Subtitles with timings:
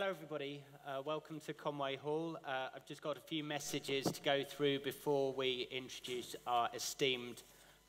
[0.00, 0.62] Hello, everybody.
[0.86, 2.38] Uh, welcome to Conway Hall.
[2.46, 7.42] Uh, I've just got a few messages to go through before we introduce our esteemed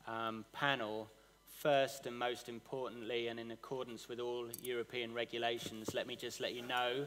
[0.08, 1.08] um, panel.
[1.60, 6.52] First and most importantly, and in accordance with all European regulations, let me just let
[6.52, 7.06] you know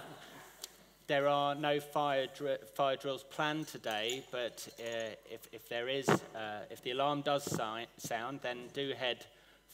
[1.06, 6.08] there are no fire, dr fire drills planned today, but uh, if, if there is,
[6.08, 9.26] uh, if the alarm does si sound, then do head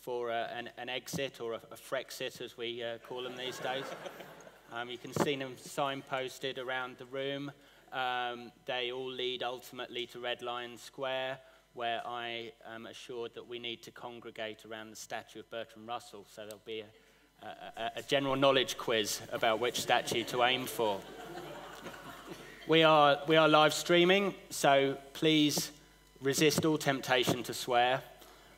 [0.06, 3.58] for uh, an, an, exit or a, a Frexit, as we uh, call them these
[3.58, 3.84] days.
[4.72, 7.52] Um, you can see them signposted around the room.
[7.92, 11.38] Um, they all lead ultimately to Red Lion Square,
[11.74, 16.26] where I am assured that we need to congregate around the statue of Bertrand Russell.
[16.28, 16.82] So there'll be
[17.42, 21.00] a, a, a general knowledge quiz about which statue to aim for.
[22.66, 25.70] we, are, we are live streaming, so please
[26.20, 28.02] resist all temptation to swear.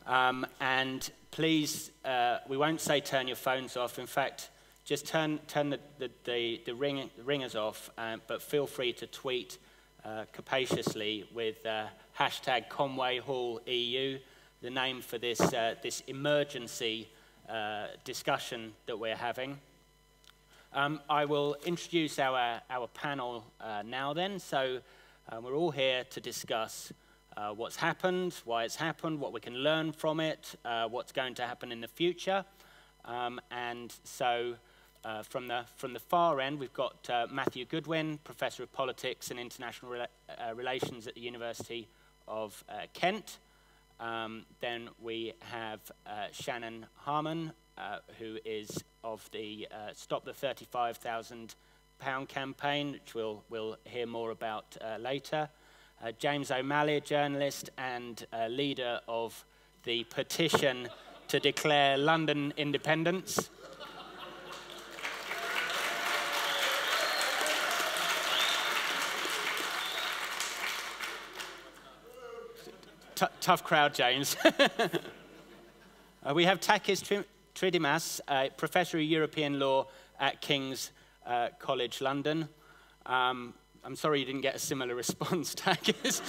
[0.07, 3.99] Um, and please, uh, we won't say turn your phones off.
[3.99, 4.51] In fact,
[4.85, 9.07] just turn, turn the, the, the, the ring, ringers off, um, but feel free to
[9.07, 9.59] tweet
[10.05, 11.87] uh, capaciously with uh,
[12.19, 14.19] hashtag Conway Hall EU,
[14.63, 17.09] the name for this, uh, this emergency
[17.49, 19.59] uh, discussion that we're having.
[20.73, 24.39] Um, I will introduce our, our panel uh, now then.
[24.39, 24.81] So
[25.43, 26.93] we're all here to discuss
[27.39, 31.35] uh, what's happened, why it's happened, what we can learn from it, uh, what's going
[31.35, 32.45] to happen in the future.
[33.05, 34.57] Um, and so
[35.05, 39.31] uh, from, the, from the far end, we've got uh, Matthew Goodwin, Professor of Politics
[39.31, 41.89] and International uh, Relations at the University
[42.27, 43.39] of Kent.
[44.01, 45.81] Um, then we have
[46.33, 47.53] Shannon Harman,
[48.19, 51.55] who is of the Stop the 35,000
[52.01, 55.49] pound campaign, which we'll, we'll hear more about later
[56.03, 59.45] uh, James O'Malley, journalist and uh, leader of
[59.85, 60.89] the petition
[61.29, 63.51] to declare London independence.
[73.41, 74.37] tough crowd, James.
[74.45, 74.89] uh,
[76.35, 77.25] we have Takis
[77.55, 78.21] Tridimas,
[78.57, 79.89] Professor of European Law
[80.21, 80.93] at King's
[81.27, 82.49] uh, College London.
[83.07, 86.21] Um, I'm sorry you didn't get a similar response, Takis.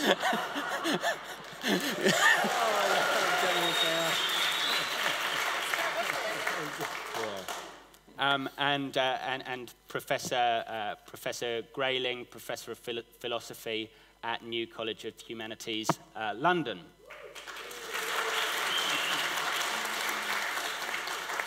[8.17, 13.89] Um, and, uh, and, and, Professor, uh, Professor Grayling, Professor of Phil Philosophy
[14.23, 15.87] at New College of Humanities,
[16.17, 16.79] uh, London.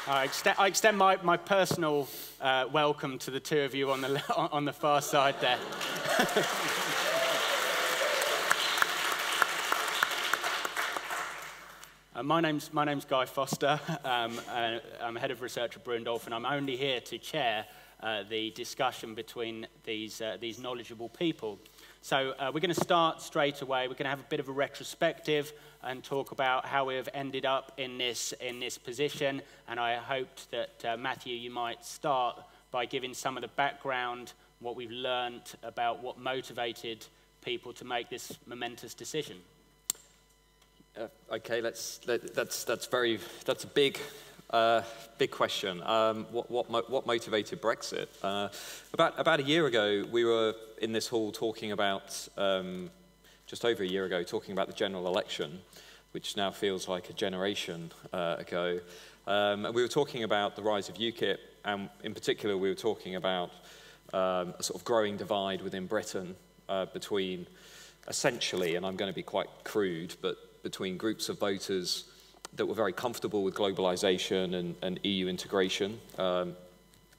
[0.09, 2.09] I extend, I extend my, my personal
[2.41, 5.59] uh, welcome to the two of you on the, on the far side there.
[12.15, 13.81] uh, my, name's, my name's Guy Foster.
[14.05, 17.67] Um, uh, I'm head of research at Brewin and I'm only here to chair
[18.03, 21.59] uh, the discussion between these, uh, these knowledgeable people.
[22.03, 23.89] So uh, we're going to start straight away.
[23.89, 25.53] We're going to have a bit of a retrospective
[25.83, 29.43] and talk about how we have ended up in this, in this position.
[29.67, 32.41] And I hoped that, uh, Matthew, you might start
[32.71, 37.05] by giving some of the background, what we've learned about what motivated
[37.45, 39.37] people to make this momentous decision.
[40.97, 43.99] Uh, okay, let's, let, that's, that's, very, that's a big
[44.53, 44.83] uh,
[45.17, 45.83] big question.
[45.83, 48.09] Um, what, what, what, motivated Brexit?
[48.23, 48.49] Uh,
[48.93, 52.91] about, about a year ago, we were in this hall talking about, um,
[53.47, 55.61] just over a year ago, talking about the general election,
[56.11, 58.79] which now feels like a generation uh, ago.
[59.27, 62.75] Um, and we were talking about the rise of UKIP, and in particular, we were
[62.75, 63.51] talking about
[64.13, 66.37] um, a sort of growing divide within Britain
[66.69, 67.47] uh, between
[68.09, 72.05] essentially, and I'm going to be quite crude, but between groups of voters
[72.55, 75.99] that were very comfortable with globalization and, and EU integration.
[76.19, 76.55] Um,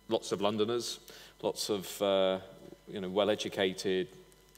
[0.10, 1.00] lots of Londoners,
[1.42, 2.40] lots of uh,
[2.88, 4.08] you know, well-educated,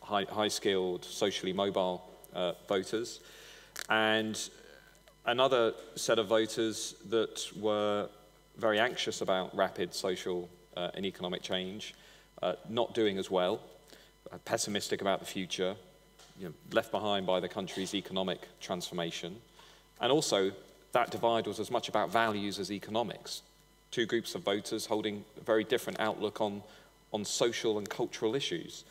[0.01, 2.03] high-skilled, socially mobile
[2.34, 3.22] uh, voters,
[3.90, 4.50] and
[5.25, 8.07] another set of voters that were
[8.57, 11.94] very anxious about rapid social uh, and economic change,
[12.45, 13.59] uh, not doing as well,
[14.31, 15.75] uh, pessimistic about the future,
[16.39, 19.36] you know, left behind by the country's economic transformation,
[20.00, 20.51] and also
[20.92, 23.42] that divide was as much about values as economics.
[23.89, 26.62] Two groups of voters holding a very different outlook on,
[27.12, 28.83] on social and cultural issues.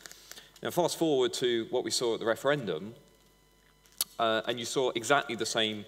[0.61, 2.93] Now, fast forward to what we saw at the referendum,
[4.19, 5.85] uh, and you saw exactly the same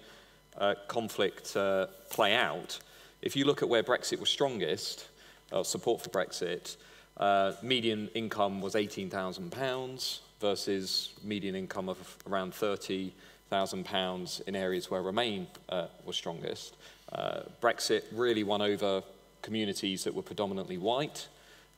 [0.56, 2.78] uh, conflict uh, play out.
[3.20, 5.08] If you look at where Brexit was strongest,
[5.52, 6.76] uh, support for Brexit,
[7.18, 13.12] uh, median income was £18,000 versus median income of around 30
[13.48, 16.76] thousand pounds in areas where Remain uh, was strongest.
[17.12, 19.02] Uh, Brexit really won over
[19.42, 21.28] communities that were predominantly white,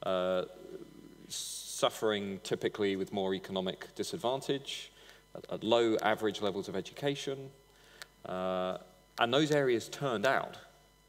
[0.03, 0.45] uh,
[1.29, 4.91] suffering typically with more economic disadvantage,
[5.37, 7.51] at, at low average levels of education.
[8.27, 8.79] Uh,
[9.19, 10.57] and those areas turned out,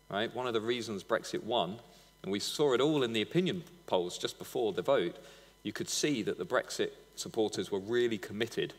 [0.10, 0.34] right?
[0.36, 1.80] One of the reasons Brexit won,
[2.24, 5.18] and we saw it all in the opinion polls just before the vote,
[5.64, 8.74] you could see that the Brexit supporters were really committed.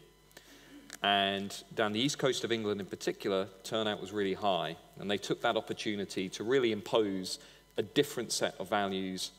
[1.03, 4.75] And down the east coast of England in particular, turnout was really high.
[4.99, 7.39] And they took that opportunity to really impose
[7.77, 9.33] a different set of values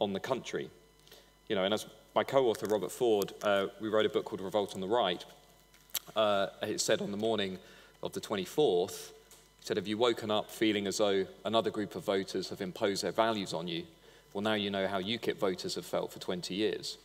[0.00, 0.68] on the country.
[1.48, 4.74] You know, and as my co-author Robert Ford, uh, we wrote a book called Revolt
[4.74, 5.24] on the Right.
[6.14, 7.58] Uh, it said on the morning
[8.02, 9.12] of the 24th,
[9.60, 13.02] he said, have you woken up feeling as though another group of voters have imposed
[13.02, 13.84] their values on you?
[14.36, 16.98] Well, now you know how UKIP voters have felt for 20 years.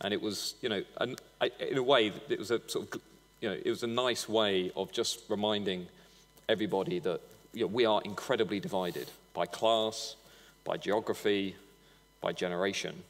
[0.00, 1.16] And it was, you know, an,
[1.60, 3.02] in a way, it was a sort of,
[3.42, 5.88] you know, it was a nice way of just reminding
[6.48, 7.20] everybody that
[7.52, 10.16] you know, we are incredibly divided by class,
[10.64, 11.54] by geography,
[12.22, 13.02] by generation.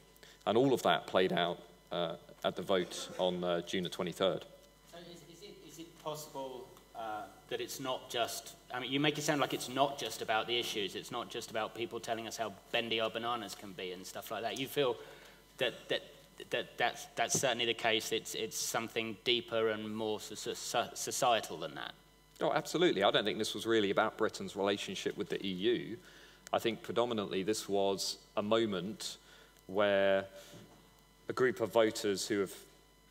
[0.45, 1.59] And all of that played out
[1.93, 4.17] uh, at the vote on uh, June the 23rd.
[4.17, 8.99] So is, is, it, is it possible uh, that it's not just, I mean, you
[8.99, 11.99] make it sound like it's not just about the issues, it's not just about people
[11.99, 14.57] telling us how bendy our bananas can be and stuff like that.
[14.57, 14.95] You feel
[15.59, 16.01] that, that,
[16.49, 21.93] that that's, that's certainly the case, it's, it's something deeper and more societal than that.
[22.41, 23.03] Oh, absolutely.
[23.03, 25.95] I don't think this was really about Britain's relationship with the EU.
[26.51, 29.17] I think predominantly this was a moment
[29.67, 30.25] where
[31.29, 32.53] a group of voters who have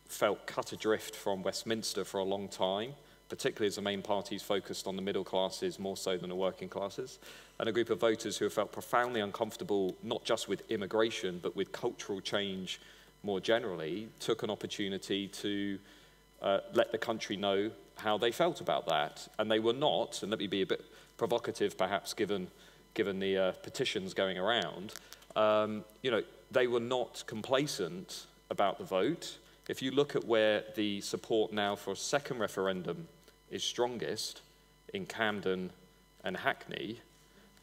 [0.07, 2.93] felt cut adrift from Westminster for a long time,
[3.33, 6.69] particularly as the main parties focused on the middle classes more so than the working
[6.69, 7.17] classes,
[7.59, 11.55] and a group of voters who have felt profoundly uncomfortable not just with immigration but
[11.55, 12.79] with cultural change
[13.23, 15.79] more generally, took an opportunity to
[16.43, 19.27] uh, let the country know how they felt about that.
[19.39, 20.85] And they were not, and let me be a bit
[21.17, 22.47] provocative perhaps given
[22.93, 24.93] given the uh, petitions going around,
[25.35, 26.21] um, you know,
[26.51, 29.39] they were not complacent about the vote.
[29.67, 33.07] If you look at where the support now for a second referendum
[33.53, 34.41] is strongest,
[34.93, 35.69] in Camden
[36.23, 36.99] and Hackney,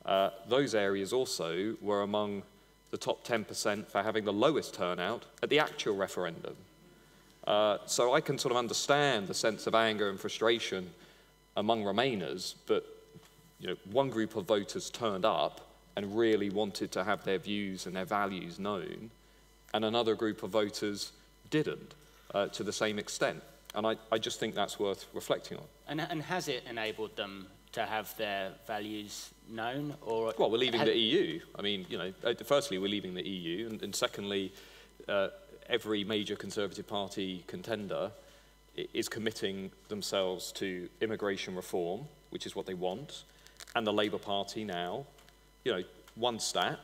[0.06, 2.42] uh, those areas also were among
[2.90, 6.56] the top 10% for having the lowest turnout at the actual referendum.
[7.46, 10.90] Uh, so I can sort of understand the sense of anger and frustration
[11.56, 12.84] among Remainers, but
[13.58, 15.60] you know, one group of voters turned up
[15.96, 19.10] and really wanted to have their views and their values known,
[19.75, 21.12] and another group of voters
[21.50, 21.94] didn't
[22.34, 23.42] uh, to the same extent.
[23.75, 25.64] And I, I just think that's worth reflecting on.
[25.87, 29.94] And, and has it enabled them to have their values known?
[30.02, 31.40] Or well, we're leaving the EU.
[31.56, 34.52] I mean, you know, uh, firstly, we're leaving the EU, and, and secondly,
[35.08, 35.28] uh,
[35.69, 38.11] every major Conservative Party contender
[38.93, 43.25] is committing themselves to immigration reform, which is what they want,
[43.75, 45.05] and the Labour Party now,
[45.64, 45.82] you know,
[46.14, 46.78] one stat,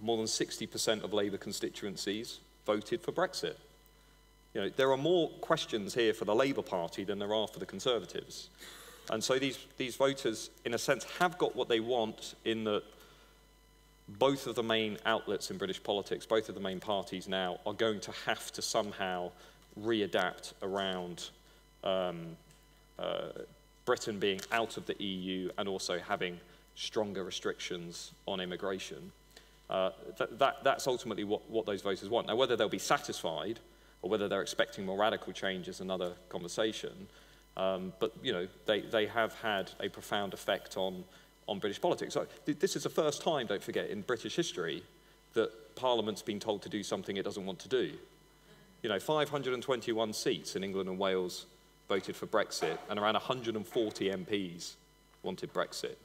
[0.00, 3.56] more than 60% of Labour constituencies voted for Brexit.
[4.54, 7.60] You know, there are more questions here for the Labour Party than there are for
[7.60, 8.48] the Conservatives.
[9.10, 12.82] And so these, these voters, in a sense, have got what they want in that
[14.18, 17.72] both of the main outlets in British politics, both of the main parties now, are
[17.72, 19.30] going to have to somehow
[19.80, 21.30] readapt around
[21.84, 22.36] um,
[22.98, 23.28] uh,
[23.84, 26.38] Britain being out of the EU and also having
[26.74, 29.12] stronger restrictions on immigration.
[29.68, 32.26] Uh, that, that, that's ultimately what, what those voters want.
[32.26, 33.60] Now, whether they'll be satisfied
[34.02, 37.08] or whether they're expecting more radical change is another conversation.
[37.56, 41.04] Um, but, you know, they, they have had a profound effect on,
[41.46, 42.14] on British politics.
[42.14, 44.82] So, th this is the first time, don't forget, in British history
[45.34, 47.92] that Parliament's been told to do something it doesn't want to do.
[48.82, 51.46] You know, 521 seats in England and Wales
[51.88, 54.76] voted for Brexit, and around 140 MPs
[55.22, 55.96] wanted Brexit.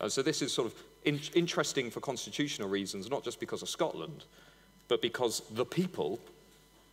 [0.00, 3.68] Uh, so this is sort of in interesting for constitutional reasons, not just because of
[3.68, 4.24] Scotland,
[4.88, 6.18] but because the people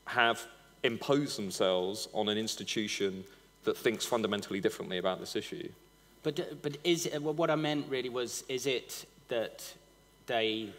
[0.08, 0.48] have
[0.84, 3.24] imposed themselves on an institution
[3.64, 5.70] that thinks fundamentally differently about this issue.
[6.24, 9.74] But, but is uh, it, what I meant really was, is it that
[10.26, 10.70] they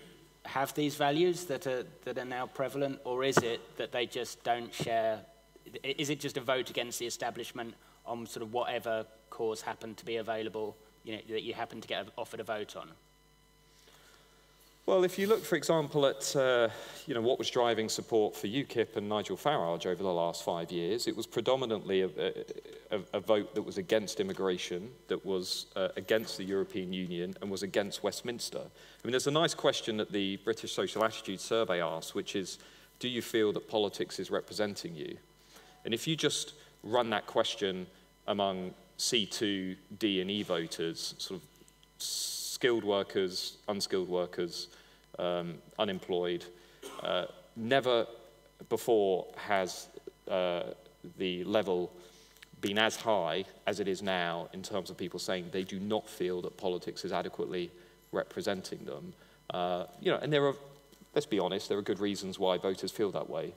[0.45, 4.43] have these values that are, that are now prevalent, or is it that they just
[4.45, 5.21] don't share
[5.83, 7.75] is it just a vote against the establishment
[8.07, 11.89] on sort of whatever cause happened to be available, you know, that you happen to
[11.89, 12.91] get offered a vote on?
[14.89, 16.71] Well, if you look, for example, at uh,
[17.07, 20.73] you know, what was driving support for UKIP and Nigel Farage over the last five
[20.73, 22.09] years, it was predominantly a,
[22.91, 27.51] a, a vote that was against immigration, that was uh, against the European Union, and
[27.51, 28.61] was against Westminster.
[28.61, 32.59] I mean, there's a nice question that the British Social Attitude Survey asks, which is,
[32.99, 35.19] do you feel that politics is representing you?
[35.85, 37.87] And if you just run that question
[38.27, 41.47] among C2, D, and E voters, sort of
[41.99, 44.69] skilled workers, unskilled workers,
[45.19, 46.45] um, unemployed.
[47.03, 48.07] Uh, never
[48.69, 49.89] before has
[50.29, 50.63] uh,
[51.17, 51.91] the level
[52.61, 56.09] been as high as it is now in terms of people saying they do not
[56.09, 57.71] feel that politics is adequately
[58.13, 59.13] representing them.
[59.51, 60.55] Uh, you know, and there are,
[61.15, 63.53] let's be honest, there are good reasons why voters feel that way.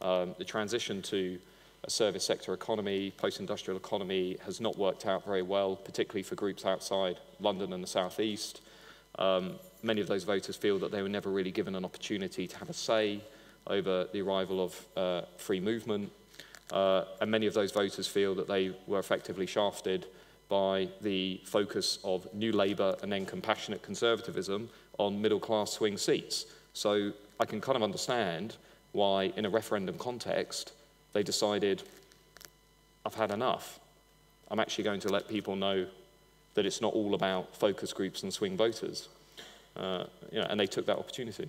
[0.00, 1.38] Um, the transition to
[1.84, 6.64] a service sector economy, post-industrial economy has not worked out very well, particularly for groups
[6.64, 8.62] outside London and the southeast.
[9.18, 12.56] Um, many of those voters feel that they were never really given an opportunity to
[12.58, 13.20] have a say
[13.66, 16.10] over the arrival of uh, free movement.
[16.70, 20.06] Uh, and many of those voters feel that they were effectively shafted
[20.48, 24.68] by the focus of New Labour and then compassionate conservatism
[24.98, 26.46] on middle class swing seats.
[26.72, 28.56] So I can kind of understand
[28.92, 30.72] why, in a referendum context,
[31.12, 31.82] they decided,
[33.04, 33.78] I've had enough.
[34.50, 35.86] I'm actually going to let people know
[36.54, 39.08] that it's not all about focus groups and swing voters.
[39.78, 41.48] Uh, you know, and they took that opportunity.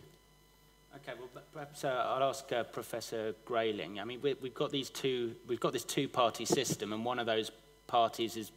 [0.96, 4.00] Okay, well, perhaps uh, I'll ask uh, Professor Grayling.
[4.00, 7.26] I mean, we, we've got these two, we've got this two-party system, and one of
[7.26, 7.52] those
[7.88, 8.52] parties is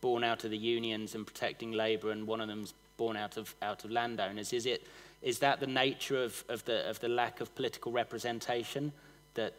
[0.00, 3.54] born out of the unions and protecting labour, and one of them's born out of
[3.62, 4.52] out of landowners.
[4.52, 4.86] Is it
[5.22, 8.92] is that the nature of, of the of the lack of political representation
[9.34, 9.54] that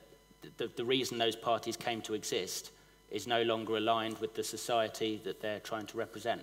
[0.57, 2.71] the, the reason those parties came to exist
[3.11, 6.41] is no longer aligned with the society that they're trying to represent?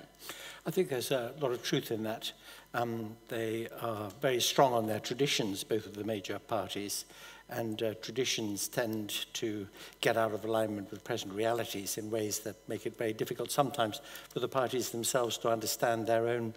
[0.66, 2.33] I think there's a lot of truth in that.
[2.76, 7.06] Um, they are very strong on their traditions, both of the major parties,
[7.49, 9.66] and uh, traditions tend to
[10.02, 14.02] get out of alignment with present realities in ways that make it very difficult sometimes
[14.28, 16.52] for the parties themselves to understand their own,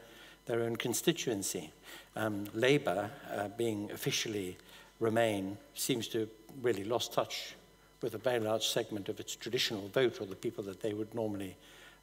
[0.45, 1.71] their own constituency.
[2.17, 4.57] Um, Labour, uh, being officially
[4.99, 6.29] Remain, seems to have
[6.61, 7.55] really lost touch
[8.01, 11.15] with a very large segment of its traditional vote or the people that they would
[11.15, 11.55] normally,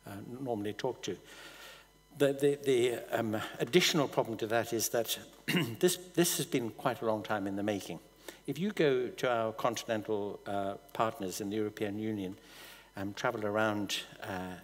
[0.07, 1.19] uh, normally talk to.
[2.19, 5.19] The, the, the um, additional problem to that is that
[5.81, 7.99] this, this has been quite a long time in the making.
[8.47, 12.39] If you go to our continental uh, partners in the European Union
[12.97, 14.55] and travel around uh,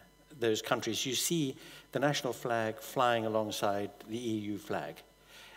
[0.41, 1.57] those countries, you see
[1.93, 5.03] the national flag flying alongside the EU flag.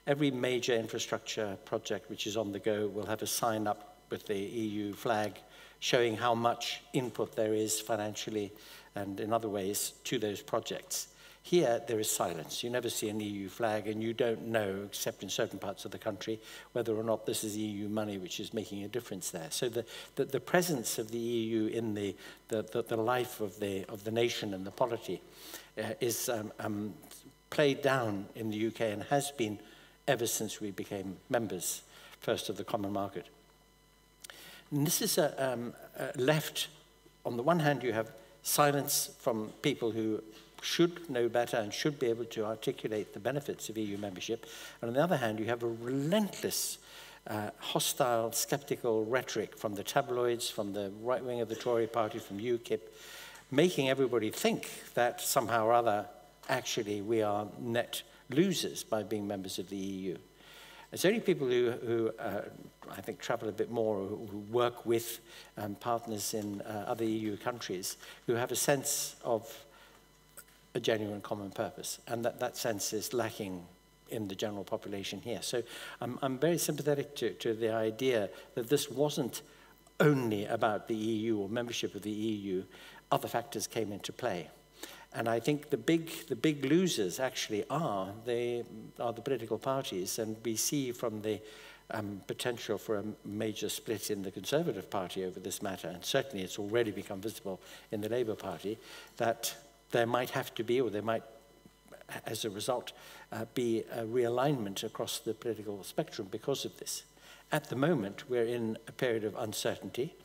[0.06, 4.26] Every major infrastructure project which is on the go will have a sign up with
[4.28, 5.40] the EU flag,
[5.80, 8.52] showing how much input there is financially
[8.96, 11.08] and in other ways to those projects.
[11.46, 12.64] Here, there is silence.
[12.64, 15.92] You never see an EU flag, and you don't know, except in certain parts of
[15.92, 16.40] the country,
[16.72, 19.46] whether or not this is EU money which is making a difference there.
[19.52, 19.86] So the,
[20.16, 22.16] the, the presence of the EU in the,
[22.48, 25.22] the, the, the life of the, of the nation and the polity
[25.78, 26.96] uh, is um, um,
[27.52, 29.60] played down in the UK and has been
[30.08, 31.84] ever since we became members,
[32.22, 33.28] first of the common market.
[34.72, 36.70] And this is a, um, a left,
[37.24, 38.10] on the one hand, you have
[38.42, 40.24] silence from people who
[40.62, 44.46] should know better and should be able to articulate the benefits of EU membership.
[44.82, 46.80] And on the other hand, you have a relentless,
[47.28, 52.20] uh, hostile, skeptical rhetoric from the tabloids, from the right wing of the Tory party,
[52.20, 52.82] from UKIP,
[53.52, 56.06] making everybody think that somehow or other,
[56.50, 60.18] actually, we are net losers by being members of the EU.
[60.92, 62.42] It's only people who, who uh,
[62.90, 65.20] I think, travel a bit more, or who work with
[65.58, 67.98] um, partners in uh, other EU countries,
[68.28, 69.65] who have a sense of
[70.76, 72.00] a genuine common purpose.
[72.08, 73.66] And that, that sense is lacking
[74.10, 75.42] in the general population here.
[75.42, 75.64] So
[76.02, 79.42] I'm, I'm very sympathetic to, to the idea that this wasn't
[80.00, 82.64] only about the EU or membership of the EU.
[83.12, 84.50] Other factors came into play.
[85.14, 88.64] And I think the big, the big losers actually are they
[89.00, 90.20] are the political parties.
[90.20, 91.40] And we see from the
[91.92, 96.44] um, potential for a major split in the Conservative Party over this matter, and certainly
[96.44, 98.78] it's already become visible in the Labour Party,
[99.18, 99.56] that
[99.92, 101.24] there might have to be, or there might,
[102.26, 102.92] as a result,
[103.32, 107.04] uh, be a realignment across the political spectrum because of this.
[107.52, 110.16] At the moment, we're in a period of uncertainty.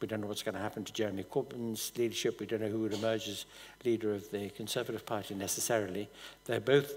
[0.00, 2.38] We don't know what's going to happen to Jeremy Corbyn's leadership.
[2.38, 3.46] We don't know who would emerge as
[3.84, 6.08] leader of the Conservative Party necessarily.
[6.44, 6.92] They're both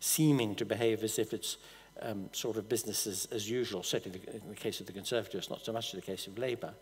[0.00, 1.56] seeming to behave as if it's
[2.02, 5.64] um, sort of business as, as usual, certainly in the, case of the Conservatives, not
[5.64, 6.74] so much in the case of Labour.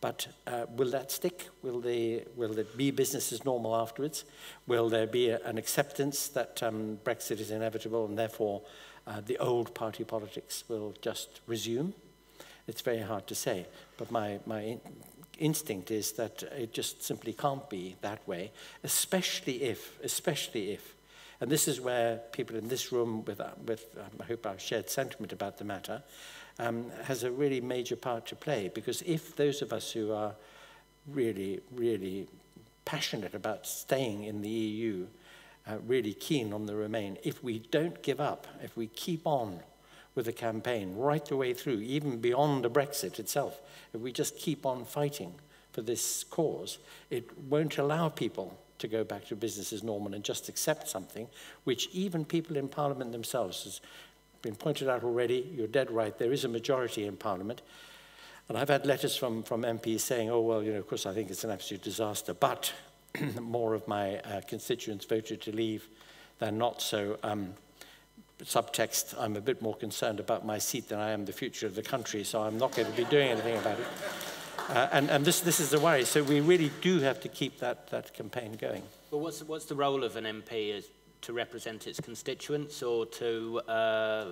[0.00, 1.48] But uh, will that stick?
[1.62, 4.24] Will, they, will it be business as normal afterwards?
[4.66, 8.62] Will there be a, an acceptance that um, Brexit is inevitable and therefore
[9.06, 11.94] uh, the old party politics will just resume?
[12.66, 14.80] It's very hard to say, but my, my in
[15.38, 18.50] instinct is that it just simply can't be that way,
[18.82, 20.96] especially if, especially if
[21.40, 24.60] and this is where people in this room, with, uh, with um, I hope I've
[24.60, 26.02] shared sentiment about the matter,
[26.58, 30.34] um, has a really major part to play because if those of us who are
[31.06, 32.28] really, really
[32.84, 35.06] passionate about staying in the EU,
[35.68, 39.60] uh, really keen on the Remain, if we don't give up, if we keep on
[40.14, 43.60] with the campaign right the way through, even beyond the Brexit itself,
[43.92, 45.34] if we just keep on fighting
[45.72, 46.78] for this cause,
[47.10, 51.28] it won't allow people to go back to business as normal and just accept something,
[51.64, 53.80] which even people in Parliament themselves, as
[54.46, 57.62] been pointed out already, you're dead right, there is a majority in Parliament.
[58.48, 61.12] And I've had letters from, from MPs saying, oh, well, you know, of course, I
[61.12, 62.72] think it's an absolute disaster, but
[63.40, 65.88] more of my uh, constituents voted to leave
[66.38, 66.80] than not.
[66.80, 67.54] So um,
[68.44, 71.74] subtext, I'm a bit more concerned about my seat than I am the future of
[71.74, 73.86] the country, so I'm not going to be doing anything about it.
[74.68, 76.04] Uh, and and this, this is the worry.
[76.04, 78.82] So we really do have to keep that, that campaign going.
[79.10, 80.74] Well, what's, what's the role of an MP?
[80.74, 80.88] Is
[81.26, 84.26] to represent its constituents or to uh,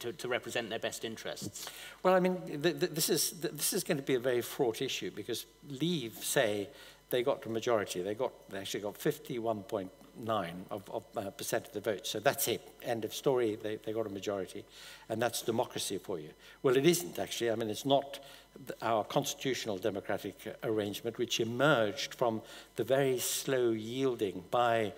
[0.00, 1.70] to, to represent their best interests?
[2.02, 4.42] Well, I mean, th th this is th this is going to be a very
[4.42, 5.46] fraught issue because
[5.82, 6.68] Leave say
[7.10, 8.02] they got the majority.
[8.02, 12.04] They got they actually got 51.9 of, of uh, percent of the vote.
[12.06, 12.62] So that's it.
[12.82, 13.50] End of story.
[13.64, 14.64] They they got a majority,
[15.08, 16.30] and that's democracy for you.
[16.62, 17.50] Well, it isn't actually.
[17.52, 18.08] I mean, it's not
[18.90, 22.42] our constitutional democratic arrangement, which emerged from
[22.76, 24.92] the very slow yielding by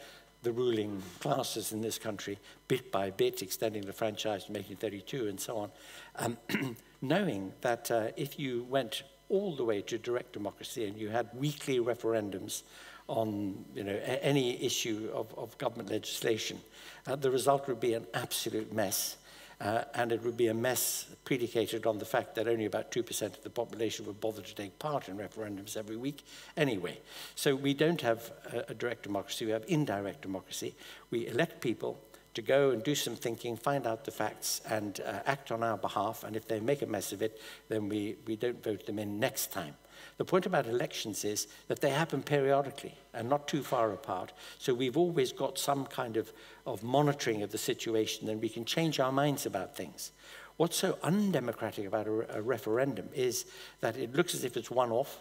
[0.45, 5.29] the ruling classes in this country bit by bit, extending the franchise to making 32
[5.29, 5.71] and so on,
[6.17, 6.39] um,
[7.03, 11.29] knowing that uh, if you went all the way to direct democracy and you had
[11.35, 12.63] weekly referendums
[13.09, 16.61] on you know, any issue of, of government legislation,
[17.07, 19.17] uh, the result would be an absolute mess.
[19.65, 23.23] Uh, and it would be a mess predicated on the fact that only about 2%
[23.23, 26.23] of the population would bother to take part in referendums every week
[26.55, 26.99] anyway.
[27.35, 30.75] So we don't have a, a direct democracy, we have indirect democracy.
[31.11, 31.99] We elect people
[32.35, 35.79] to go and do some thinking, find out the facts, and uh, act on our
[35.79, 36.25] behalf.
[36.25, 39.19] And if they make a mess of it, then we, we don't vote them in
[39.19, 39.77] next time.
[40.17, 44.33] The point about elections is that they happen periodically and not too far apart.
[44.59, 46.33] So we've always got some kind of,
[46.67, 50.13] of monitoring of the situation and we can change our minds about things.
[50.57, 53.47] What's so undemocratic about a, a referendum is
[53.81, 55.21] that it looks as if it's one off.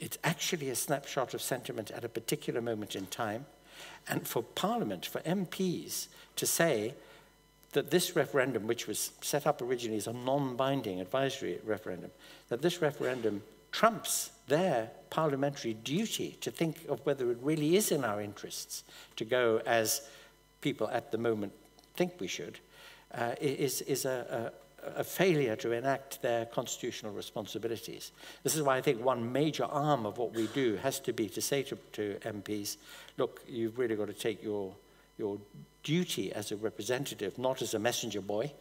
[0.00, 3.46] It's actually a snapshot of sentiment at a particular moment in time.
[4.08, 6.94] And for Parliament, for MPs, to say
[7.72, 12.10] that this referendum, which was set up originally as a non-binding advisory referendum,
[12.48, 18.04] that this referendum trumps their parliamentary duty to think of whether it really is in
[18.04, 18.84] our interests
[19.16, 20.08] to go as
[20.60, 21.52] people at the moment
[21.96, 22.58] think we should,
[23.14, 24.52] uh, is, is a,
[24.86, 28.12] a, a failure to enact their constitutional responsibilities.
[28.42, 31.28] This is why I think one major arm of what we do has to be
[31.30, 32.76] to say to, to MPs,
[33.16, 34.74] look, you've really got to take your,
[35.18, 35.38] your
[35.82, 38.52] duty as a representative, not as a messenger boy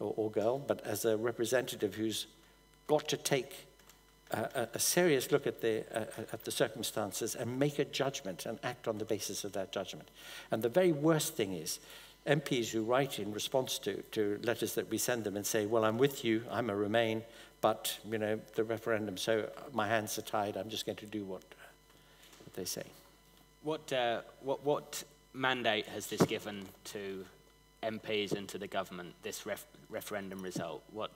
[0.00, 2.26] or, or girl, but as a representative who's
[2.86, 3.66] got to take
[4.30, 8.58] a, a serious look at the, uh, at the circumstances and make a judgment and
[8.62, 10.08] act on the basis of that judgment.
[10.50, 11.80] And the very worst thing is
[12.26, 15.84] MPs who write in response to, to letters that we send them and say, well,
[15.84, 17.22] I'm with you, I'm a Remain,
[17.60, 21.24] but, you know, the referendum, so my hands are tied, I'm just going to do
[21.24, 21.42] what,
[22.44, 22.84] what they say.
[23.62, 27.24] What, uh, what, what mandate has this given to
[27.82, 30.82] MPs and to the government, this ref referendum result?
[30.92, 31.10] What,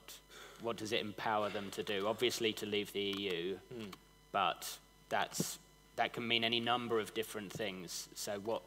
[0.65, 2.07] what does it empower them to do?
[2.07, 3.93] Obviously to leave the EU, mm.
[4.33, 4.79] but
[5.11, 5.59] that's,
[5.97, 8.09] that can mean any number of different things.
[8.15, 8.63] So what,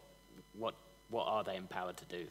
[0.57, 0.75] what,
[1.09, 2.27] what are they empowered to do?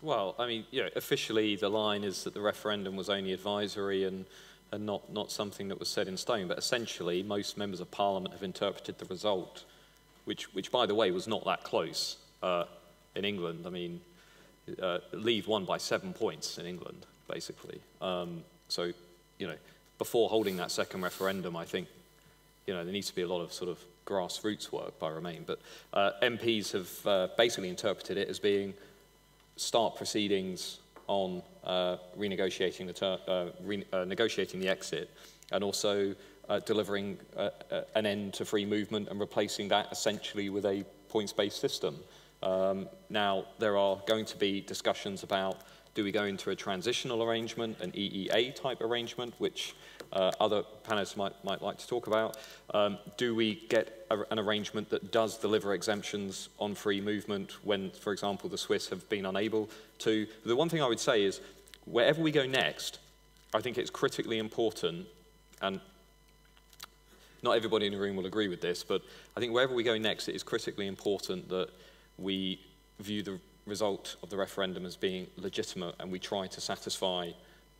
[0.00, 4.04] Well, I mean, you know, officially the line is that the referendum was only advisory
[4.04, 4.24] and,
[4.70, 6.46] and not, not something that was set in stone.
[6.46, 9.64] But essentially, most members of parliament have interpreted the result,
[10.26, 12.64] which, which by the way, was not that close uh,
[13.16, 13.64] in England.
[13.66, 14.00] I mean,
[14.80, 17.80] uh, Leave won by seven points in England basically.
[18.00, 18.92] Um, so,
[19.38, 19.56] you know,
[19.98, 21.88] before holding that second referendum, I think,
[22.66, 25.44] you know, there needs to be a lot of sort of grassroots work by Remain.
[25.46, 25.60] But
[25.92, 28.74] uh, MPs have uh, basically interpreted it as being
[29.56, 35.10] start proceedings on uh, renegotiating, the uh, re uh, negotiating the exit
[35.52, 36.14] and also
[36.48, 37.18] uh, delivering
[37.94, 41.96] an end to free movement and replacing that essentially with a points-based system.
[42.42, 45.62] Um, now, there are going to be discussions about
[45.94, 49.74] do we go into a transitional arrangement, an EEA type arrangement, which
[50.12, 52.36] uh, other panelists might, might like to talk about?
[52.72, 57.90] Um, do we get a, an arrangement that does deliver exemptions on free movement when,
[57.90, 60.26] for example, the Swiss have been unable to?
[60.44, 61.40] The one thing I would say is,
[61.84, 62.98] wherever we go next,
[63.52, 65.06] I think it's critically important,
[65.62, 65.80] and
[67.42, 69.02] not everybody in the room will agree with this, but
[69.36, 71.68] I think wherever we go next, it is critically important that
[72.18, 72.60] we
[72.98, 77.30] view the result of the referendum as being legitimate and we try to satisfy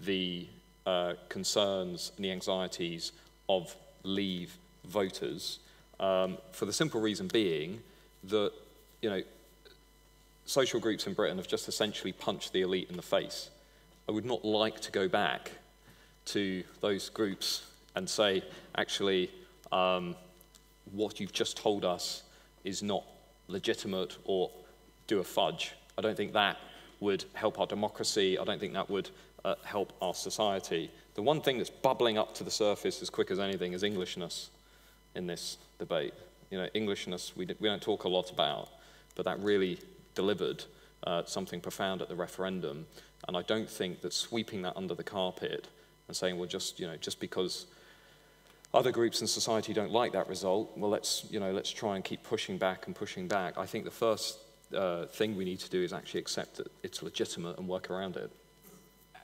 [0.01, 0.47] the
[0.87, 3.13] uh, concerns and the anxieties
[3.49, 5.59] of leave voters
[6.01, 7.81] um, for the simple reason being
[8.25, 8.53] that
[9.03, 9.23] you know
[10.47, 13.51] social groups in Britain have just essentially punched the elite in the face.
[14.09, 15.53] I would not like to go back
[16.27, 17.67] to those groups
[17.97, 18.43] and say,
[18.77, 19.31] actually,
[19.73, 20.17] um,
[20.93, 22.23] what you've just told us
[22.65, 23.05] is not
[23.49, 24.51] legitimate or
[25.07, 25.75] do a fudge.
[25.99, 26.59] I don't think that
[27.01, 28.39] would help our democracy.
[28.39, 29.11] I don't think that would
[29.45, 30.91] uh, help our society.
[31.15, 34.51] The one thing that's bubbling up to the surface as quick as anything is Englishness
[35.15, 36.15] in this debate.
[36.51, 38.69] You know, Englishness we, we don't talk a lot about,
[39.15, 39.79] but that really
[40.15, 40.65] delivered
[41.07, 42.87] uh, something profound at the referendum.
[43.29, 45.69] And I don't think that sweeping that under the carpet
[46.09, 47.67] and saying, well, just, you know, just because
[48.73, 52.05] other groups in society don't like that result, well, let's, you know, let's try and
[52.05, 53.57] keep pushing back and pushing back.
[53.57, 54.39] I think the first
[54.75, 58.17] uh, thing we need to do is actually accept that it's legitimate and work around
[58.17, 58.31] it.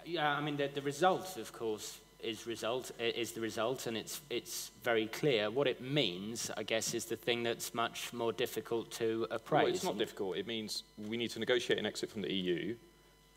[0.05, 4.21] Yeah, I mean, the, the result, of course, is result is the result, and it's
[4.29, 5.51] it's very clear.
[5.51, 9.65] What it means, I guess, is the thing that's much more difficult to appraise.
[9.65, 10.37] Well, it's not difficult.
[10.37, 12.77] It means we need to negotiate an exit from the EU,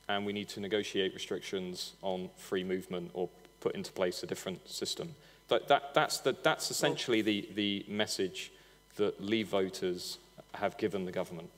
[0.09, 4.67] and we need to negotiate restrictions on free movement or put into place a different
[4.69, 5.15] system.
[5.47, 8.51] That, that, that's, the, that's essentially well, the, the message
[8.95, 10.17] that Leave voters
[10.55, 11.49] have given the government.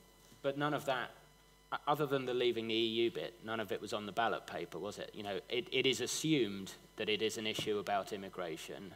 [0.45, 1.09] But none of that,
[1.87, 4.77] other than the leaving the EU bit, none of it was on the ballot paper,
[4.77, 5.09] was it?
[5.11, 8.93] You know, it, it is assumed that it is an issue about immigration,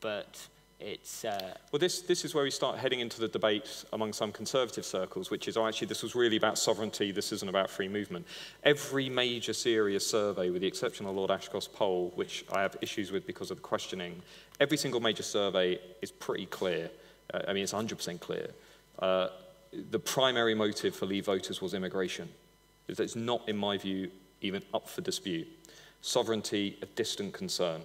[0.00, 0.48] but
[0.80, 1.22] it's...
[1.22, 4.86] Uh, well, this, this is where we start heading into the debate among some conservative
[4.86, 8.26] circles, which is, oh, actually, this was really about sovereignty, this isn't about free movement.
[8.64, 13.12] Every major serious survey, with the exception of Lord Ashcroft's poll, which I have issues
[13.12, 14.22] with because of the questioning,
[14.60, 16.90] every single major survey is pretty clear.
[17.34, 18.48] Uh, I mean, it's 100% clear.
[18.98, 19.28] Uh,
[19.72, 22.28] the primary motive for Leave voters was immigration.
[22.88, 25.46] It's not, in my view, even up for dispute.
[26.00, 27.82] Sovereignty, a distant concern.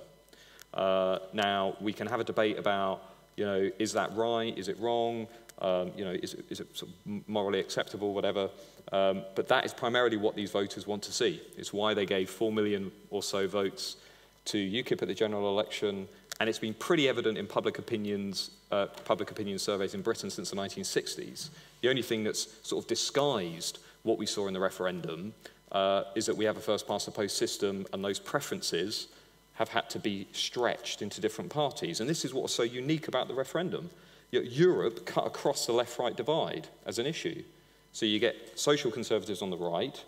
[0.74, 3.04] Uh, now, we can have a debate about,
[3.38, 4.58] you know, is that right?
[4.58, 5.28] Is it wrong?
[5.60, 8.50] Um, you know, is it, sort of morally acceptable, whatever?
[8.91, 11.41] Um, but that is primarily what these voters want to see.
[11.58, 13.98] It's why they gave 4 million or so votes
[14.45, 16.08] to UKIP at the general election,
[16.39, 20.49] and it's been pretty evident in public opinions, uh, public opinion surveys in Britain since
[20.49, 21.49] the 1960s.
[21.81, 25.34] The only thing that's sort of disguised what we saw in the referendum
[25.71, 29.08] uh, is that we have a first past the post system, and those preferences
[29.53, 31.99] have had to be stretched into different parties.
[31.99, 33.89] And this is what's so unique about the referendum.
[34.31, 37.41] Europe cut across the left right divide as an issue.
[37.93, 40.03] So you get social conservatives on the right,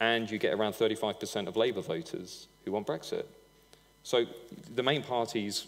[0.00, 3.24] and you get around 35% of Labour voters who want Brexit.
[4.02, 4.26] So
[4.74, 5.66] the main parties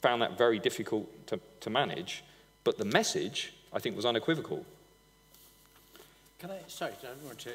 [0.00, 2.24] found that very difficult to, to manage,
[2.64, 4.64] but the message, I think, was unequivocal.
[6.38, 7.50] Can I, sorry, I don't want to,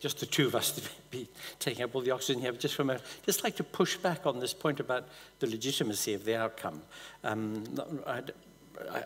[0.00, 0.82] just the two of us to
[1.12, 1.28] be
[1.60, 4.26] taking up all the oxygen here, but just from a, just like to push back
[4.26, 5.06] on this point about
[5.38, 6.82] the legitimacy of the outcome.
[7.22, 7.62] Um,
[8.06, 8.22] I,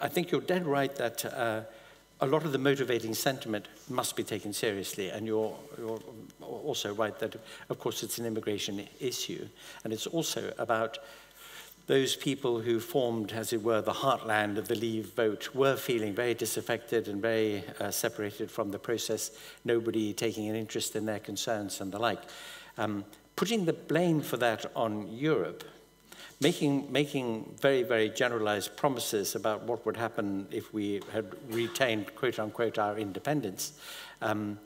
[0.00, 1.60] I think you're dead right that uh,
[2.20, 5.10] a lot of the motivating sentiment must be taken seriously.
[5.10, 6.00] And you're, you're
[6.40, 7.36] also right that,
[7.68, 9.46] of course, it's an immigration issue.
[9.84, 10.98] And it's also about
[11.86, 16.12] those people who formed, as it were, the heartland of the Leave vote were feeling
[16.12, 19.30] very disaffected and very uh, separated from the process,
[19.64, 22.20] nobody taking an interest in their concerns and the like.
[22.76, 23.04] Um,
[23.36, 25.64] putting the blame for that on Europe
[26.40, 32.38] making, making very, very generalized promises about what would happen if we had retained, quote
[32.38, 33.72] unquote, our independence,
[34.22, 34.58] um,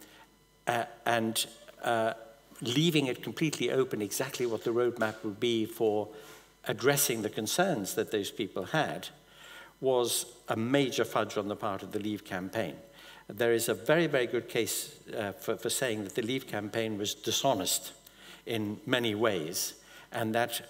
[0.67, 1.47] uh, and
[1.83, 2.13] uh,
[2.61, 6.09] leaving it completely open exactly what the roadmap would be for
[6.69, 9.09] addressing the concerns that those people had
[9.81, 12.77] was a major fudge on the part of the Leave campaign.
[13.29, 16.99] There is a very, very good case uh, for, for saying that the Leave campaign
[16.99, 17.93] was dishonest
[18.47, 19.75] in many ways,
[20.13, 20.61] and that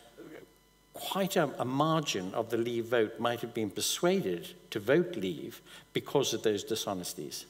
[0.94, 5.60] quite a, a margin of the leave vote might have been persuaded to vote leave
[5.92, 7.46] because of those dishonesties.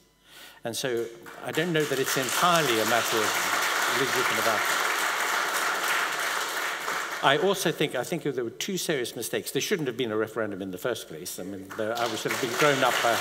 [0.63, 1.05] And so
[1.43, 4.61] I don't know that it's entirely a matter of legitimate about.
[7.23, 9.51] I also think, I think there were two serious mistakes.
[9.51, 11.39] There shouldn't have been a referendum in the first place.
[11.39, 12.93] I mean, I was sort of being grown up.
[13.03, 13.17] Uh,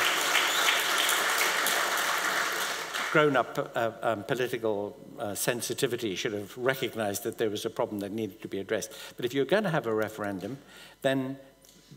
[3.13, 8.11] grown-up uh, um, political uh, sensitivity should have recognized that there was a problem that
[8.11, 8.91] needed to be addressed.
[9.17, 10.57] But if you're going to have a referendum,
[11.03, 11.37] then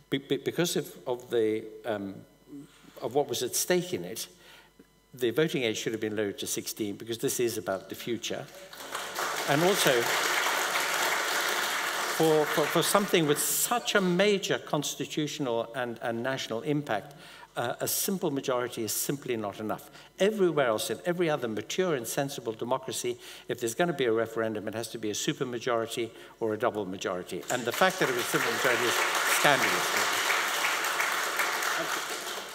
[0.09, 2.15] be, be, because of, of, the, um,
[3.01, 4.27] of what was at stake in it,
[5.13, 8.45] the voting age should have been lowered to 16 because this is about the future.
[9.47, 9.93] And also,
[12.17, 17.13] for, for, for something with such a major constitutional and, and national impact,
[17.55, 19.89] uh, a simple majority is simply not enough.
[20.19, 24.11] Everywhere else, in every other mature and sensible democracy, if there's going to be a
[24.11, 27.43] referendum, it has to be a supermajority or a double majority.
[27.51, 28.93] And the fact that it was a simple majority is
[29.39, 30.21] scandalous.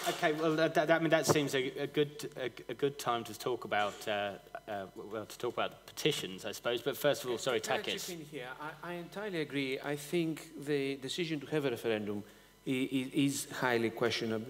[0.09, 3.23] Okay, well, that, that, I mean, that seems a, a good, a, a, good time
[3.23, 4.31] to talk about, uh,
[4.67, 6.81] uh, well, to talk about petitions, I suppose.
[6.81, 8.09] But first of all, sorry, Takis.
[8.09, 8.47] in here?
[8.83, 9.79] I, I entirely agree.
[9.79, 12.23] I think the decision to have a referendum
[12.65, 14.47] is, is highly questionable.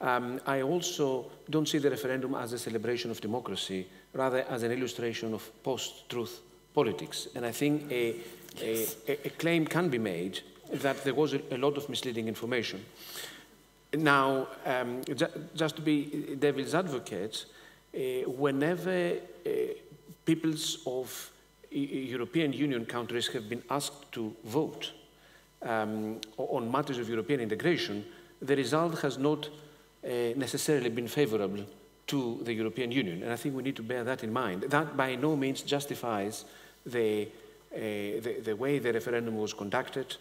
[0.00, 4.72] Um, I also don't see the referendum as a celebration of democracy, rather as an
[4.72, 6.40] illustration of post-truth
[6.74, 7.28] politics.
[7.34, 8.16] And I think a,
[8.60, 10.40] a, a, claim can be made
[10.72, 12.84] that there was a, a lot of misleading information.
[13.94, 17.46] Now, um, ju just to be devil's advocate,
[17.94, 19.12] uh, whenever
[19.46, 19.50] uh,
[20.24, 21.30] peoples of
[21.70, 24.92] European Union countries have been asked to vote
[25.62, 28.04] um, on matters of European integration,
[28.42, 29.48] the result has not
[30.04, 31.64] necessarily been favorable
[32.06, 33.22] to the European Union.
[33.22, 34.62] And I think we need to bear that in mind.
[34.62, 36.44] That by no means justifies
[36.84, 37.28] the,
[37.74, 40.16] uh, the, the, way the referendum was conducted.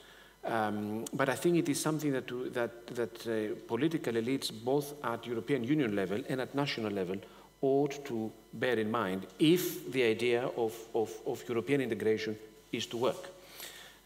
[0.46, 5.26] Um, but I think it is something that, that, that uh, political elites, both at
[5.26, 7.18] European Union level and at national level,
[7.62, 12.38] ought to bear in mind if the idea of, of, of European integration
[12.74, 13.30] is to work.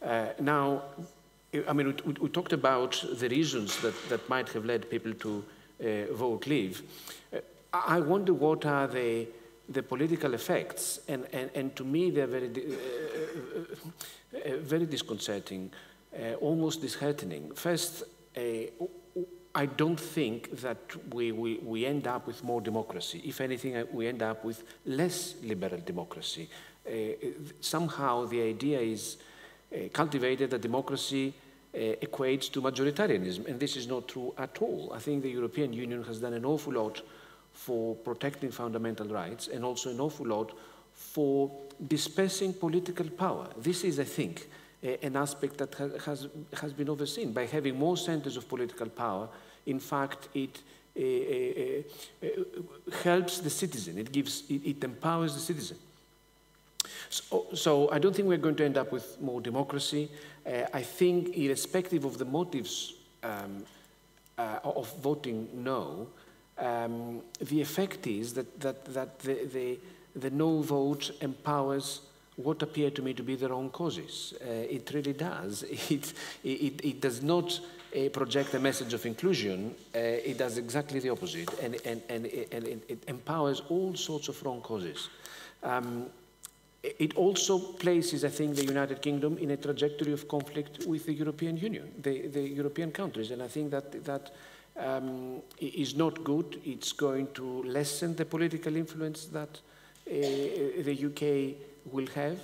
[0.03, 0.83] Uh, now,
[1.67, 5.39] I mean, we, we, talked about the reasons that, that might have led people to
[5.39, 6.81] uh, vote leave.
[7.33, 7.39] Uh,
[7.73, 9.27] I wonder what are the,
[9.69, 15.71] the political effects, and, and, and to me they're very, uh, uh, uh very disconcerting,
[16.13, 17.51] uh, almost disheartening.
[17.53, 18.03] First,
[19.55, 20.77] I don't think that
[21.11, 23.21] we, we, we end up with more democracy.
[23.25, 26.47] If anything, we end up with less liberal democracy.
[27.59, 29.17] somehow the idea is
[29.93, 34.91] cultivated that democracy uh, equates to majoritarianism, and this is not true at all.
[34.93, 37.01] I think the European Union has done an awful lot
[37.57, 40.53] for protecting fundamental rights and also an awful lot
[40.93, 41.51] for
[41.87, 43.47] dispersing political power.
[43.57, 44.47] This is, I think,
[44.83, 46.27] uh, an aspect that ha has,
[46.61, 47.33] has been overseen.
[47.33, 49.27] By having more centers of political power,
[49.65, 50.61] in fact, it
[50.95, 55.77] uh, uh, uh helps the citizen, it, gives, it, it empowers the citizen.
[57.09, 60.09] So, so, I don't think we're going to end up with more democracy.
[60.45, 63.65] Uh, I think, irrespective of the motives um,
[64.37, 66.07] uh, of voting no,
[66.57, 69.79] um, the effect is that, that, that the, the,
[70.15, 72.01] the, no vote empowers
[72.35, 74.33] what appear to me to be the wrong causes.
[74.41, 75.63] Uh, it really does.
[75.89, 77.59] It, it, it does not
[77.95, 82.25] uh, project a message of inclusion, uh, it does exactly the opposite, and, and, and,
[82.25, 85.09] and it empowers all sorts of wrong causes.
[85.63, 86.07] Um,
[86.99, 91.13] it also places, I think, the United Kingdom in a trajectory of conflict with the
[91.13, 93.31] European Union, the, the European countries.
[93.31, 94.31] And I think that that
[94.77, 96.61] um, is not good.
[96.65, 101.55] It's going to lessen the political influence that uh, the UK
[101.91, 102.39] will have.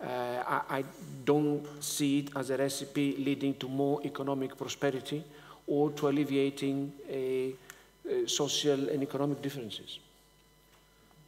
[0.00, 0.84] Uh, I, I,
[1.24, 5.24] don't see it as a recipe leading to more economic prosperity
[5.66, 6.92] or to alleviating
[8.26, 9.98] social and economic differences.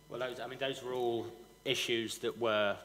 [0.09, 1.27] Well, those, I mean, those were all
[1.65, 2.77] issues that were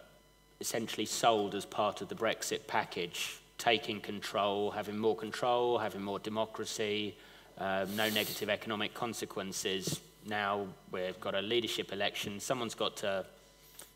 [0.59, 6.19] essentially sold as part of the Brexit package, taking control, having more control, having more
[6.19, 7.15] democracy,
[7.57, 10.01] uh, no negative economic consequences.
[10.25, 12.39] Now we've got a leadership election.
[12.39, 13.25] Someone's got to,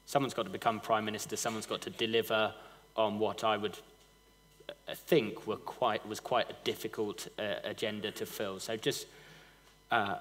[0.06, 1.36] someone's got to become prime minister.
[1.36, 2.54] Someone's got to deliver
[2.96, 3.78] on what I would
[4.70, 8.60] uh, think were quite, was quite a difficult uh, agenda to fill.
[8.60, 9.08] So just
[9.92, 10.18] uh,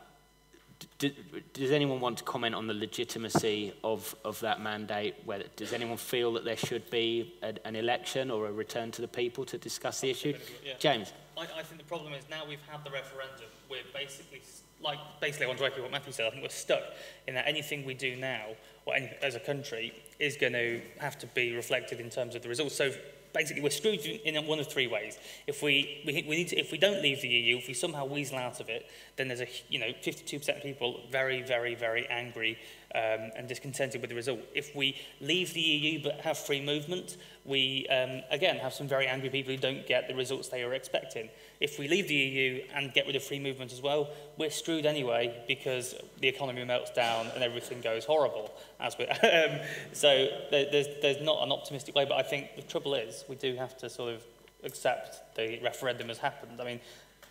[0.98, 5.14] does anyone want to comment on the legitimacy of, of that mandate?
[5.24, 9.02] Whether, does anyone feel that there should be a, an election or a return to
[9.02, 10.34] the people to discuss the issue?
[10.64, 10.74] Yeah.
[10.78, 11.12] James?
[11.36, 14.42] I, I think the problem is now we've had the referendum, we're basically,
[14.82, 16.82] like, basically I want to echo what Matthew said, I think we're stuck
[17.26, 18.46] in that anything we do now,
[18.84, 22.42] or any, as a country, is going to have to be reflected in terms of
[22.42, 22.74] the results.
[22.74, 22.92] So
[23.32, 25.18] basically we're screwed in one of three ways.
[25.46, 28.04] If we, we, we need to, if we don't leave the EU, if we somehow
[28.04, 28.86] weasel out of it,
[29.16, 32.58] then there's a you know 52% of people very very very angry
[32.94, 34.40] um, and discontented with the result.
[34.54, 39.06] If we leave the EU but have free movement, we um, again have some very
[39.06, 41.28] angry people who don't get the results they were expecting.
[41.60, 44.86] If we leave the EU and get rid of free movement as well, we're screwed
[44.86, 48.52] anyway because the economy melts down and everything goes horrible.
[48.80, 49.60] As we, um,
[49.92, 53.36] so there, there's, there's not an optimistic way, but I think the trouble is we
[53.36, 54.24] do have to sort of
[54.64, 56.60] accept the referendum has happened.
[56.60, 56.80] I mean,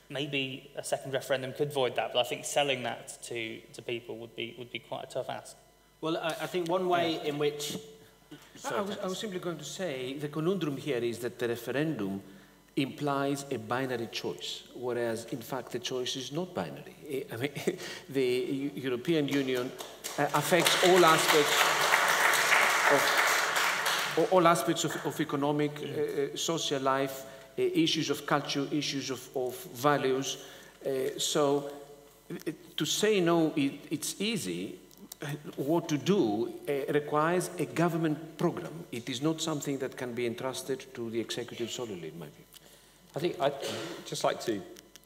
[0.09, 4.17] maybe a second referendum could void that, but I think selling that to, to people
[4.17, 5.55] would be, would be quite a tough ask.
[6.01, 7.77] Well, I, I think one way in which...
[8.55, 11.47] Sorry, I, was, I was simply going to say the conundrum here is that the
[11.47, 12.21] referendum
[12.75, 17.25] implies a binary choice, whereas in fact the choice is not binary.
[17.31, 17.51] I mean,
[18.09, 19.71] the European Union
[20.19, 21.61] uh, affects all aspects
[22.91, 23.26] of
[24.31, 27.25] all aspects of, of economic, uh, uh social life,
[27.57, 30.37] uh, issues of culture, issues of, of values.
[30.85, 31.71] Uh, so
[32.75, 34.79] to say no, it, it's easy.
[35.55, 38.85] What to do uh, requires a government program.
[38.91, 42.45] It is not something that can be entrusted to the executive solely, in my view.
[43.15, 43.53] I think I'd
[44.05, 44.61] just like to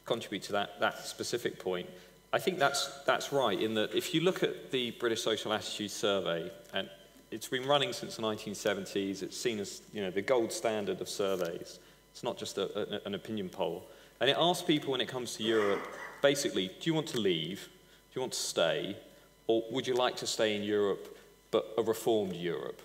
[0.06, 1.88] contribute to that, that specific point.
[2.34, 5.92] I think that's, that's right in that if you look at the British Social Attitude
[5.92, 6.90] Survey, and
[7.32, 11.08] it's been running since the 1970s, it's seen as you know, the gold standard of
[11.10, 11.80] surveys.
[12.12, 13.88] It's not just a, a, an opinion poll.
[14.20, 15.82] And it asks people when it comes to Europe,
[16.22, 17.70] basically, do you want to leave?
[18.12, 18.98] Do you want to stay?
[19.48, 21.18] Or would you like to stay in Europe,
[21.52, 22.82] but a reformed Europe?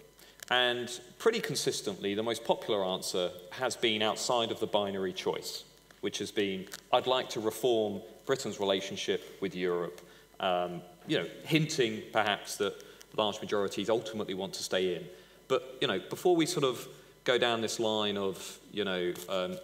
[0.48, 5.64] And pretty consistently, the most popular answer has been outside of the binary choice,
[6.02, 10.00] which has been, I'd like to reform Britain's relationship with Europe,
[10.38, 12.80] um, you know, hinting perhaps that
[13.16, 15.06] large majorities ultimately want to stay in.
[15.48, 16.86] But, you know, before we sort of
[17.24, 19.58] go down this line of, you know, um,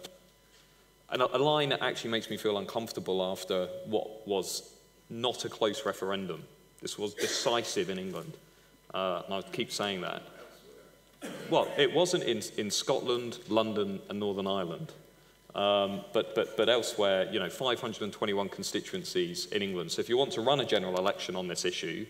[1.09, 4.73] a line that actually makes me feel uncomfortable after what was
[5.09, 6.43] not a close referendum.
[6.81, 8.33] This was decisive in England.
[8.93, 10.23] Uh, and I keep saying that.
[11.49, 14.91] Well, it wasn't in, in Scotland, London, and Northern Ireland.
[15.55, 19.91] Um, but, but, but elsewhere, you know, 521 constituencies in England.
[19.91, 22.05] So if you want to run a general election on this issue,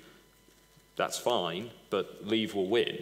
[0.96, 2.98] that's fine, but Leave will win,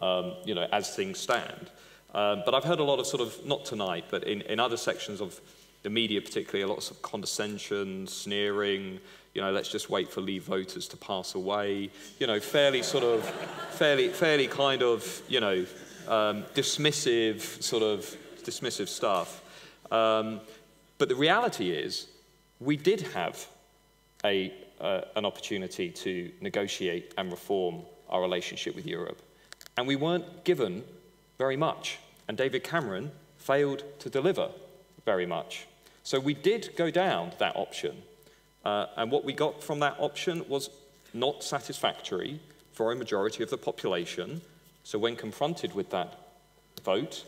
[0.00, 1.70] um, you know, as things stand.
[2.14, 4.76] Um, but I've heard a lot of sort of, not tonight, but in, in other
[4.76, 5.40] sections of
[5.82, 8.98] the media particularly, a lot of condescension, sneering,
[9.34, 13.04] you know, let's just wait for Leave voters to pass away, you know, fairly sort
[13.04, 13.24] of,
[13.72, 15.66] fairly, fairly kind of, you know,
[16.08, 19.42] um, dismissive sort of, dismissive stuff.
[19.92, 20.40] Um,
[20.98, 22.06] but the reality is,
[22.60, 23.46] we did have
[24.24, 29.20] a, uh, an opportunity to negotiate and reform our relationship with Europe.
[29.76, 30.84] And we weren't given
[31.38, 31.98] very much.
[32.28, 34.50] And David Cameron failed to deliver
[35.04, 35.66] very much.
[36.02, 38.02] So we did go down that option.
[38.64, 40.70] Uh, and what we got from that option was
[41.14, 42.40] not satisfactory
[42.72, 44.40] for a majority of the population.
[44.84, 46.18] So when confronted with that
[46.84, 47.24] vote,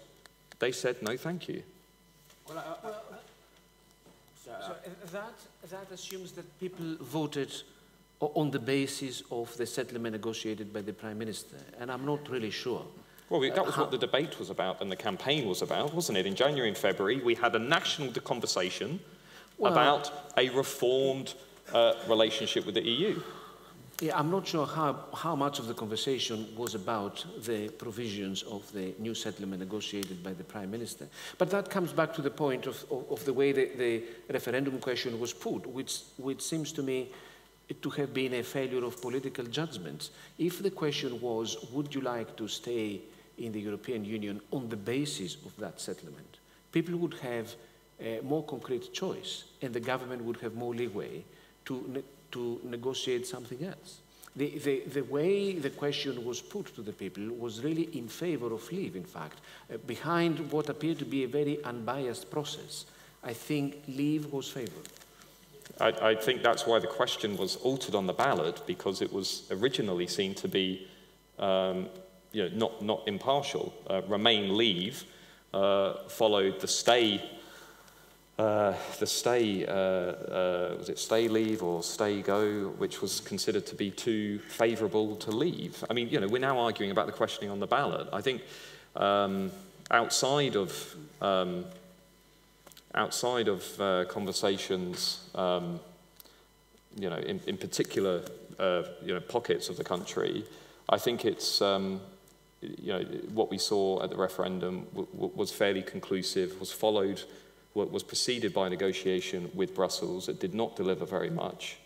[0.59, 1.63] they said no thank you.
[2.49, 2.65] Well,
[5.13, 5.35] that,
[5.71, 7.53] that assumes that people voted
[8.21, 12.51] on the basis of the settlement negotiated by the Prime Minister, and I'm not really
[12.51, 12.85] sure.
[13.31, 16.27] Well, that was what the debate was about and the campaign was about, wasn't it?
[16.27, 19.01] In January and February, we had a national conversation
[19.59, 21.35] well, about a reformed
[21.75, 23.21] uh, relationship with the EU.
[24.01, 28.71] Yeah, I'm not sure how, how much of the conversation was about the provisions of
[28.73, 31.09] the new settlement negotiated by the Prime Minister.
[31.37, 34.79] But that comes back to the point of, of, of the way the, the, referendum
[34.79, 37.11] question was put, which, which seems to me
[37.83, 40.11] to have been a failure of political judgment.
[40.39, 43.01] If the question was, would you like to stay
[43.37, 46.39] in the European Union on the basis of that settlement,
[46.71, 47.53] people would have
[48.01, 51.25] a more concrete choice and the government would have more leeway
[51.65, 54.01] to, to negotiate something else.
[54.37, 58.53] The, the, the, way the question was put to the people was really in favor
[58.53, 59.41] of leave, in fact,
[59.73, 62.85] uh, behind what appeared to be a very unbiased process.
[63.25, 64.89] I think leave was favored.
[65.81, 69.45] I, I, think that's why the question was altered on the ballot because it was
[69.51, 70.87] originally seen to be
[71.39, 71.89] um,
[72.33, 73.73] you know, not, not impartial.
[73.89, 75.05] Uh, Remain leave
[75.53, 77.23] uh, followed the stay,
[78.39, 83.67] uh, the stay, uh, uh, was it stay leave or stay go, which was considered
[83.67, 85.85] to be too favourable to leave.
[85.91, 88.07] I mean, you know, we're now arguing about the questioning on the ballot.
[88.13, 88.43] I think
[88.95, 89.51] um,
[89.91, 91.65] outside of um,
[92.95, 95.81] outside of uh, conversations, um,
[96.97, 98.23] you know, in, in particular,
[99.05, 100.45] you know, pockets of the country,
[100.89, 102.01] I think it's um,
[102.61, 103.01] you know,
[103.35, 107.23] what we saw at the referendum was fairly conclusive, was followed,
[107.87, 110.29] was preceded by negotiation with Brussels.
[110.29, 111.79] It did not deliver very much.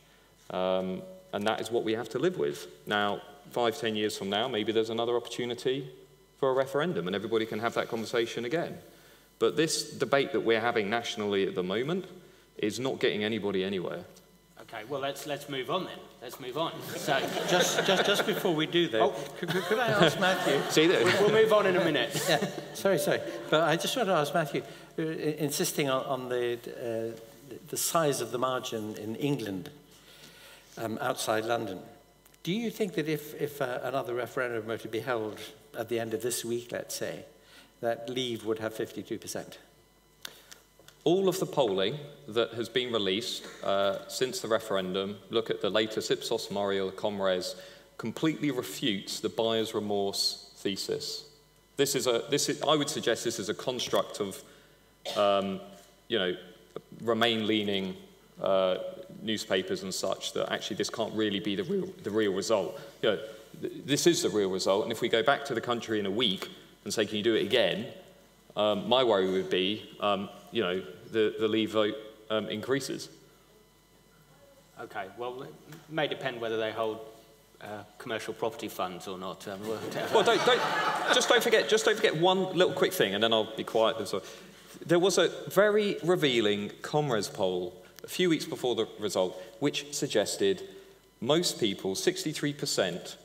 [0.50, 1.02] Um,
[1.32, 2.66] and that is what we have to live with.
[2.86, 5.90] Now, five, ten years from now, maybe there's another opportunity
[6.38, 8.78] for a referendum and everybody can have that conversation again.
[9.38, 12.06] But this debate that we're having nationally at the moment
[12.58, 14.04] is not getting anybody anywhere.
[14.72, 15.98] Okay, well, let's, let's move on then.
[16.22, 16.72] Let's move on.
[16.96, 19.14] So, just, just, just before we do that, oh.
[19.38, 20.60] could, could, I ask Matthew?
[20.70, 21.04] See that?
[21.04, 22.24] We'll, we'll move on in a minute.
[22.28, 23.20] yeah, sorry, sorry.
[23.50, 24.62] But I just want to ask Matthew,
[24.98, 26.58] uh, insisting on, on the,
[27.14, 29.68] uh, the size of the margin in England
[30.78, 31.78] um, outside London.
[32.42, 35.38] Do you think that if, if uh, another referendum were to be held
[35.78, 37.26] at the end of this week, let's say,
[37.82, 39.56] that Leave would have 52%?
[41.04, 41.98] All of the polling
[42.28, 46.92] that has been released uh, since the referendum, look at the latest Ipsos Mori or
[46.92, 47.56] ComRes,
[47.98, 51.24] completely refutes the buyer's remorse thesis.
[51.76, 54.42] This is a, this is, I would suggest this is a construct of,
[55.16, 55.60] um,
[56.08, 56.36] you know,
[57.02, 57.96] Remain-leaning,
[58.40, 58.76] uh,
[59.22, 62.80] newspapers and such that actually this can't really be the real, the real result.
[63.02, 63.18] You know,
[63.60, 66.06] th this is the real result, and if we go back to the country in
[66.06, 66.48] a week
[66.84, 67.86] and say, can you do it again,
[68.56, 71.96] um, my worry would be, um, you know, the, the leave vote
[72.30, 73.08] um, increases.
[74.80, 75.52] Okay, well, it
[75.88, 77.00] may depend whether they hold
[77.60, 79.46] uh, commercial property funds or not.
[79.48, 79.78] Um, well,
[80.24, 80.60] don't, don't,
[81.14, 83.96] just don't forget, just don't forget one little quick thing, and then I'll be quiet.
[84.84, 90.62] There was a very revealing ComRes poll a few weeks before the result, which suggested
[91.20, 93.16] most people, 63%,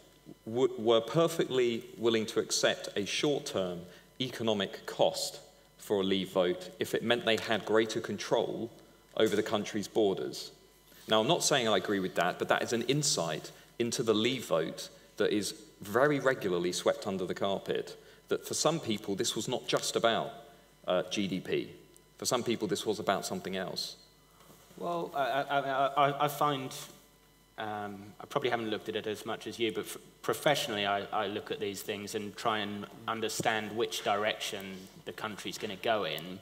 [0.45, 3.79] were perfectly willing to accept a short-term
[4.21, 5.39] economic cost
[5.87, 8.69] for a leave vote if it meant they had greater control
[9.15, 10.51] over the country's borders.
[11.07, 14.13] Now, I'm not saying I agree with that, but that is an insight into the
[14.13, 17.97] leave vote that is very regularly swept under the carpet.
[18.27, 20.33] That for some people, this was not just about
[20.85, 21.69] uh, GDP.
[22.17, 23.95] For some people, this was about something else.
[24.77, 26.75] Well, I, I, I, I find,
[27.57, 29.85] um, I probably haven't looked at it as much as you, but
[30.21, 35.57] professionally, I, I look at these things and try and understand which direction the country's
[35.57, 36.39] going to go in.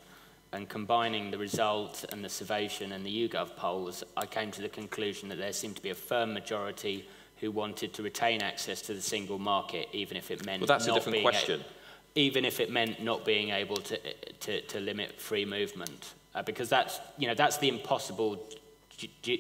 [0.51, 4.69] And combining the result and the Survation and the YouGov polls, I came to the
[4.69, 7.07] conclusion that there seemed to be a firm majority
[7.37, 10.87] who wanted to retain access to the single market, even if it meant well, that's
[10.87, 11.61] not a different being question.
[11.61, 13.99] A, even if it meant not being able to,
[14.41, 16.13] to, to limit free movement.
[16.33, 18.45] Uh, because that's, you know, that's the impossible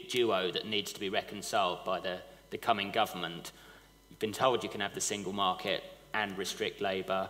[0.09, 3.51] duo that needs to be reconciled by the, the coming government.
[4.09, 5.83] You've been told you can have the single market
[6.13, 7.29] and restrict labour.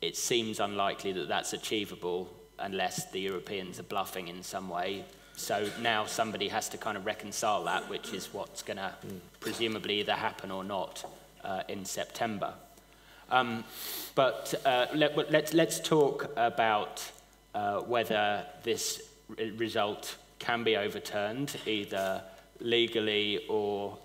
[0.00, 5.04] It seems unlikely that that's achievable unless the Europeans are bluffing in some way.
[5.36, 9.20] So now somebody has to kind of reconcile that, which is what's going to mm.
[9.38, 11.04] presumably either happen or not
[11.44, 12.54] uh, in September.
[13.30, 13.64] Um,
[14.14, 17.08] but uh, let, us let's, let's talk about
[17.54, 19.02] uh, whether this
[19.56, 22.22] result can be overturned, either
[22.60, 23.98] legally or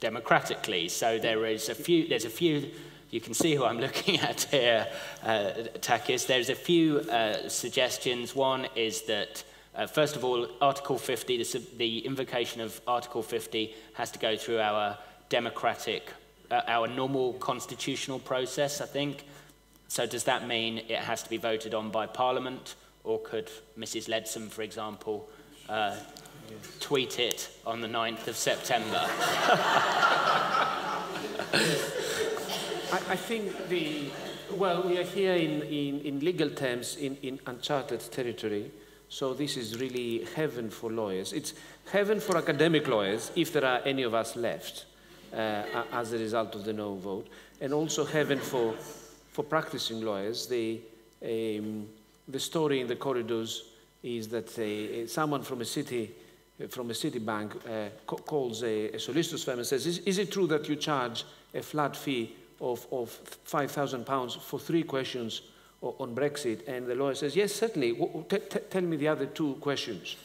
[0.00, 0.88] democratically.
[0.88, 2.70] So there is a few, there's a few
[3.10, 4.86] you can see who I'm looking at here,
[5.22, 6.26] uh, Takis.
[6.26, 8.34] There's a few uh, suggestions.
[8.34, 9.44] One is that,
[9.74, 14.36] uh, first of all, Article 50, the, the, invocation of Article 50 has to go
[14.36, 14.98] through our
[15.30, 16.12] democratic,
[16.50, 19.24] uh, our normal constitutional process, I think.
[19.88, 24.08] So does that mean it has to be voted on by Parliament, or could Mrs.
[24.08, 25.28] Leadsom, for example,
[25.68, 25.94] uh,
[26.80, 29.04] tweet it on the 9th of September?
[32.90, 34.10] I, I, think the,
[34.52, 38.70] well, we are here in, in, in legal terms in, in uncharted territory.
[39.08, 41.32] So this is really heaven for lawyers.
[41.32, 41.54] It's
[41.90, 44.84] heaven for academic lawyers, if there are any of us left
[45.32, 45.62] uh,
[45.92, 47.28] as a result of the no vote,
[47.60, 48.74] and also heaven for,
[49.32, 50.46] for practicing lawyers.
[50.46, 50.80] The,
[51.22, 51.88] um,
[52.28, 53.67] the story in the corridors
[54.02, 56.14] is that someone from a city,
[56.68, 60.30] from a city bank, uh, calls a, a solicitor's firm and says, is, is it
[60.30, 61.24] true that you charge
[61.54, 65.42] a flat fee of, of 5,000 pounds for three questions
[65.80, 66.66] on Brexit?
[66.68, 67.96] And the lawyer says, yes, certainly.
[68.70, 70.16] tell me the other two questions.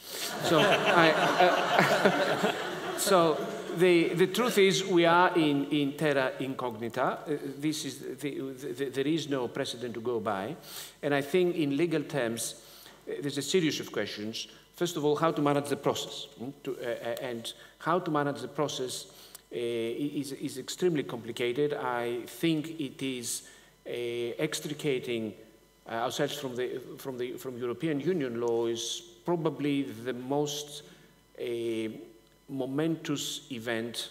[0.44, 2.52] so, I, uh,
[2.98, 3.36] so
[3.76, 7.02] the, the truth is we are in, in terra incognita.
[7.02, 10.56] Uh, this is the, the, there is no precedent to go by.
[11.02, 12.54] And I think in legal terms,
[13.06, 14.48] there's a series of questions.
[14.74, 16.26] First of all, how to manage the process.
[16.38, 19.06] Hmm, to, uh, uh, and how to manage the process
[19.52, 21.74] uh, is, is extremely complicated.
[21.74, 23.48] I think it is
[23.86, 23.90] uh,
[24.38, 25.34] extricating
[25.86, 30.82] uh, ourselves from the, from the from European Union law is probably the most
[32.48, 34.10] momentous event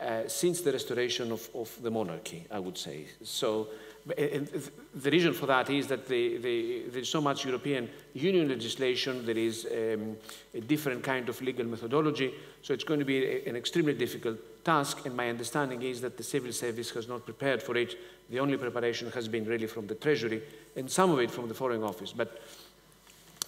[0.00, 3.06] uh, since the restoration of, of, the monarchy, I would say.
[3.22, 3.68] So
[4.04, 9.38] the reason for that is that the, the, there's so much European Union legislation, there
[9.38, 10.16] is um,
[10.54, 14.38] a different kind of legal methodology, so it's going to be a, an extremely difficult
[14.64, 17.96] task, and my understanding is that the civil service has not prepared for it.
[18.30, 20.42] The only preparation has been really from the Treasury,
[20.74, 22.12] and some of it from the Foreign Office.
[22.12, 22.42] But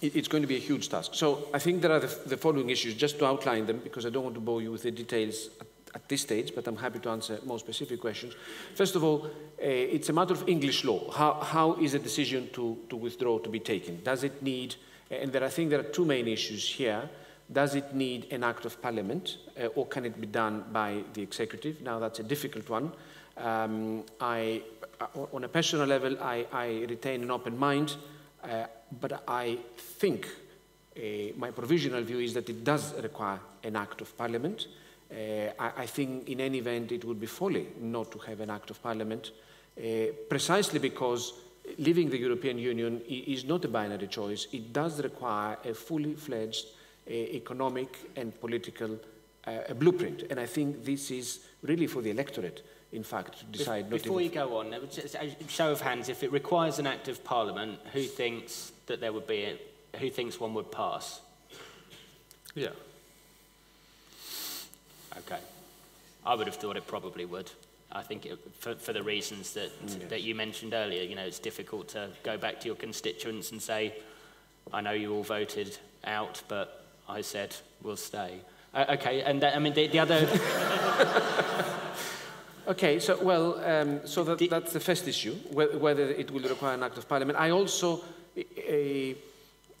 [0.01, 1.15] it, it's going to be a huge task.
[1.15, 4.09] So I think there are the, the, following issues, just to outline them, because I
[4.09, 6.99] don't want to bore you with the details at, at this stage, but I'm happy
[6.99, 8.33] to answer more specific questions.
[8.75, 11.09] First of all, uh, it's a matter of English law.
[11.11, 14.03] How, how is a decision to, to withdraw to be taken?
[14.03, 14.75] Does it need,
[15.09, 17.09] and there, I think there are two main issues here.
[17.51, 21.21] Does it need an act of parliament, uh, or can it be done by the
[21.21, 21.81] executive?
[21.81, 22.91] Now, that's a difficult one.
[23.37, 24.61] Um, I,
[24.99, 27.95] uh, on a personal level, I, I retain an open mind.
[28.43, 28.67] Uh,
[28.99, 30.27] but I think
[30.95, 31.01] uh,
[31.35, 34.67] my provisional view is that it does require an act of parliament.
[35.11, 38.49] Uh, I, I, think in any event it would be folly not to have an
[38.49, 39.31] act of parliament,
[39.77, 41.33] uh, precisely because
[41.77, 44.47] leaving the European Union is not a binary choice.
[44.51, 46.67] It does require a fully fledged
[47.07, 48.99] economic and political
[49.45, 50.23] uh, blueprint.
[50.29, 53.89] And I think this is really for the electorate, in fact, to decide.
[53.89, 54.75] Before you go on,
[55.47, 59.27] show of hands, if it requires an act of parliament, who thinks that there would
[59.27, 61.21] be, a, who thinks one would pass?
[62.55, 62.69] Yeah.
[65.19, 65.39] Okay.
[66.25, 67.51] I would have thought it probably would.
[67.91, 69.97] I think it, for, for the reasons that, yes.
[70.09, 73.61] that you mentioned earlier, you know, it's difficult to go back to your constituents and
[73.61, 73.93] say,
[74.73, 78.39] I know you all voted out, but I said we'll stay.
[78.73, 80.27] Uh, okay, and that, I mean, the, the other...
[82.67, 86.83] okay, so, well, um, so that, that's the first issue, whether it will require an
[86.83, 87.39] act of parliament.
[87.39, 88.03] I also...
[88.37, 89.13] Uh,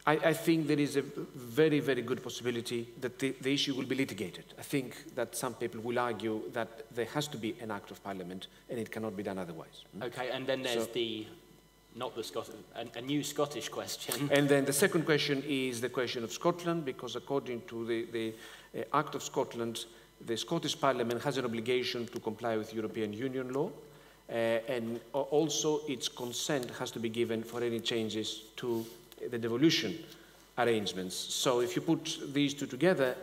[0.07, 3.85] I, I, think there is a very, very good possibility that the, the, issue will
[3.85, 4.45] be litigated.
[4.59, 8.03] I think that some people will argue that there has to be an act of
[8.03, 9.83] parliament and it cannot be done otherwise.
[10.03, 11.25] Okay, and then there's so, the,
[11.95, 14.29] not the Scottish, a, a, new Scottish question.
[14.31, 18.33] And then the second question is the question of Scotland, because according to the, the
[18.79, 19.85] uh, Act of Scotland,
[20.23, 23.71] the Scottish Parliament has an obligation to comply with European Union law.
[24.27, 28.83] Uh, and also its consent has to be given for any changes to
[29.29, 29.97] the devolution
[30.57, 31.15] arrangements.
[31.15, 33.15] So if you put these two together,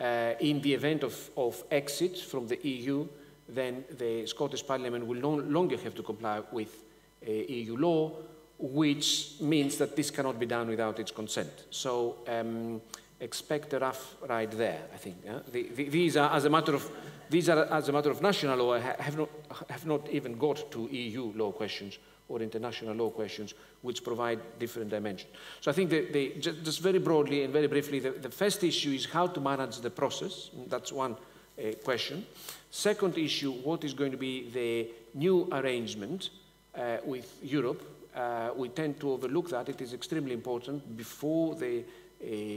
[0.00, 3.06] uh, in the event of, of exit from the EU,
[3.48, 6.84] then the Scottish Parliament will no longer have to comply with
[7.26, 8.12] uh, EU law,
[8.58, 11.64] which means that this cannot be done without its consent.
[11.70, 12.80] So um,
[13.20, 15.16] expect a rough ride there, I think.
[15.50, 16.88] The, the, these are, as a matter of,
[17.30, 19.28] these are, as a matter of national law, have not,
[19.68, 24.90] have not even got to EU law questions or international law questions, which provide different
[24.90, 25.32] dimensions.
[25.60, 29.06] So I think the, just very broadly and very briefly, the, the, first issue is
[29.06, 30.50] how to manage the process.
[30.68, 32.26] That's one uh, question.
[32.70, 36.30] Second issue, what is going to be the new arrangement
[36.74, 37.82] uh, with Europe?
[38.14, 39.68] Uh, we tend to overlook that.
[39.68, 40.96] It is extremely important.
[40.96, 41.84] Before the,
[42.22, 42.56] uh,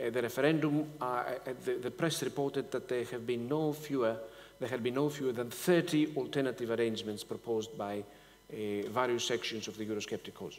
[0.00, 1.24] uh, the referendum, uh,
[1.64, 4.16] the, the press reported that there have been no fewer
[4.60, 8.02] there have been no fewer than 30 alternative arrangements proposed by
[8.52, 10.58] uh, various sections of the Eurosceptic cause.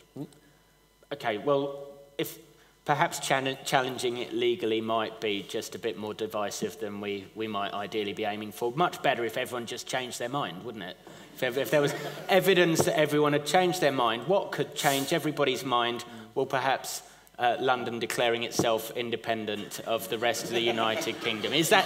[1.11, 1.87] Okay, well,
[2.17, 2.37] if
[2.85, 7.73] perhaps challenging it legally might be just a bit more divisive than we, we might
[7.73, 8.71] ideally be aiming for.
[8.71, 10.97] Much better if everyone just changed their mind, wouldn't it?
[11.41, 11.93] If, if there was
[12.27, 16.03] evidence that everyone had changed their mind, what could change everybody's mind?
[16.35, 17.03] Well, perhaps
[17.37, 21.53] uh, London declaring itself independent of the rest of the United Kingdom.
[21.53, 21.85] Is that...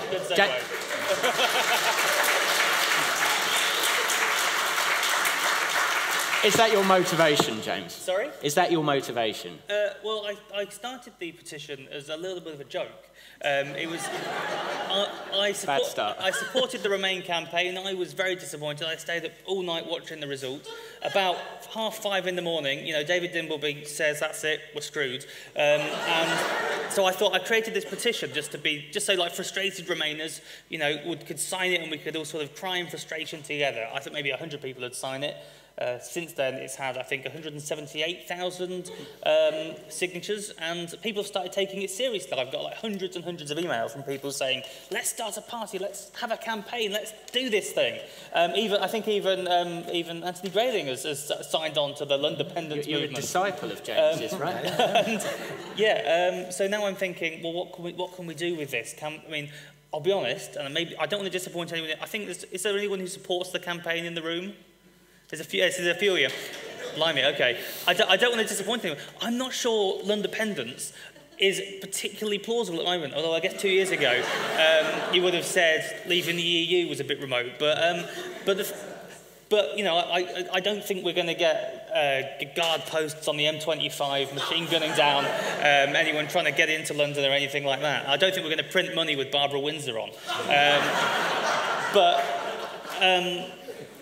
[6.43, 7.93] Is that your motivation, James?
[7.93, 8.29] Sorry?
[8.41, 9.59] Is that your motivation?
[9.69, 12.89] Uh, well, I, I started the petition as a little bit of a joke.
[13.45, 14.05] Um, it was.
[14.09, 17.77] I, I, support, I supported the Remain campaign.
[17.77, 18.87] I was very disappointed.
[18.87, 20.69] I stayed up all night watching the results.
[21.01, 21.37] About
[21.73, 25.23] half five in the morning, you know, David Dimbleby says, "That's it, we're screwed."
[25.55, 29.33] Um, and so I thought I created this petition just to be, just so like
[29.33, 32.77] frustrated Remainers, you know, would could sign it and we could all sort of cry
[32.77, 33.87] in frustration together.
[33.93, 35.37] I thought maybe 100 people would sign it.
[35.79, 38.91] Uh, since then, it's had, I think, 178,000
[39.25, 42.37] um, signatures, and people have started taking it seriously.
[42.37, 44.61] I've got like hundreds and hundreds of emails from people saying,
[44.91, 47.99] let's start a party, let's have a campaign, let's do this thing.
[48.33, 52.17] Um, even, I think even, um, even Anthony Grayling has, has signed on to the
[52.19, 53.17] Londependence you're, you're movement.
[53.17, 54.65] a disciple of James's, um, right?
[54.65, 55.25] and,
[55.75, 58.69] yeah, um, so now I'm thinking, well, what can we, what can we do with
[58.69, 58.93] this?
[58.95, 59.49] Can, I mean,
[59.91, 61.91] I'll be honest, and maybe I don't want to disappoint anyone.
[61.99, 64.53] I think, is there anyone who supports the campaign in the room?
[65.33, 66.29] There's a few, there's a few of you.
[66.95, 67.59] Blimey, okay.
[67.87, 69.01] I don't, I don't want to disappoint anyone.
[69.19, 70.93] I'm not sure Londependence
[71.39, 74.21] is particularly plausible at the moment, although I guess two years ago
[74.59, 77.53] um, you would have said leaving the EU was a bit remote.
[77.57, 78.05] But, um,
[78.45, 78.75] but, the,
[79.49, 83.35] but you know, I, I don't think we're going to get uh, guard posts on
[83.35, 87.81] the M25 machine gunning down um, anyone trying to get into London or anything like
[87.81, 88.07] that.
[88.07, 90.09] I don't think we're going to print money with Barbara Windsor on.
[90.09, 92.23] Um, but
[93.01, 93.45] um,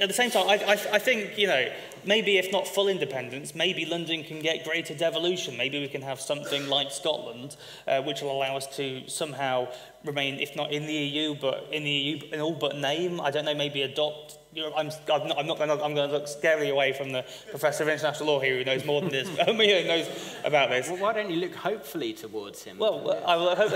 [0.01, 1.71] at the same time, I, I, I think, you know,
[2.03, 5.55] maybe if not full independence, maybe London can get greater devolution.
[5.55, 7.55] Maybe we can have something like Scotland,
[7.87, 9.67] uh, which will allow us to somehow
[10.03, 13.21] remain, if not in the EU, but in the EU in all but name.
[13.21, 14.39] I don't know, maybe adopt.
[14.53, 16.93] You know, I'm, I'm not, I'm not going to, I'm going to look scarily away
[16.93, 20.09] from the professor of international law here who knows more than this, who knows
[20.43, 20.89] about this.
[20.89, 22.79] Well, why don't you look hopefully towards him?
[22.79, 23.71] Well, I will hope.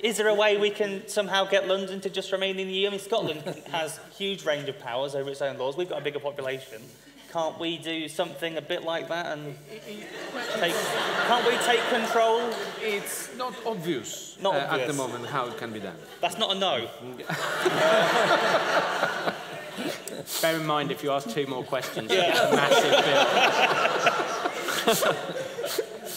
[0.00, 2.88] Is there a way we can somehow get London to just remain in the EU?
[2.88, 5.76] I mean, Scotland has huge range of powers over its own laws.
[5.76, 6.82] We've got a bigger population.
[7.32, 9.56] Can't we do something a bit like that and
[10.60, 10.74] take,
[11.26, 12.48] can't we take control?
[12.80, 14.82] It's not obvious, not uh, obvious.
[14.82, 15.96] at the moment how it can be done.
[16.20, 16.88] That's not a no.
[20.40, 22.50] Bear in mind, if you ask two more questions, yeah.
[22.54, 22.92] massive
[24.94, 25.34] bill.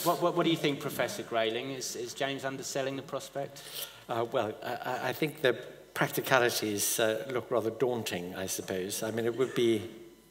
[0.08, 1.72] What, what, what do you think, Professor Grayling?
[1.72, 3.62] Is, is James underselling the prospect?
[4.08, 5.52] Uh, well, I, I think the
[5.94, 9.04] practicalities uh, look rather daunting, I suppose.
[9.04, 9.82] I mean, it would be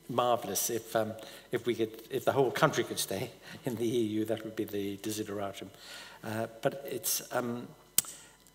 [0.09, 1.12] marvellous if, um,
[1.53, 3.31] if, we could, if the whole country could stay
[3.66, 4.24] in the EU.
[4.24, 5.68] That would be the desideratum.
[6.24, 7.68] Uh, but it's, um,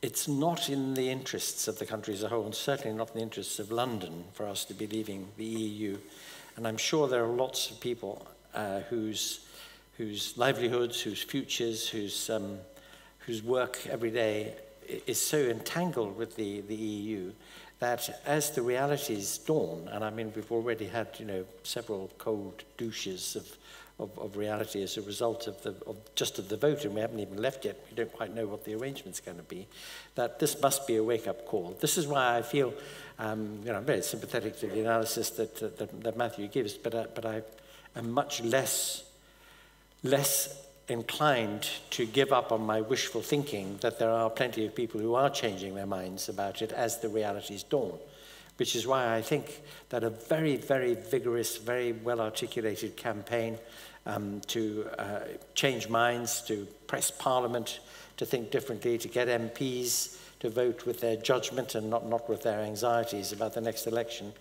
[0.02, 3.18] it's not in the interests of the country as a whole, and certainly not in
[3.18, 6.00] the interests of London for us to be leaving the EU.
[6.58, 9.42] And I'm sure there are lots of people uh, whose
[10.02, 12.58] whose livelihoods, whose futures, whose, um,
[13.20, 14.56] whose work every day
[15.06, 17.32] is so entangled with the, the EU
[17.78, 22.64] that as the realities dawn, and I mean, we've already had, you know, several cold
[22.78, 23.48] douches of,
[24.00, 27.02] of, of reality as a result of, the, of just of the vote, and we
[27.02, 27.80] haven't even left yet.
[27.92, 29.68] We don't quite know what the arrangement's going to be.
[30.16, 31.78] That this must be a wake-up call.
[31.80, 32.74] This is why I feel,
[33.20, 36.96] um, you know, I'm very sympathetic to the analysis that, that, that Matthew gives, but,
[36.96, 37.44] uh, but I
[37.96, 39.04] am much less,
[40.04, 45.00] less inclined to give up on my wishful thinking that there are plenty of people
[45.00, 47.98] who are changing their minds about it as the realities dawn.
[48.58, 53.58] Which is why I think that a very, very vigorous, very well articulated campaign
[54.06, 55.20] um, to uh,
[55.56, 57.80] change minds, to press Parliament
[58.18, 62.44] to think differently, to get MPs to vote with their judgment and not, not with
[62.44, 64.34] their anxieties about the next election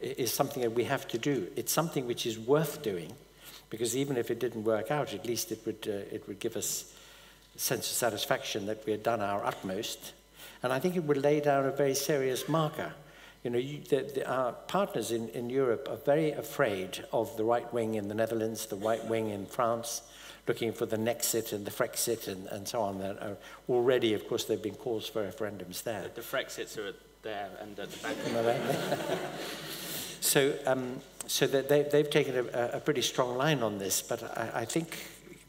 [0.00, 1.48] is something that we have to do.
[1.56, 3.12] It's something which is worth doing
[3.70, 6.56] because even if it didn't work out, at least it would, uh, it would give
[6.56, 6.94] us
[7.54, 10.12] a sense of satisfaction that we had done our utmost.
[10.62, 12.92] And I think it would lay down a very serious marker.
[13.42, 17.44] You know, you, the, the, our partners in, in Europe are very afraid of the
[17.44, 20.02] right wing in the Netherlands, the right wing in France,
[20.48, 22.98] looking for the Nexit and the Frexit and, and so on.
[22.98, 23.36] That are
[23.68, 26.02] already, of course, there have been calls for referendums there.
[26.02, 28.58] The, the Frexits are there and at the back.
[30.20, 34.22] so, um, so that they, they've taken a, a pretty strong line on this, but
[34.22, 34.98] I, I think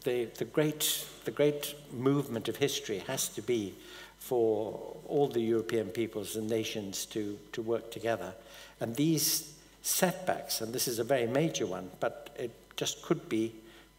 [0.04, 3.74] the, the, great, the great movement of history has to be
[4.18, 8.34] for all the European peoples and nations to, to work together.
[8.80, 13.54] And these setbacks, and this is a very major one, but it just could be,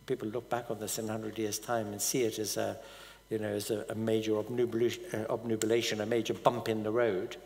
[0.05, 2.77] people look back on this in 100 years' time and see it as a,
[3.29, 7.37] you know, as a, a major obnubilation, uh, obnubilation, a major bump in the road.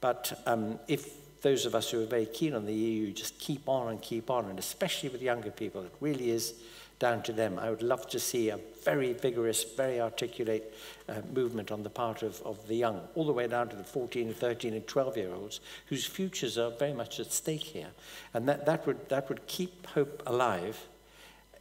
[0.00, 1.10] But um, if
[1.46, 4.30] those of us who are very keen on the EU just keep on and keep
[4.30, 6.54] on, and especially with younger people, it really is
[6.98, 7.56] down to them.
[7.56, 10.74] I would love to see a very vigorous, very articulate
[11.08, 13.84] uh, movement on the part of, of the young, all the way down to the
[13.84, 17.90] 14, 13, and 12 year olds, whose futures are very much at stake here.
[18.34, 20.88] And that, that, would, that would keep hope alive,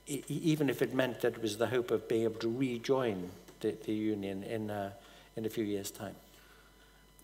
[0.08, 3.30] e even if it meant that it was the hope of being able to rejoin
[3.60, 4.94] the, the Union in, uh,
[5.36, 6.16] in a few years' time.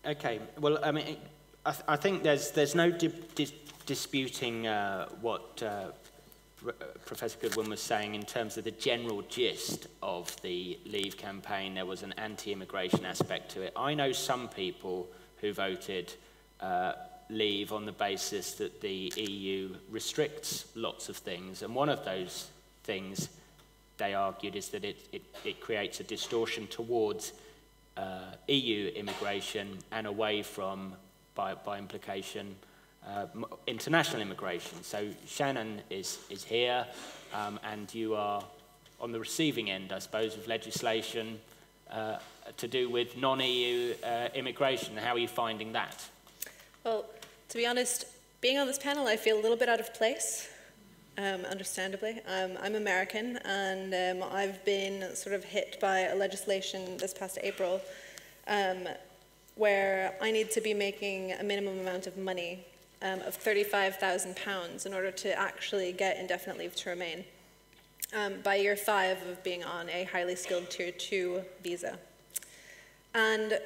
[0.06, 1.16] Okay, well, I mean,
[1.64, 3.46] I, th I think there's, there's no di di
[3.86, 5.90] disputing uh, what uh,
[7.04, 11.74] Professor Goodwin was saying in terms of the general gist of the Leave campaign.
[11.74, 13.72] There was an anti-immigration aspect to it.
[13.76, 15.08] I know some people
[15.40, 16.14] who voted
[16.60, 16.92] uh,
[17.30, 22.50] Leave on the basis that the EU restricts lots of things, and one of those
[22.84, 23.28] things
[23.98, 27.32] they argued is that it, it, it creates a distortion towards
[27.96, 30.94] uh, EU immigration and away from
[31.34, 32.54] by, by implication,
[33.06, 33.26] uh,
[33.66, 34.82] international immigration.
[34.82, 36.86] So Shannon is, is here,
[37.34, 38.42] um, and you are
[39.00, 41.40] on the receiving end, I suppose, of legislation
[41.90, 42.18] uh,
[42.56, 44.96] to do with non-EU uh, immigration.
[44.96, 46.04] How are you finding that?
[46.84, 47.04] Well,
[47.48, 48.06] to be honest,
[48.40, 50.48] being on this panel, I feel a little bit out of place.
[51.18, 52.22] Um, understandably.
[52.26, 57.38] Um, I'm American and um, I've been sort of hit by a legislation this past
[57.42, 57.82] April
[58.48, 58.88] um,
[59.56, 62.64] where I need to be making a minimum amount of money
[63.02, 67.24] um, of £35,000 in order to actually get indefinite leave to remain
[68.14, 71.98] um, by year five of being on a highly skilled tier two visa.
[73.14, 73.58] And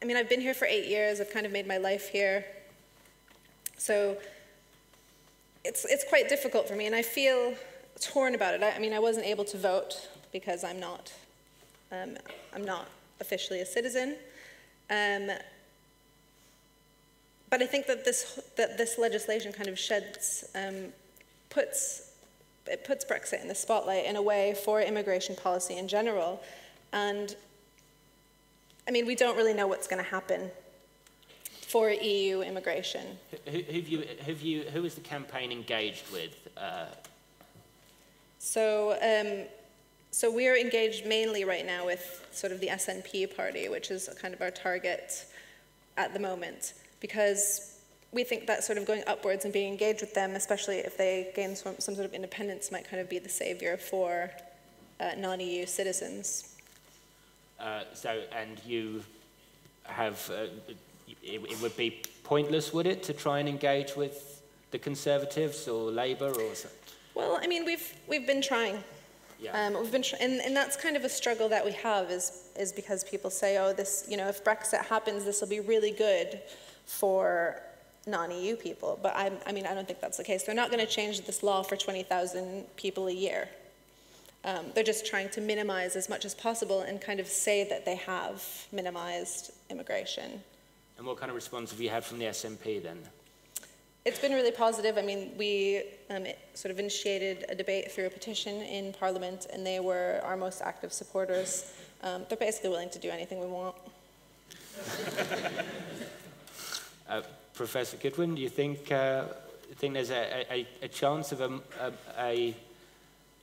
[0.00, 2.44] I mean, I've been here for eight years, I've kind of made my life here.
[3.76, 4.16] So
[5.64, 7.54] it's, it's quite difficult for me, and I feel
[8.00, 8.62] torn about it.
[8.62, 11.12] I, I mean, I wasn't able to vote because I'm not,
[11.92, 12.16] um,
[12.54, 12.88] I'm not
[13.20, 14.16] officially a citizen.
[14.90, 15.30] Um,
[17.50, 20.86] but I think that this, that this legislation kind of sheds, um,
[21.50, 22.12] puts,
[22.66, 26.42] it puts Brexit in the spotlight in a way for immigration policy in general.
[26.92, 27.36] And
[28.88, 30.50] I mean, we don't really know what's going to happen
[31.72, 33.18] for EU immigration.
[33.46, 36.34] Who, who've you, who've you, who is the campaign engaged with?
[36.56, 36.86] Uh...
[38.38, 39.46] So, um,
[40.12, 44.34] so we're engaged mainly right now with sort of the SNP party, which is kind
[44.34, 45.24] of our target
[45.96, 47.80] at the moment, because
[48.12, 51.32] we think that sort of going upwards and being engaged with them, especially if they
[51.34, 54.30] gain some, some sort of independence, might kind of be the savior for
[55.00, 56.56] uh, non-EU citizens.
[57.58, 59.02] Uh, so, and you
[59.84, 64.42] have, uh, it, it would be pointless, would it, to try and engage with
[64.72, 66.78] the Conservatives or Labour or something?
[67.14, 68.84] Well, I mean, we've, we've been trying.
[69.42, 69.66] Yeah.
[69.66, 72.48] Um, we've been, tr- and, and that's kind of a struggle that we have is,
[72.58, 75.90] is because people say, oh, this, you know, if Brexit happens, this will be really
[75.90, 76.40] good
[76.86, 77.60] for
[78.06, 78.98] non-EU people.
[79.02, 80.44] But I, I mean, I don't think that's the case.
[80.44, 83.48] They're not going to change this law for 20,000 people a year.
[84.44, 87.84] Um, they're just trying to minimize as much as possible and kind of say that
[87.84, 90.42] they have minimized immigration.
[90.98, 92.98] And what kind of response have you had from the SNP then?
[94.04, 94.98] It's been really positive.
[94.98, 99.64] I mean, we um, sort of initiated a debate through a petition in Parliament, and
[99.64, 101.72] they were our most active supporters.
[102.02, 103.76] Um, they're basically willing to do anything we want.
[107.08, 107.22] uh,
[107.54, 109.26] Professor Goodwin, do you think, uh,
[109.76, 111.60] think there's a, a, a chance of a,
[112.18, 112.56] a,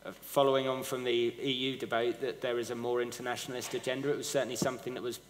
[0.06, 4.12] a, following on from the EU debate that there is a more internationalist agenda?
[4.12, 5.22] It was certainly something that was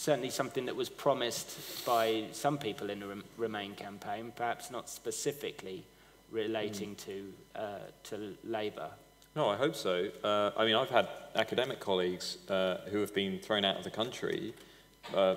[0.00, 5.84] certainly something that was promised by some people in the Remain campaign, perhaps not specifically
[6.30, 7.04] relating mm.
[7.04, 8.88] to, uh, to Labour.
[9.36, 10.08] No, I hope so.
[10.24, 13.90] Uh, I mean, I've had academic colleagues uh, who have been thrown out of the
[13.90, 14.54] country
[15.14, 15.36] uh,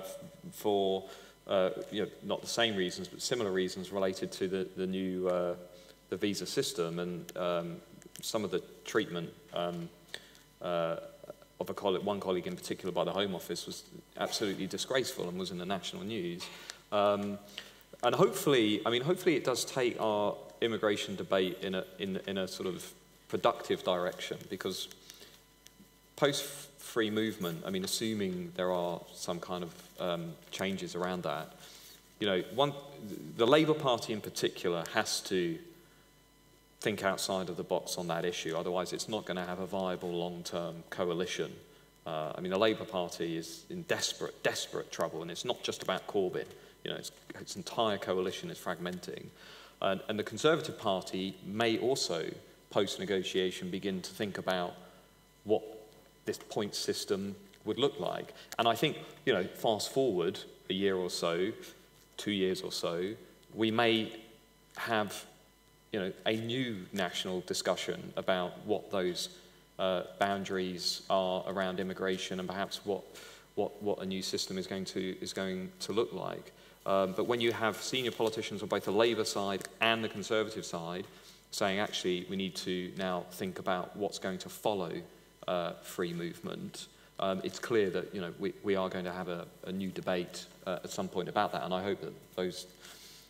[0.50, 1.04] for
[1.46, 5.28] uh, you know, not the same reasons, but similar reasons related to the, the new
[5.28, 5.56] uh,
[6.08, 7.76] the visa system and um,
[8.22, 9.90] some of the treatment um,
[11.60, 13.84] of a coll one colleague in particular by the Home Office was
[14.18, 16.46] absolutely disgraceful and was in the national news.
[16.92, 17.38] Um,
[18.02, 22.38] and hopefully, I mean, hopefully it does take our immigration debate in a, in, in
[22.38, 22.92] a sort of
[23.28, 24.88] productive direction because
[26.16, 31.52] post-free movement, I mean, assuming there are some kind of um, changes around that,
[32.20, 32.72] you know, one,
[33.36, 35.58] the Labour Party in particular has to
[36.84, 38.54] think outside of the box on that issue.
[38.54, 41.50] Otherwise, it's not going to have a viable long-term coalition.
[42.06, 45.82] Uh, I mean, the Labour Party is in desperate, desperate trouble, and it's not just
[45.82, 46.44] about Corbyn.
[46.84, 47.10] You know, its,
[47.40, 49.24] its entire coalition is fragmenting.
[49.80, 52.30] And, and the Conservative Party may also,
[52.68, 54.74] post-negotiation, begin to think about
[55.44, 55.62] what
[56.26, 58.34] this point system would look like.
[58.58, 61.50] And I think, you know, fast forward a year or so,
[62.18, 63.14] two years or so,
[63.54, 64.12] we may
[64.76, 65.24] have
[65.94, 69.28] you know, a new national discussion about what those
[69.78, 73.04] uh, boundaries are around immigration and perhaps what,
[73.54, 76.50] what, what a new system is going to, is going to look like.
[76.84, 80.66] Um, but when you have senior politicians on both the Labour side and the Conservative
[80.66, 81.06] side
[81.52, 84.90] saying, actually, we need to now think about what's going to follow
[85.46, 86.88] uh, free movement,
[87.20, 89.92] um, it's clear that you know, we, we are going to have a, a new
[89.92, 91.62] debate uh, at some point about that.
[91.62, 92.66] And I hope that those,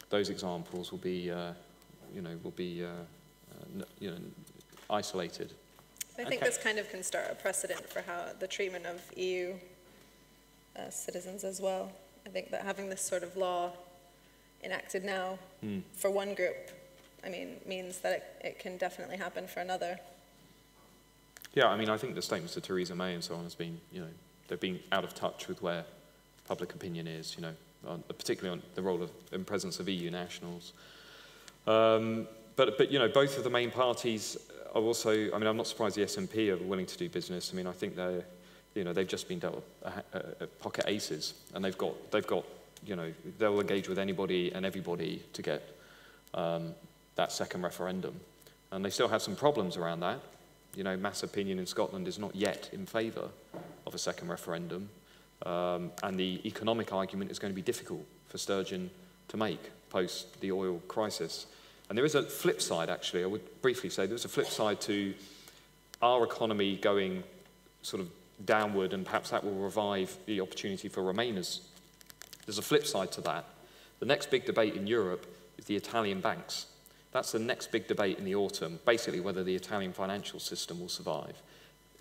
[0.08, 1.52] those examples will be, uh,
[2.14, 4.18] you know, will be, uh, uh, you know,
[4.90, 5.52] isolated.
[6.18, 6.46] I think okay.
[6.46, 9.54] this kind of can start a precedent for how the treatment of EU
[10.76, 11.90] uh, citizens as well.
[12.24, 13.72] I think that having this sort of law
[14.62, 15.82] enacted now mm.
[15.94, 16.70] for one group,
[17.24, 19.98] I mean, means that it, it can definitely happen for another.
[21.54, 23.80] Yeah, I mean, I think the statements of Theresa May and so on has been,
[23.92, 24.08] you know,
[24.48, 25.84] they've been out of touch with where
[26.46, 27.54] public opinion is, you know,
[27.86, 30.72] on, particularly on the role of and presence of EU nationals.
[31.66, 34.36] Um, but, but, you know, both of the main parties
[34.74, 37.50] are also, I mean, I'm not surprised the SNP are willing to do business.
[37.52, 38.24] I mean, I think they're,
[38.74, 42.26] you know, they've just been dealt a, a, a pocket aces, and they've got, they've
[42.26, 42.44] got,
[42.84, 45.76] you know, they'll engage with anybody and everybody to get
[46.34, 46.74] um,
[47.16, 48.20] that second referendum.
[48.72, 50.20] And they still have some problems around that.
[50.74, 53.28] You know, mass opinion in Scotland is not yet in favour
[53.86, 54.88] of a second referendum.
[55.46, 58.90] Um, and the economic argument is going to be difficult for Sturgeon
[59.28, 59.60] to make
[59.94, 61.46] post the oil crisis.
[61.88, 63.22] And there is a flip side, actually.
[63.22, 65.14] I would briefly say there's a flip side to
[66.02, 67.22] our economy going
[67.82, 68.08] sort of
[68.44, 71.60] downward, and perhaps that will revive the opportunity for Remainers.
[72.44, 73.44] There's a flip side to that.
[74.00, 75.26] The next big debate in Europe
[75.58, 76.66] is the Italian banks.
[77.12, 80.88] That's the next big debate in the autumn, basically whether the Italian financial system will
[80.88, 81.36] survive.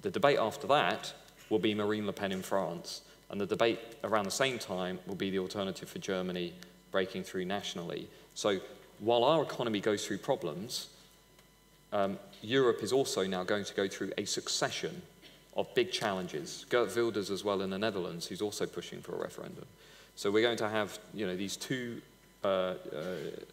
[0.02, 1.14] The debate after that
[1.52, 5.16] will be Marine Le Pen in France, and the debate around the same time will
[5.16, 6.54] be the alternative for Germany
[6.94, 8.08] breaking through nationally.
[8.36, 8.60] So
[9.00, 10.88] while our economy goes through problems,
[11.92, 15.02] um, Europe is also now going to go through a succession
[15.58, 16.66] of big challenges.
[16.70, 19.66] Geert Wilders as well in the Netherlands, who's also pushing for a referendum.
[20.16, 22.02] So we're going to have, you know, these two,
[22.44, 22.76] uh, uh,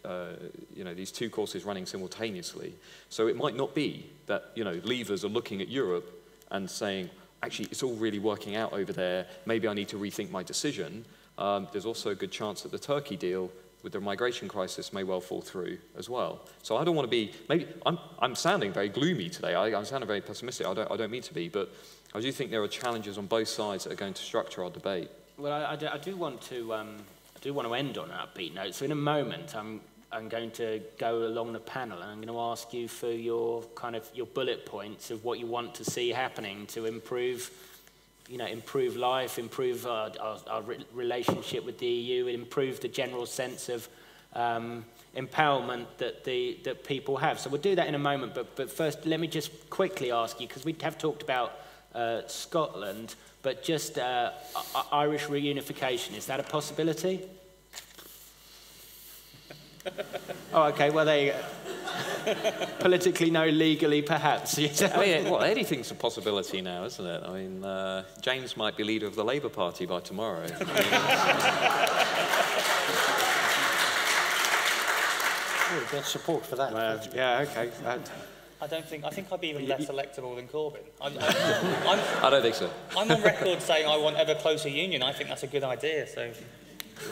[0.04, 0.26] uh,
[0.74, 2.74] you know, these two courses running simultaneously.
[3.08, 6.08] So it might not be that, you know, leavers are looking at Europe
[6.50, 7.10] and saying,
[7.42, 9.26] actually, it's all really working out over there.
[9.46, 11.04] Maybe I need to rethink my decision.
[11.40, 13.50] Um, there's also a good chance that the Turkey deal
[13.82, 16.40] with the migration crisis may well fall through as well.
[16.62, 19.54] So I don't want to be, maybe, I'm, I'm sounding very gloomy today.
[19.54, 20.66] I, I'm sounding very pessimistic.
[20.66, 21.72] I don't, I don't mean to be, but
[22.14, 24.70] I do think there are challenges on both sides that are going to structure our
[24.70, 25.10] debate.
[25.38, 26.96] Well, I, I, do, I do, want to, um,
[27.34, 28.74] I do want to end on an upbeat note.
[28.74, 29.80] So in a moment, I'm,
[30.12, 33.62] I'm going to go along the panel and I'm going to ask you for your
[33.74, 37.50] kind of your bullet points of what you want to see happening to improve
[38.30, 40.62] you know, improve life, improve uh, our, our, our
[40.94, 43.88] relationship with the EU, and improve the general sense of
[44.34, 44.84] um,
[45.16, 47.40] empowerment that, the, that people have.
[47.40, 50.40] So we'll do that in a moment, but, but first let me just quickly ask
[50.40, 51.58] you, because we have talked about
[51.92, 54.30] uh, Scotland, but just uh,
[54.92, 57.24] Irish reunification, is that a possibility?
[60.52, 61.38] oh, okay, well, there you go.
[62.80, 64.58] Politically, no, legally, perhaps.
[64.58, 64.62] I
[65.00, 67.22] mean, well, anything's a possibility now, isn't it?
[67.24, 70.46] I mean, uh, James might be leader of the Labour Party by tomorrow.
[75.72, 76.74] oh, get support for that.
[76.74, 77.70] Uh, yeah, okay.
[77.84, 77.98] Uh,
[78.62, 79.04] I don't think.
[79.04, 80.80] I think I'd be even less electable than Corbyn.
[81.00, 81.24] I'm, I'm,
[81.88, 82.70] I'm, I do not think so.
[82.94, 85.02] I'm on record saying I want ever closer union.
[85.02, 86.06] I think that's a good idea.
[86.06, 86.30] So.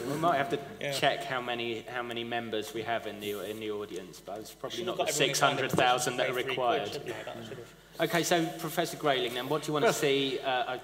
[0.07, 0.91] We might have to yeah.
[0.91, 4.53] check how many how many members we have in the in the audience, but it's
[4.53, 6.89] probably not the 600,000 that are required.
[6.89, 7.15] Quid,
[7.99, 10.39] okay, so Professor Grayling, then, what do you want to see?
[10.39, 10.79] Uh, I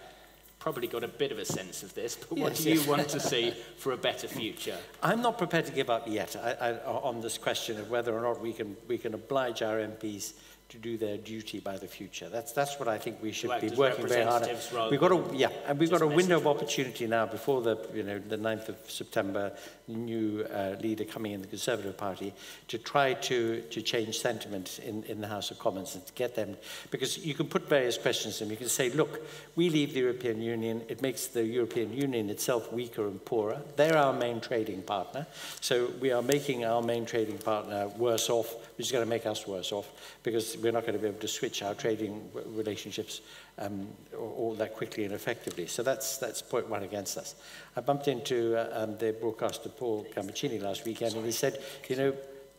[0.60, 2.88] probably got a bit of a sense of this, but what yes, do you yes.
[2.88, 4.78] want to see for a better future?
[5.04, 8.22] I'm not prepared to give up yet I, I, on this question of whether or
[8.22, 10.34] not we can we can oblige our MPs
[10.68, 12.28] to do their duty by the future.
[12.28, 14.90] That's, that's what I think we should be working very hard on.
[14.90, 18.02] We've got a, yeah, and we've got a window of opportunity now before the, you
[18.02, 19.52] know, the 9th of September,
[19.88, 22.34] new uh, leader coming in the Conservative Party,
[22.68, 26.36] to try to, to change sentiment in, in the House of Commons and to get
[26.36, 26.58] them,
[26.90, 28.52] because you can put various questions to them.
[28.52, 29.22] You can say, look,
[29.56, 33.62] we leave the European Union, it makes the European Union itself weaker and poorer.
[33.76, 35.28] They're our main trading partner,
[35.62, 39.28] so we are making our main trading partner worse off, which is going to make
[39.28, 39.88] us worse off,
[40.24, 43.22] because we're not going to be able to switch our trading relationships
[43.60, 43.88] um,
[44.18, 45.68] all that quickly and effectively.
[45.68, 47.36] So that's, that's point one against us.
[47.76, 51.20] I bumped into uh, um, the broadcaster Paul Camicini last weekend Sorry.
[51.20, 52.14] and he said, you know,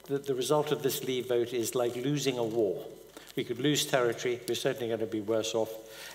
[0.07, 2.85] the, the result of this leave vote is like losing a war.
[3.35, 4.41] We could lose territory.
[4.49, 5.71] We're certainly going to be worse off.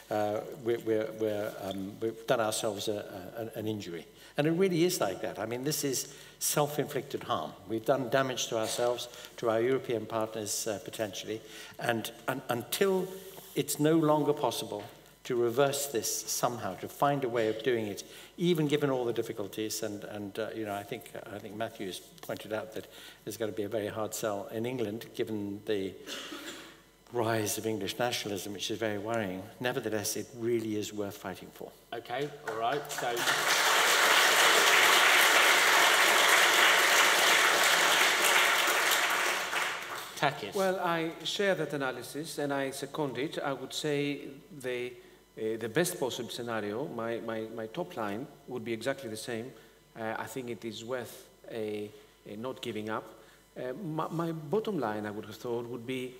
[0.09, 4.05] Uh, we're, we're, we're, um, we've done ourselves a, a, an injury.
[4.41, 5.37] And it really is like that.
[5.37, 7.51] I mean, this is self-inflicted harm.
[7.69, 11.39] We've done damage to ourselves, to our European partners uh, potentially,
[11.77, 13.07] and, and until
[13.53, 14.83] it's no longer possible
[15.25, 18.03] to reverse this somehow, to find a way of doing it,
[18.37, 19.83] even given all the difficulties.
[19.83, 22.87] And, and uh, you know, I think, I think Matthew has pointed out that
[23.23, 25.93] there's going to be a very hard sell in England, given the
[27.13, 29.43] rise of English nationalism, which is very worrying.
[29.59, 31.71] Nevertheless, it really is worth fighting for.
[31.93, 32.91] Okay, all right.
[32.91, 33.70] So.
[40.55, 43.39] Well, I share that analysis and I second it.
[43.39, 44.27] I would say
[44.61, 44.93] the,
[45.37, 49.51] uh, the best possible scenario, my, my, my top line, would be exactly the same.
[49.99, 51.89] Uh, I think it is worth a,
[52.29, 53.03] a not giving up.
[53.57, 56.13] Uh, my, my, bottom line, I would have thought, would be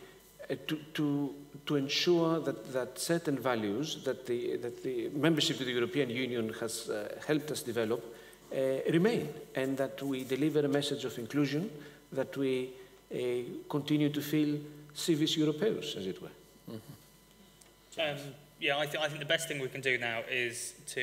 [0.50, 1.36] uh, to, to,
[1.68, 6.52] to ensure that, that certain values that the, that the membership of the European Union
[6.60, 8.04] has uh, helped us develop
[8.52, 8.58] uh,
[8.92, 11.70] remain and that we deliver a message of inclusion,
[12.12, 12.72] that we
[13.68, 14.60] continue to feel
[14.94, 16.32] civis europeus, as it were.
[16.68, 18.02] Mm -hmm.
[18.02, 21.02] um, yeah, I, th I think the best thing we can do now is to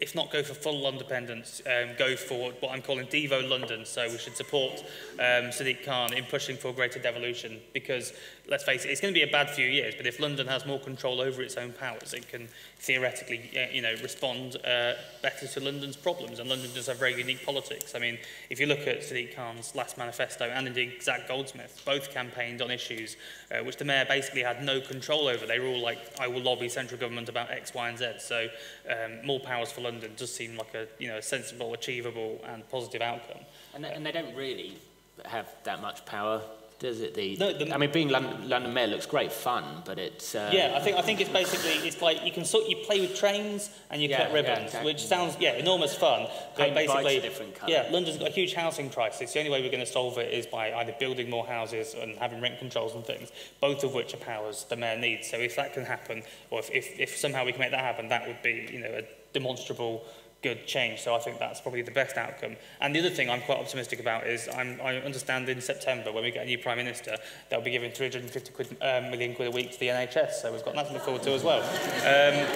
[0.00, 3.84] if not go for full independence, um, go for what I'm calling Devo London.
[3.84, 4.80] So we should support
[5.14, 8.12] um, Sadiq Khan in pushing for greater devolution because,
[8.48, 10.66] let's face it, it's going to be a bad few years, but if London has
[10.66, 15.46] more control over its own powers, it can theoretically, uh, you know, respond uh, better
[15.46, 16.40] to London's problems.
[16.40, 17.94] And London does have very unique politics.
[17.94, 18.18] I mean,
[18.50, 22.70] if you look at Sadiq Khan's last manifesto and indeed Zac Goldsmith, both campaigned on
[22.70, 23.16] issues
[23.52, 25.46] uh, which the mayor basically had no control over.
[25.46, 28.14] They were all like, I will lobby central government about X, Y, and Z.
[28.18, 28.48] So
[28.90, 32.68] um, more powers for London does seem like a you know a sensible, achievable, and
[32.70, 33.42] positive outcome.
[33.74, 34.78] And they, and they don't really
[35.24, 36.42] have that much power
[36.84, 37.14] does it?
[37.14, 40.50] The, no, the, I mean, being London, London Mayor looks great fun, but it's uh,
[40.52, 40.74] yeah.
[40.76, 43.70] I think I think it's basically it's like you can sort you play with trains
[43.90, 44.92] and you yeah, cut ribbons, yeah, exactly.
[44.92, 46.28] which sounds yeah enormous fun.
[46.56, 47.72] But basically, different colour.
[47.72, 49.32] yeah, London's got a huge housing crisis.
[49.32, 52.16] The only way we're going to solve it is by either building more houses and
[52.18, 53.30] having rent controls and things,
[53.60, 55.30] both of which are powers the mayor needs.
[55.30, 58.08] So if that can happen, or if, if, if somehow we can make that happen,
[58.08, 59.04] that would be you know a
[59.34, 60.06] demonstrable
[60.44, 61.00] good change.
[61.00, 62.56] So I think that's probably the best outcome.
[62.80, 66.22] And the other thing I'm quite optimistic about is I'm, I understand in September when
[66.22, 67.16] we get a new Prime Minister,
[67.48, 70.32] they'll be giving 350 quid, um, million quid a week to the NHS.
[70.32, 71.62] So we've got that to look forward to as well.
[72.04, 72.46] Um,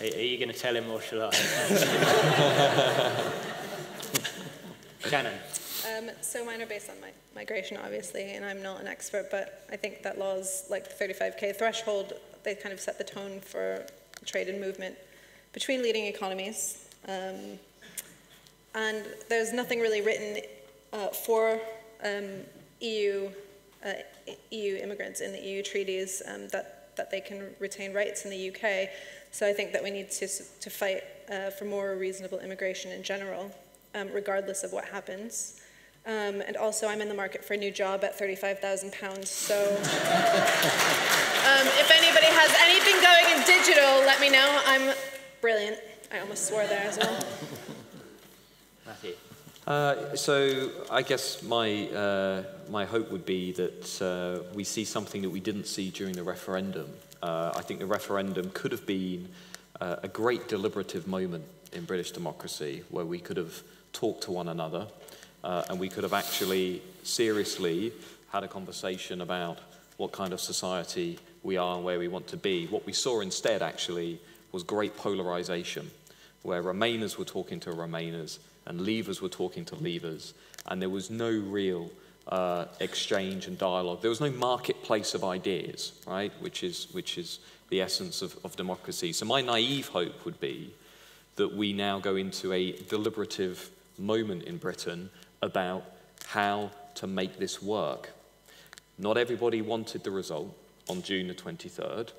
[0.00, 1.30] are you going to tell him or shall I?
[5.08, 5.34] Shannon.
[5.98, 9.66] Um, so mine are based on my migration, obviously, and I'm not an expert, but
[9.72, 12.12] I think that laws like the 35k threshold,
[12.44, 13.84] they kind of set the tone for
[14.24, 14.96] trade and movement
[15.52, 16.86] between leading economies.
[17.08, 17.58] Um,
[18.74, 20.42] and there's nothing really written
[20.92, 21.60] uh, for
[22.04, 22.28] um,
[22.80, 23.30] EU,
[23.84, 23.92] uh,
[24.50, 28.50] EU immigrants in the EU treaties um, that, that they can retain rights in the
[28.50, 28.90] UK.
[29.32, 33.02] So I think that we need to, to fight uh, for more reasonable immigration in
[33.02, 33.50] general,
[33.94, 35.60] um, regardless of what happens.
[36.10, 39.24] Um, and also, I'm in the market for a new job at £35,000.
[39.28, 39.76] So, um,
[41.78, 44.60] if anybody has anything going in digital, let me know.
[44.66, 44.92] I'm
[45.40, 45.78] brilliant.
[46.12, 47.24] I almost swore there as well.
[48.86, 49.14] Matthew.
[49.68, 55.22] Uh, so I guess my, uh, my hope would be that uh, we see something
[55.22, 56.88] that we didn't see during the referendum.
[57.22, 59.28] Uh, I think the referendum could have been
[59.80, 64.48] uh, a great deliberative moment in British democracy where we could have talked to one
[64.48, 64.88] another
[65.44, 67.92] uh, and we could have actually seriously
[68.32, 69.58] had a conversation about
[69.96, 72.66] what kind of society we are and where we want to be.
[72.66, 74.20] What we saw instead actually
[74.52, 75.90] was great polarization
[76.42, 80.32] where Remainers were talking to Remainers and Leavers were talking to Leavers,
[80.66, 81.90] and there was no real
[82.28, 84.00] uh, exchange and dialogue.
[84.00, 88.56] There was no marketplace of ideas, right, which is, which is the essence of, of
[88.56, 89.12] democracy.
[89.12, 90.72] So my naive hope would be
[91.36, 95.10] that we now go into a deliberative moment in Britain
[95.42, 95.84] about
[96.26, 98.10] how to make this work.
[98.98, 100.54] Not everybody wanted the result
[100.88, 102.10] on June the 23rd,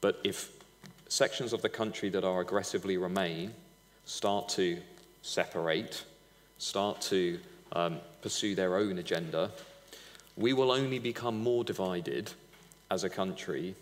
[0.00, 0.50] but if
[1.08, 3.54] sections of the country that are aggressively Remain
[4.04, 4.78] start to
[5.22, 6.04] separate,
[6.58, 7.38] start to
[7.72, 9.50] um, pursue their own agenda,
[10.36, 12.32] we will only become more divided
[12.90, 13.74] as a country.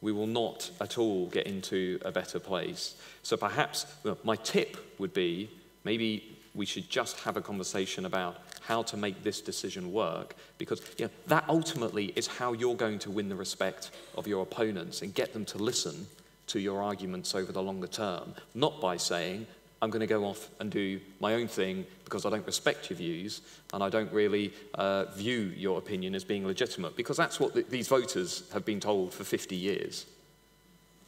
[0.00, 2.94] We will not at all get into a better place.
[3.22, 5.50] So perhaps well, my tip would be
[5.84, 10.80] maybe we should just have a conversation about how to make this decision work because
[10.98, 15.02] you know, that ultimately is how you're going to win the respect of your opponents
[15.02, 16.06] and get them to listen
[16.48, 19.46] to your arguments over the longer term, not by saying,
[19.82, 22.96] I'm going to go off and do my own thing because I don't respect your
[22.96, 23.42] views
[23.74, 26.96] and I don't really uh, view your opinion as being legitimate.
[26.96, 30.06] Because that's what the, these voters have been told for 50 years,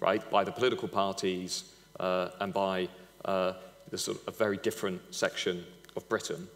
[0.01, 0.29] right?
[0.31, 1.65] By the political parties
[1.99, 2.89] uh, and by
[3.25, 3.55] uh,
[3.91, 5.65] the sort of a very different section
[5.97, 6.49] of Britain.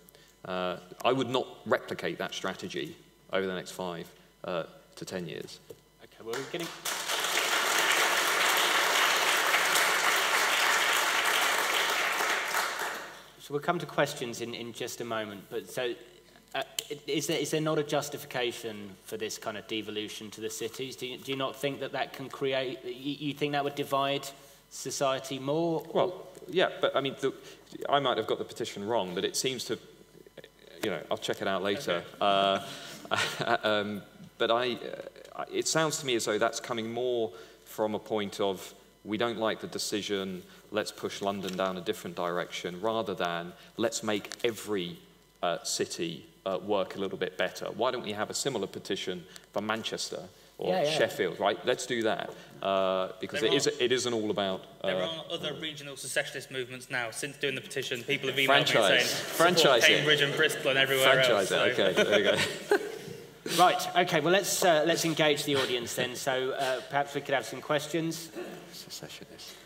[0.45, 2.97] Uh, I would not replicate that strategy
[3.33, 4.11] over the next five
[4.45, 4.64] uh,
[4.97, 5.61] to 10 years.
[6.03, 6.68] Okay, well, we're getting...
[13.39, 15.43] So we'll come to questions in, in just a moment.
[15.51, 15.95] But so,
[16.55, 16.62] uh,
[17.07, 20.95] is, there, is there not a justification for this kind of devolution to the cities?
[20.95, 23.74] Do you, do you not think that that can create, you, you think that would
[23.74, 24.28] divide
[24.70, 25.85] society more?
[25.93, 27.32] Well, yeah, but I mean, the,
[27.88, 29.78] I might have got the petition wrong, but it seems to,
[30.84, 32.03] you know, I'll check it out later.
[32.20, 32.64] Okay.
[33.11, 34.03] Uh, um,
[34.38, 34.78] but I,
[35.36, 37.32] uh, it sounds to me as though that's coming more
[37.64, 38.74] from a point of
[39.05, 44.03] we don't like the decision, let's push London down a different direction, rather than let's
[44.03, 44.99] make every
[45.43, 47.66] uh, city uh, work a little bit better.
[47.66, 50.22] Why don't we have a similar petition for Manchester
[50.63, 50.91] or yeah, yeah.
[50.91, 51.59] Sheffield, right?
[51.67, 52.31] Let's do that.
[52.63, 54.61] Uh, because there it, are, is, it isn't all about...
[54.81, 57.11] Uh, there are other regional secessionist movements now.
[57.11, 58.91] Since doing the petition, people have emailed franchise.
[58.91, 61.75] me saying franchise Cambridge and Bristol and everywhere franchise else.
[61.75, 62.05] Franchise it, so.
[62.05, 62.77] okay, there you go.
[63.59, 66.15] Right, okay, well, let's, uh, let's engage the audience then.
[66.15, 68.31] So uh, perhaps we could have some questions.
[68.73, 69.57] Secessionist.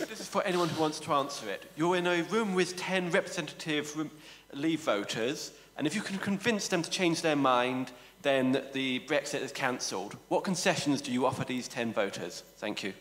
[0.00, 1.70] This is for anyone who wants to answer it.
[1.76, 4.10] You're in a room with 10 representative room,
[4.52, 7.92] Leave voters, and if you can convince them to change their mind,
[8.26, 10.16] then the Brexit is cancelled.
[10.28, 12.42] What concessions do you offer these 10 voters?
[12.56, 12.92] Thank you.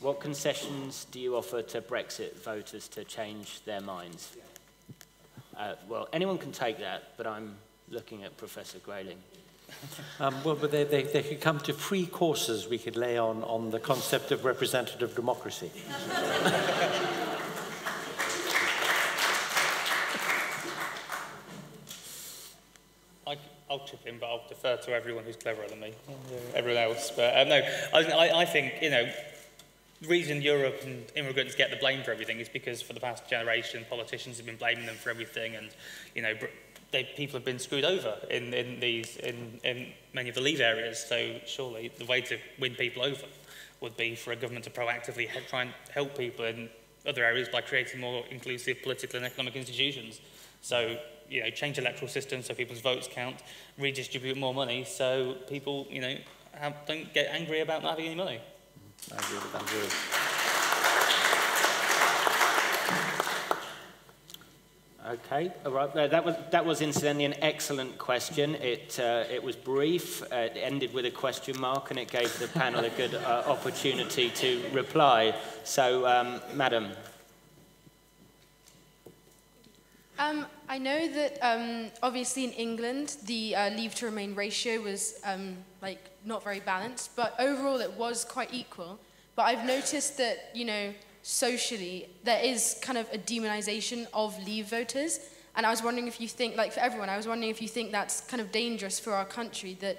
[0.00, 4.36] What concessions do you offer to Brexit voters to change their minds?
[5.56, 7.56] Uh, well, anyone can take that, but I'm
[7.90, 9.18] looking at Professor Grayling.
[10.20, 13.42] Um, well, but they, they, they could come to free courses we could lay on
[13.42, 15.72] on the concept of representative democracy.
[23.70, 25.92] I, will chip in, but I'll defer to everyone who's cleverer than me,
[26.54, 27.12] everyone else.
[27.14, 27.60] But um, no,
[27.94, 29.10] I, I think, you know,
[30.00, 33.28] the reason Europe and immigrants get the blame for everything is because for the past
[33.28, 35.68] generation, politicians have been blaming them for everything, and
[36.14, 36.34] you know,
[36.90, 40.60] they, people have been screwed over in, in, these, in, in many of the leave
[40.60, 41.04] areas.
[41.04, 43.24] So surely the way to win people over
[43.80, 46.68] would be for a government to proactively try and help people in
[47.06, 50.20] other areas by creating more inclusive political and economic institutions.
[50.62, 50.98] So,
[51.30, 53.36] you know, change electoral systems so people's votes count,
[53.78, 56.14] redistribute more money so people, you know,
[56.52, 58.40] have, don't get angry about not having any money.
[59.12, 59.88] I agree with Andrew.
[65.08, 65.88] Okay, all right.
[65.96, 68.56] Uh, that was that was incidentally an excellent question.
[68.56, 70.22] It uh, it was brief.
[70.24, 73.44] Uh, it ended with a question mark, and it gave the panel a good uh,
[73.46, 75.34] opportunity to reply.
[75.64, 76.90] So, um, Madam.
[80.18, 85.18] Um, I know that um, obviously in England the uh, leave to remain ratio was
[85.24, 88.98] um, like not very balanced, but overall it was quite equal.
[89.34, 90.92] But I've noticed that you know
[91.22, 95.20] socially there is kind of a demonization of leave voters,
[95.56, 97.68] and I was wondering if you think, like for everyone, I was wondering if you
[97.68, 99.98] think that's kind of dangerous for our country that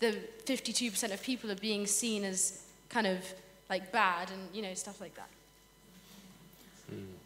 [0.00, 3.18] the 52% of people are being seen as kind of
[3.68, 5.28] like bad and you know stuff like that.
[6.92, 7.19] Mm.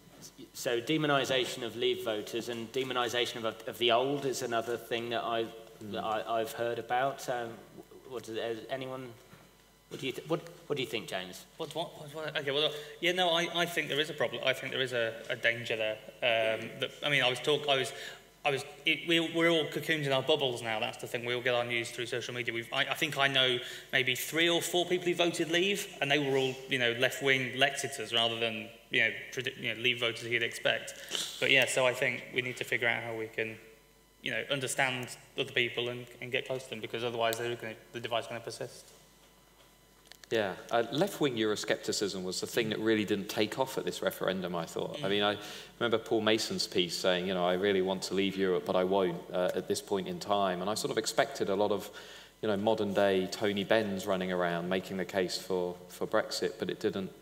[0.53, 5.23] So demonisation of Leave voters and demonisation of, of the old is another thing that,
[5.23, 5.47] I,
[5.93, 7.29] that I, have heard about.
[7.29, 7.51] Um,
[8.09, 9.11] what, does anyone
[9.95, 11.45] what do you, what, what do you think, James?
[11.57, 12.69] What, what, what, okay, well,
[13.01, 14.43] yeah, no, I, I think there is a problem.
[14.45, 15.97] I think there is a, a danger there.
[16.17, 17.93] Um, that, I mean, I was talk, I was,
[18.45, 20.81] I was, it, we, we're all cocooned in our bubbles now.
[20.81, 21.25] That's the thing.
[21.25, 22.53] We all get our news through social media.
[22.53, 23.59] We've, I, I think I know
[23.93, 27.53] maybe three or four people who voted Leave, and they were all, you know, left-wing
[27.53, 30.95] Lexiters rather than, you know, predict, you know, Leave voters he'd expect.
[31.41, 33.57] But yeah, so I think we need to figure out how we can,
[34.23, 37.75] you know, understand other people and, and get close to them, because otherwise they're gonna,
[37.93, 38.93] the divide's going to persist.
[40.31, 44.55] Yeah, uh, left-wing Euroscepticism was the thing that really didn't take off at this referendum,
[44.55, 45.05] I thought.
[45.05, 45.37] I mean, I
[45.79, 48.85] remember Paul Mason's piece saying, you know, I really want to leave Europe, but I
[48.85, 50.61] won't uh, at this point in time.
[50.63, 51.91] And I sort of expected a lot of,
[52.41, 56.81] you know, modern-day Tony Benns running around making the case for, for Brexit, but it
[56.81, 57.13] didn't,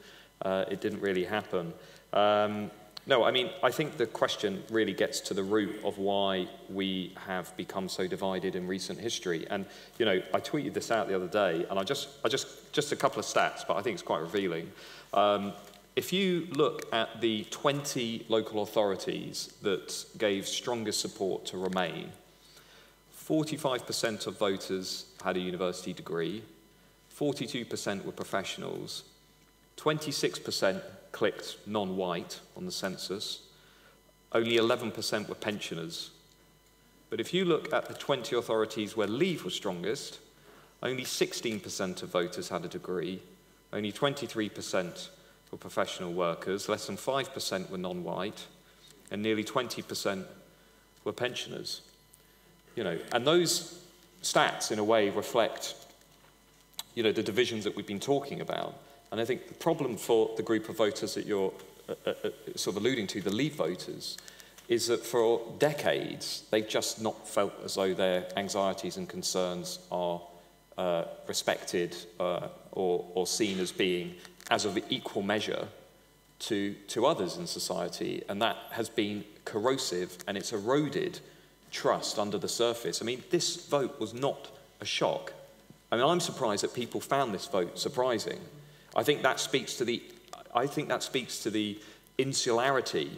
[0.42, 1.72] uh, it didn't really happen.
[2.12, 2.70] Um,
[3.04, 7.12] no, I mean, I think the question really gets to the root of why we
[7.26, 9.44] have become so divided in recent history.
[9.50, 9.66] And,
[9.98, 12.92] you know, I tweeted this out the other day, and I just, I just, just
[12.92, 14.70] a couple of stats, but I think it's quite revealing.
[15.12, 15.52] Um,
[15.96, 22.12] if you look at the 20 local authorities that gave strongest support to Remain,
[23.28, 26.42] 45% of voters had a university degree,
[27.18, 29.04] 42% were professionals,
[29.82, 30.80] 26%
[31.10, 33.40] clicked non-white on the census.
[34.30, 36.10] Only 11% were pensioners.
[37.10, 40.20] But if you look at the 20 authorities where leave was strongest,
[40.82, 43.20] only 16% of voters had a degree,
[43.72, 45.08] only 23%
[45.50, 48.46] were professional workers, less than 5% were non-white,
[49.10, 50.24] and nearly 20%
[51.04, 51.82] were pensioners.
[52.76, 53.80] You know, and those
[54.22, 55.74] stats, in a way, reflect
[56.94, 58.74] you know, the divisions that we've been talking about.
[59.12, 61.52] And I think the problem for the group of voters that you're
[61.88, 64.16] uh, uh, uh, sort of alluding to, the Leave voters,
[64.68, 70.20] is that for decades they've just not felt as though their anxieties and concerns are
[70.78, 74.14] uh, respected uh, or, or seen as being
[74.50, 75.68] as of equal measure
[76.38, 78.22] to, to others in society.
[78.30, 81.20] And that has been corrosive and it's eroded
[81.70, 83.02] trust under the surface.
[83.02, 84.48] I mean, this vote was not
[84.80, 85.34] a shock.
[85.90, 88.40] I mean, I'm surprised that people found this vote surprising.
[88.94, 90.02] I think that speaks to the,
[90.54, 91.80] I think that speaks to the
[92.18, 93.10] insularity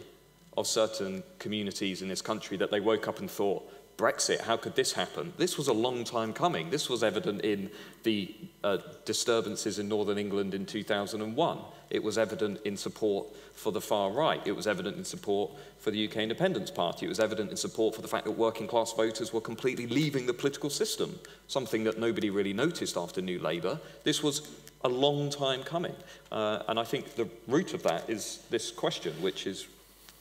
[0.57, 4.75] of certain communities in this country that they woke up and thought, Brexit, how could
[4.75, 5.31] this happen?
[5.37, 6.69] This was a long time coming.
[6.69, 7.69] This was evident in
[8.03, 11.59] the uh, disturbances in northern England in 2001.
[11.89, 14.41] It was evident in support for the far right.
[14.45, 17.05] It was evident in support for the UK Independence Party.
[17.05, 20.25] It was evident in support for the fact that working class voters were completely leaving
[20.25, 21.17] the political system,
[21.47, 23.79] something that nobody really noticed after New Labour.
[24.03, 24.41] This was
[24.83, 25.95] a long time coming.
[26.31, 29.67] Uh, and I think the root of that is this question, which is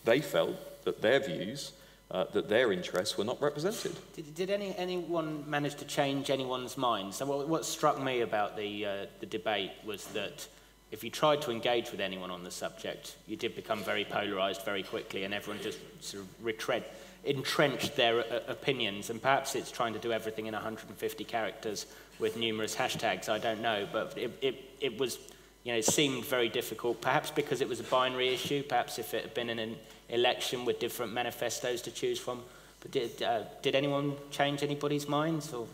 [0.05, 1.73] they felt that their views,
[2.11, 3.97] uh, that their interests were not represented.
[4.15, 7.15] Did, did any, anyone manage to change anyone's mind?
[7.15, 10.47] So what, what struck me about the, uh, the debate was that
[10.91, 14.63] if you tried to engage with anyone on the subject, you did become very polarized
[14.63, 16.85] very quickly and everyone just sort of retread,
[17.25, 19.11] entrenched their uh, opinions.
[19.11, 21.87] And perhaps it's trying to do everything in 150 characters
[22.19, 25.19] with numerous hashtags, I don't know, but it, it, it was,
[25.65, 29.23] you know, seemed very difficult, perhaps because it was a binary issue, perhaps if it
[29.23, 29.77] had been an
[30.09, 32.43] election with different manifestos to choose from.
[32.81, 35.53] But did, uh, did anyone change anybody's minds?
[35.53, 35.67] Or?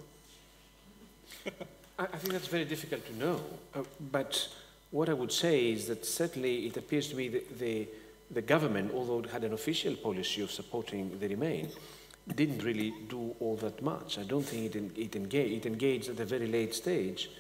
[1.99, 3.41] I, I think that's very difficult to know,
[3.75, 4.49] uh, but
[4.91, 7.87] what I would say is that certainly it appears to me that the,
[8.31, 11.69] the government, although it had an official policy of supporting the Remain,
[12.33, 14.19] didn't really do all that much.
[14.19, 17.31] I don't think it, it, engaged, it engaged at a very late stage,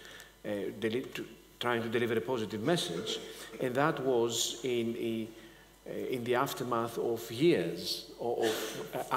[0.44, 0.48] uh,
[0.80, 1.24] to,
[1.58, 3.18] trying to deliver a positive message,
[3.60, 5.28] and that was in, a,
[5.86, 8.38] uh, in the aftermath of years of,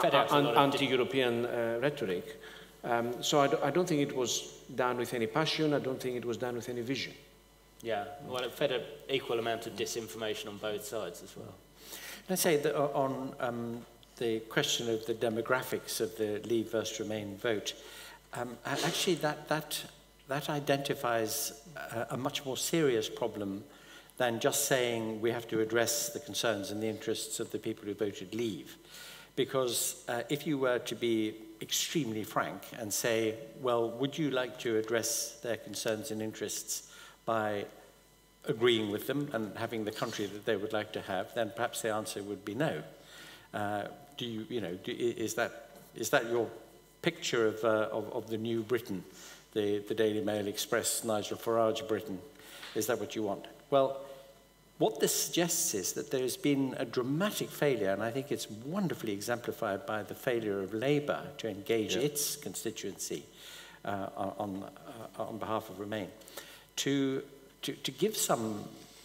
[0.04, 2.40] uh, anti-European uh, rhetoric.
[2.84, 5.74] Um, so I, do, I don't think it was done with any passion.
[5.74, 7.14] I don't think it was done with any vision.
[7.82, 11.54] Yeah, well, it fed an equal amount of disinformation on both sides as well.
[12.30, 13.86] I say that on um,
[14.18, 17.73] the question of the demographics of the Leave versus Remain vote,
[18.34, 19.84] um, actually that, that,
[20.27, 23.64] that identifies a, a much more serious problem
[24.18, 27.85] than just saying we have to address the concerns and the interests of the people
[27.85, 28.77] who voted Leave.
[29.35, 34.60] Because uh, if you were to be extremely frank and say, well, would you like
[34.60, 36.91] to address their concerns and interests
[37.26, 37.65] by
[38.45, 41.81] agreeing with them and having the country that they would like to have, then perhaps
[41.81, 42.84] the answer would be no.
[43.54, 43.84] Uh,
[44.18, 46.50] do you, you know, do, is, that, is that your
[47.02, 49.04] picture of, uh, of, of the new Britain,
[49.54, 52.20] the, the Daily Mail Express, Nigel Farage Britain?
[52.76, 53.46] Is that what you want?
[53.70, 54.02] Well,
[54.80, 58.50] what this suggests is that there has been a dramatic failure, and I think it's
[58.50, 62.02] wonderfully exemplified by the failure of Labour to engage yeah.
[62.02, 63.24] its constituency
[63.86, 64.64] uh, on,
[65.18, 66.08] uh, on behalf of Remain,
[66.78, 67.22] to,
[67.62, 68.64] to, to give some,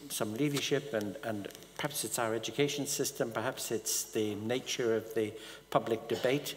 [0.08, 1.48] some leadership and, and
[1.78, 5.32] perhaps it's our education system, perhaps it's the nature of the
[5.70, 6.56] public debate.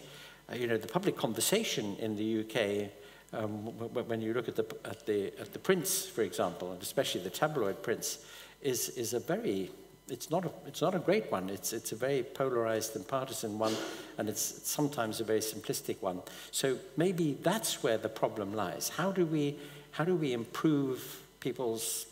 [0.50, 2.90] Uh, you know, the public conversation in the UK,
[3.32, 3.66] um,
[4.08, 7.30] when you look at the, at, the, at the prints, for example, and especially the
[7.30, 8.18] tabloid prints,
[8.60, 9.70] is, is a very,
[10.08, 11.48] it's not a, it's not a great one.
[11.48, 13.76] It's, it's a very polarized and partisan one,
[14.18, 16.20] and it's sometimes a very simplistic one.
[16.50, 18.88] So maybe that's where the problem lies.
[18.88, 19.56] How do we,
[19.92, 22.06] how do we improve people's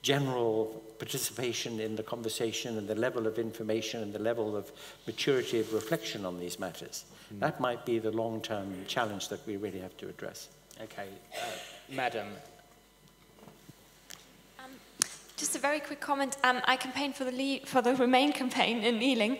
[0.00, 4.72] general participation in the conversation and the level of information and the level of
[5.06, 7.04] maturity of reflection on these matters?
[7.04, 7.40] Mm.
[7.40, 10.48] That might be the long-term challenge that we really have to address.
[10.82, 11.08] Okay.
[11.36, 11.44] Uh,
[11.90, 12.28] Madam,
[15.36, 16.38] Just a very quick comment.
[16.42, 19.32] Um, I campaigned for the, lead, for the Remain campaign in Ealing,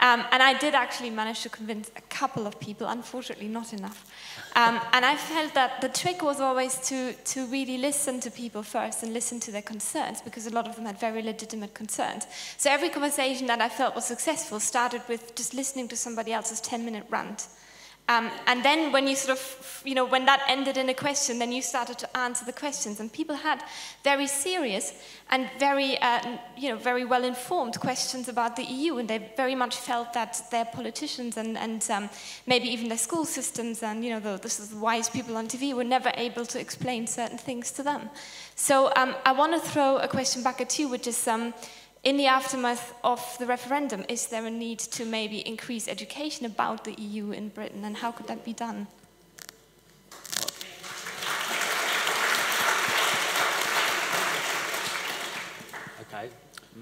[0.00, 4.10] um, and I did actually manage to convince a couple of people, unfortunately not enough.
[4.54, 8.62] Um, and I felt that the trick was always to, to really listen to people
[8.62, 12.26] first and listen to their concerns, because a lot of them had very legitimate concerns.
[12.56, 16.60] So every conversation that I felt was successful started with just listening to somebody else's
[16.60, 17.48] 10-minute rant.
[18.08, 21.40] Um, and then when you sort of, you know, when that ended in a question,
[21.40, 23.00] then you started to answer the questions.
[23.00, 23.64] And people had
[24.04, 24.92] very serious
[25.30, 28.98] and very, uh, you know, very well-informed questions about the EU.
[28.98, 32.08] And they very much felt that their politicians and, and um,
[32.46, 35.82] maybe even their school systems and, you know, the, the wise people on TV were
[35.82, 38.08] never able to explain certain things to them.
[38.54, 41.54] So um, I want to throw a question back at you, which is, um,
[42.02, 46.84] in the aftermath of the referendum, is there a need to maybe increase education about
[46.84, 48.86] the EU in Britain, and how could that be done?
[56.02, 56.28] Okay,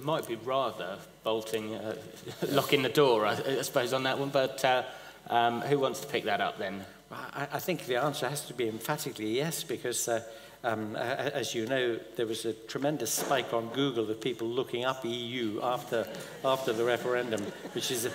[0.03, 1.97] might be rather bolting, uh,
[2.49, 4.83] locking the door, I, I, suppose, on that one, but uh,
[5.29, 6.85] um, who wants to pick that up then?
[7.11, 10.23] I, I, think the answer has to be emphatically yes, because uh,
[10.65, 15.05] um, as you know, there was a tremendous spike on Google of people looking up
[15.05, 16.09] EU after,
[16.45, 17.43] after the referendum,
[17.75, 18.13] which is an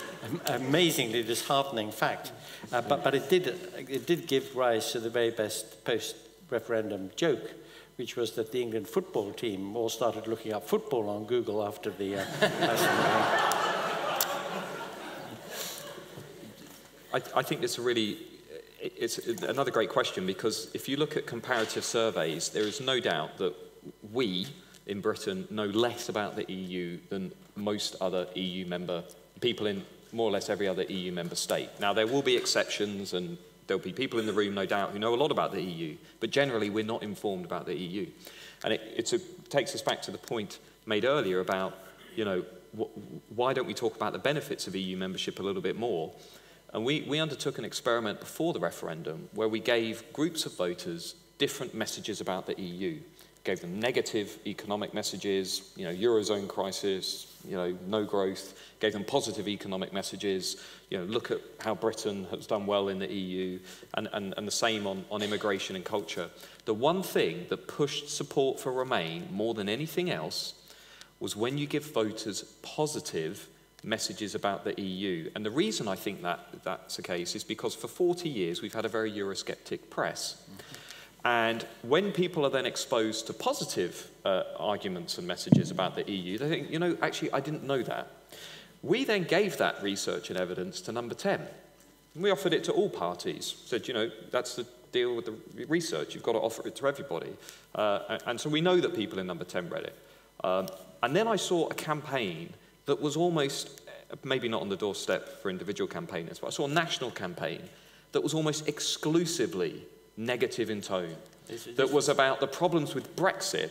[0.47, 2.31] amazingly disheartening fact.
[2.71, 3.47] Uh, but but it, did,
[3.87, 7.53] it did give rise to the very best post-referendum joke,
[7.97, 11.91] which was that the England football team all started looking up football on Google after
[11.91, 12.25] the uh,
[17.11, 18.17] I, I think it's a really
[18.81, 23.37] it's another great question because if you look at comparative surveys, there is no doubt
[23.37, 23.53] that
[24.11, 24.47] we
[24.85, 29.03] in Britain know less about the EU than most other EU member
[29.41, 31.69] people in more or less every other EU member state.
[31.79, 33.37] Now, there will be exceptions and
[33.67, 35.95] there'll be people in the room, no doubt, who know a lot about the EU,
[36.19, 38.07] but generally we're not informed about the EU.
[38.63, 39.19] And it a,
[39.49, 41.77] takes us back to the point made earlier about,
[42.15, 42.43] you know,
[42.77, 42.87] wh
[43.29, 46.11] why don't we talk about the benefits of EU membership a little bit more?
[46.73, 51.15] And we, we undertook an experiment before the referendum where we gave groups of voters
[51.39, 52.99] different messages about the EU.
[53.45, 58.53] Gave them negative economic messages, you know, Eurozone crisis, you know, no growth.
[58.81, 60.57] Gave them positive economic messages,
[60.89, 63.59] you know, look at how Britain has done well in the EU,
[63.93, 66.29] and, and, and the same on, on immigration and culture.
[66.65, 70.53] The one thing that pushed support for Remain more than anything else
[71.19, 73.47] was when you give voters positive
[73.83, 75.29] messages about the EU.
[75.35, 78.73] And the reason I think that that's the case is because for 40 years we've
[78.73, 80.41] had a very Eurosceptic press.
[81.25, 86.37] And when people are then exposed to positive uh, arguments and messages about the EU,
[86.37, 88.11] they think, you know, actually, I didn't know that.
[88.81, 91.41] We then gave that research and evidence to number 10.
[92.15, 96.15] We offered it to all parties, said, you know, that's the deal with the research,
[96.15, 97.31] you've got to offer it to everybody.
[97.75, 99.95] Uh, and so we know that people in number 10 read it.
[100.43, 100.67] Um,
[101.03, 102.53] and then I saw a campaign
[102.89, 103.81] that was almost,
[104.23, 107.61] maybe not on the doorstep for individual campaigners, but I saw a national campaign
[108.13, 109.83] that was almost exclusively
[110.17, 111.15] negative in tone,
[111.75, 113.69] that was about the problems with Brexit,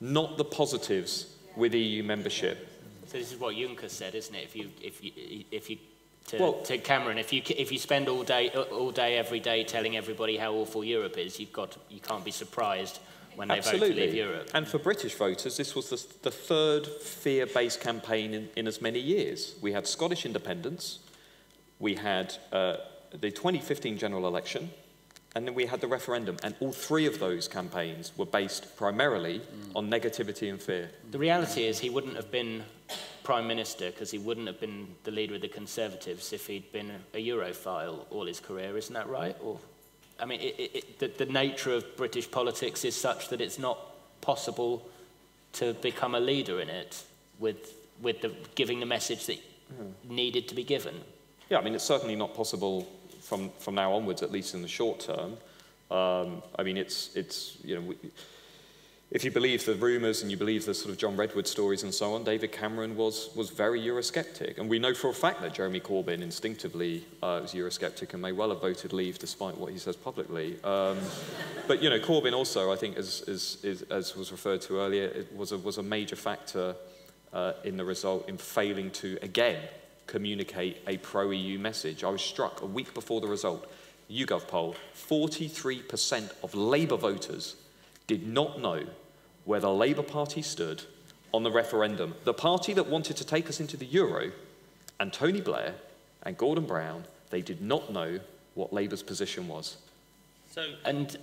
[0.00, 2.68] not the positives with EU membership.
[3.06, 4.44] So this is what Juncker said, isn't it?
[4.44, 5.10] If you, if you,
[5.50, 5.78] if you
[6.28, 7.18] to, Well- to Cameron.
[7.18, 10.84] If you, if you spend all day, all day, every day telling everybody how awful
[10.84, 13.00] Europe is, you've got, you can't be surprised
[13.36, 14.50] when they vote to leave Europe.
[14.54, 18.98] And for British voters, this was the, the third fear-based campaign in, in as many
[19.00, 19.54] years.
[19.60, 21.00] We had Scottish independence,
[21.78, 22.76] we had uh,
[23.10, 24.70] the 2015 general election,
[25.34, 26.36] and then we had the referendum.
[26.42, 29.40] And all three of those campaigns were based primarily
[29.74, 30.90] on negativity and fear.
[31.10, 32.64] The reality is he wouldn't have been
[33.24, 36.90] prime minister because he wouldn't have been the leader of the Conservatives if he'd been
[37.14, 39.36] a Europhile all his career, isn't that right?
[39.42, 39.58] Or,
[40.20, 43.78] I mean, it, it, the, the nature of British politics is such that it's not
[44.20, 44.86] possible
[45.54, 47.02] to become a leader in it
[47.38, 49.38] with, with the, giving the message that
[50.08, 50.94] needed to be given.
[51.48, 52.88] Yeah, I mean, it's certainly not possible
[53.20, 55.36] from, from now onwards, at least in the short term.
[55.90, 57.96] Um, I mean, it's, it's you know, we,
[59.12, 61.92] if you believe the rumours and you believe the sort of John Redwood stories and
[61.92, 64.56] so on, David Cameron was, was very Eurosceptic.
[64.56, 68.32] And we know for a fact that Jeremy Corbyn instinctively uh, was Eurosceptic and may
[68.32, 70.56] well have voted leave despite what he says publicly.
[70.64, 70.96] Um,
[71.68, 75.26] but, you know, Corbyn also, I think, as, as, as, as was referred to earlier,
[75.36, 76.74] was a, was a major factor
[77.34, 79.60] uh, in the result in failing to, again,
[80.06, 82.02] communicate a pro-EU message.
[82.02, 83.70] I was struck a week before the result,
[84.10, 87.56] YouGov poll, 43% of Labour voters
[88.06, 88.86] did not know
[89.44, 90.82] where the Labour Party stood
[91.32, 92.14] on the referendum.
[92.24, 94.32] The party that wanted to take us into the euro,
[95.00, 95.74] and Tony Blair
[96.22, 98.20] and Gordon Brown, they did not know
[98.54, 99.78] what Labour's position was.
[100.50, 101.16] So, And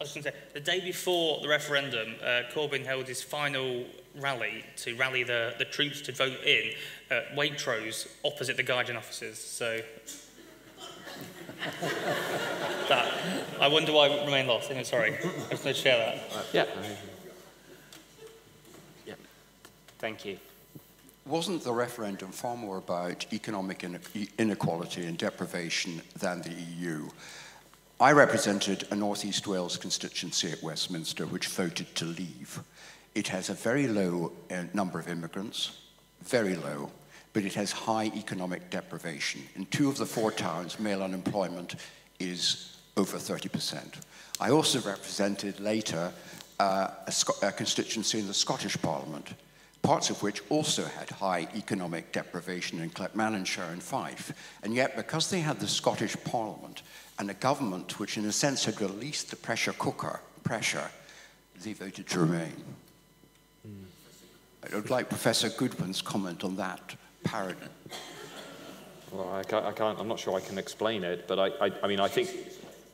[0.00, 3.84] I was going to say, the day before the referendum, uh, Corbyn held his final
[4.16, 6.72] rally to rally the, the troops to vote in
[7.10, 9.38] at Waitrose opposite the Guardian offices.
[9.38, 9.80] So,
[12.88, 13.12] that,
[13.60, 14.70] I wonder why it remained lost.
[14.70, 15.20] Anyway, sorry, I
[15.50, 16.46] just wanted to share that.
[16.52, 16.66] Yeah.
[19.98, 20.38] Thank you.
[21.26, 23.84] Wasn't the referendum far more about economic
[24.38, 27.08] inequality and deprivation than the EU?
[28.00, 32.60] I represented a North East Wales constituency at Westminster which voted to leave.
[33.14, 35.78] It has a very low uh, number of immigrants,
[36.22, 36.90] very low,
[37.32, 39.42] but it has high economic deprivation.
[39.56, 41.74] In two of the four towns, male unemployment
[42.18, 44.00] is over 30%.
[44.40, 46.12] I also represented later
[46.60, 49.34] uh, a, a constituency in the Scottish Parliament,
[49.82, 54.32] parts of which also had high economic deprivation in Clackmannanshire and Fife.
[54.62, 56.82] And yet, because they had the Scottish Parliament
[57.18, 60.90] and a government which, in a sense, had released the pressure cooker pressure,
[61.62, 62.54] they voted to remain.
[63.64, 63.84] Hmm.
[64.72, 67.68] I would like Professor Goodwin's comment on that paradigm.
[69.12, 71.72] Well, I can't, I can't, I'm not sure I can explain it, but I, I,
[71.82, 72.30] I mean, I think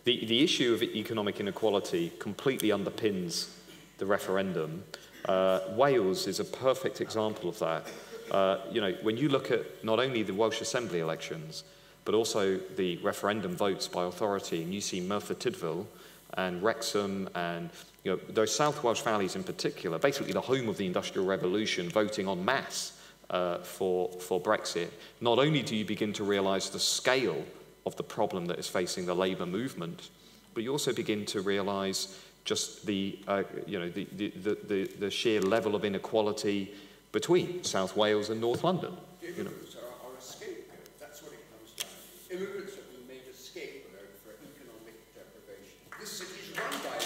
[0.04, 3.50] the, the issue of economic inequality completely underpins
[3.98, 4.84] the referendum.
[5.24, 7.86] Uh, Wales is a perfect example of that.
[8.30, 11.64] Uh, you know, when you look at not only the Welsh Assembly elections,
[12.04, 15.86] but also the referendum votes by authority, and you see Merthyr Tydfil
[16.34, 17.70] and Wrexham and
[18.02, 21.88] you know, those South Welsh valleys in particular, basically the home of the Industrial Revolution,
[21.88, 24.90] voting en masse uh, for, for Brexit,
[25.20, 27.42] not only do you begin to realise the scale
[27.86, 30.10] of the problem that is facing the Labour movement,
[30.52, 34.30] but you also begin to realise just the, uh, you know, the, the,
[34.68, 36.74] the, the, sheer level of inequality
[37.10, 38.94] between South Wales and North London.
[39.22, 39.50] You know.
[39.50, 39.84] Are.
[41.00, 41.88] That's what it comes down
[42.28, 42.36] to.
[42.36, 45.80] Immigrants have been made a scapegoat for economic deprivation.
[45.98, 47.00] This city is run by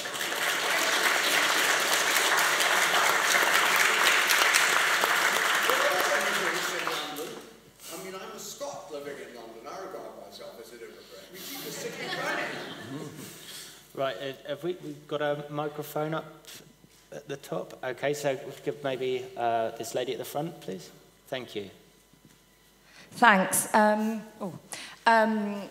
[5.69, 7.31] There are immigrants in London.
[7.79, 9.63] I mean, I'm a Scot living in London.
[9.71, 11.31] I regard myself as an immigrant.
[11.31, 12.69] We keep the city running.
[13.99, 14.17] Right,
[14.48, 16.49] uh, have we we've got a microphone up
[17.13, 17.79] at the top?
[17.85, 20.91] Okay, so we could give maybe uh, this lady at the front, please.
[21.29, 21.71] Thank you.
[23.13, 23.73] Thanks.
[23.73, 24.59] Um, oh,
[25.07, 25.63] um,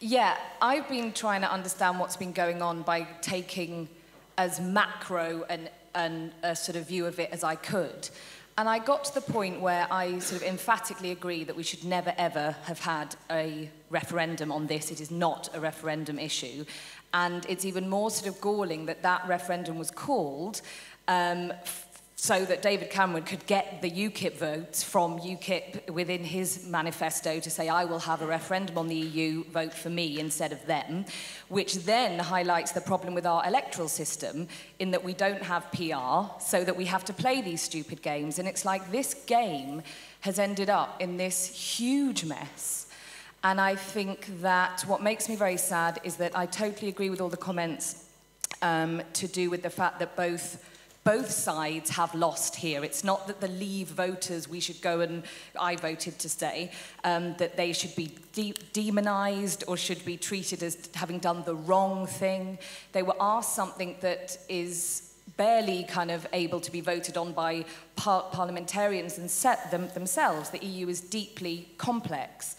[0.00, 3.88] yeah, I've been trying to understand what's been going on by taking
[4.36, 8.08] as macro and, and a sort of view of it as I could.
[8.56, 11.84] And I got to the point where I sort of emphatically agree that we should
[11.84, 14.90] never ever have had a referendum on this.
[14.90, 16.64] It is not a referendum issue.
[17.14, 20.60] And it's even more sort of galling that that referendum was called
[21.08, 21.52] um,
[22.16, 27.50] so that David Cameron could get the UKIP votes from UKIP within his manifesto to
[27.50, 31.04] say, I will have a referendum on the EU, vote for me instead of them,
[31.48, 36.32] which then highlights the problem with our electoral system in that we don't have PR,
[36.40, 38.38] so that we have to play these stupid games.
[38.38, 39.82] And it's like this game
[40.20, 42.83] has ended up in this huge mess.
[43.44, 47.20] And I think that what makes me very sad is that I totally agree with
[47.20, 48.06] all the comments
[48.62, 50.64] um, to do with the fact that both
[51.04, 52.82] both sides have lost here.
[52.82, 55.22] It's not that the Leave voters, we should go and,
[55.60, 56.70] I voted to stay,
[57.04, 61.54] um, that they should be de demonized or should be treated as having done the
[61.54, 62.56] wrong thing.
[62.92, 67.66] They were asked something that is barely kind of able to be voted on by
[67.96, 70.48] par parliamentarians and set them themselves.
[70.48, 72.56] The EU is deeply complex.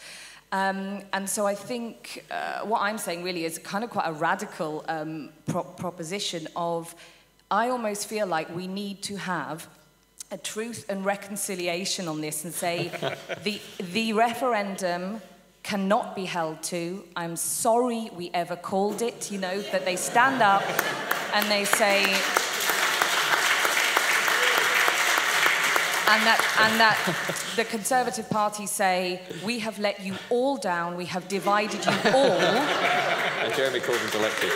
[0.55, 4.13] Um, and so I think uh, what I'm saying really is kind of quite a
[4.13, 6.95] radical um, pro proposition of
[7.51, 9.67] I almost feel like we need to have
[10.31, 12.89] a truth and reconciliation on this and say
[13.43, 13.59] the,
[13.91, 15.21] the referendum
[15.61, 17.03] cannot be held to.
[17.17, 20.63] I'm sorry we ever called it, you know, that they stand up
[21.33, 22.15] and they say,
[26.07, 26.97] and that, and that
[27.55, 32.31] the Conservative Party say, we have let you all down, we have divided you all.
[32.31, 34.51] And Jeremy Corbyn's elected.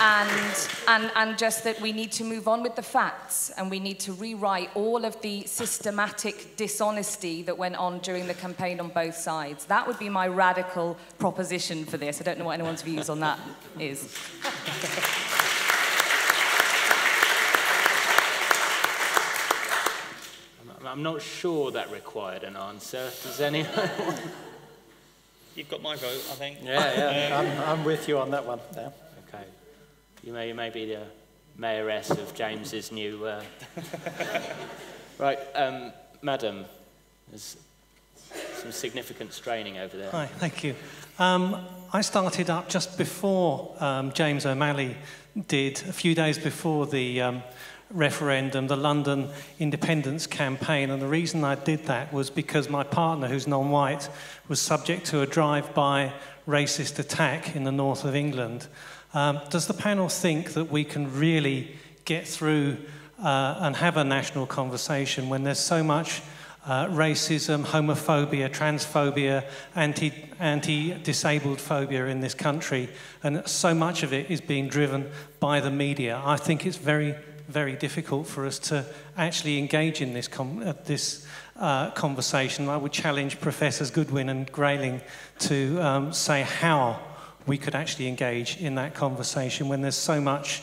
[0.00, 3.78] and, and, and just that we need to move on with the facts and we
[3.78, 8.88] need to rewrite all of the systematic dishonesty that went on during the campaign on
[8.88, 9.64] both sides.
[9.66, 12.20] That would be my radical proposition for this.
[12.20, 13.38] I don't know what anyone's views on that
[13.78, 14.08] is.
[20.92, 23.10] I'm not sure that required an answer.
[23.22, 23.70] Does anyone?
[25.56, 26.58] You've got my vote, I think.
[26.62, 27.38] Yeah, yeah.
[27.38, 28.60] I'm, I'm with you on that one.
[28.76, 28.90] Yeah.
[29.26, 29.44] Okay.
[30.22, 31.00] You may, you may be the
[31.58, 33.24] mayoress of James's new.
[33.24, 33.42] Uh...
[35.18, 36.66] right, um, madam,
[37.30, 37.56] there's
[38.56, 40.10] some significant straining over there.
[40.10, 40.74] Hi, thank you.
[41.18, 44.98] Um, I started up just before um, James O'Malley
[45.48, 47.42] did, a few days before the um,
[47.92, 49.28] referendum, the London
[49.58, 50.90] independence campaign.
[50.90, 54.08] And the reason I did that was because my partner, who's non white,
[54.48, 56.12] was subject to a drive by
[56.46, 58.66] racist attack in the north of England.
[59.14, 62.78] Um, does the panel think that we can really get through
[63.22, 66.22] uh, and have a national conversation when there's so much
[66.64, 69.44] uh, racism, homophobia, transphobia,
[69.74, 72.88] anti, anti-disabled phobia in this country,
[73.22, 75.10] and so much of it is being driven
[75.40, 76.20] by the media.
[76.24, 77.16] I think it's very
[77.48, 78.84] very difficult for us to
[79.16, 82.68] actually engage in this, uh, this uh, conversation.
[82.68, 85.00] I would challenge Professors Goodwin and Grayling
[85.40, 87.00] to um, say how
[87.46, 90.62] we could actually engage in that conversation when there's so much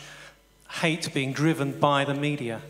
[0.70, 2.62] hate being driven by the media.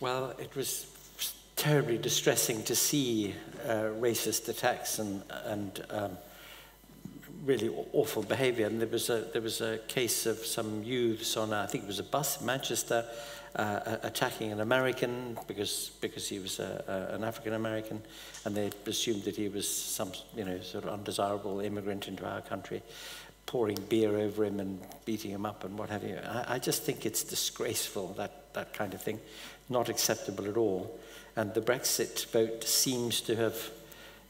[0.00, 0.91] Well, it was
[1.62, 3.32] terribly distressing to see
[3.68, 6.18] uh, racist attacks and, and um,
[7.44, 8.66] really awful behavior.
[8.66, 11.84] And there was a there was a case of some youths on a, I think
[11.84, 13.04] it was a bus in Manchester
[13.54, 18.02] uh, attacking an American because because he was a, a, an African American,
[18.44, 22.40] and they presumed that he was some you know sort of undesirable immigrant into our
[22.40, 22.82] country,
[23.46, 26.18] pouring beer over him and beating him up and what have you.
[26.26, 29.20] I, I just think it's disgraceful that that kind of thing,
[29.68, 30.98] not acceptable at all
[31.36, 33.70] and the Brexit vote seems to have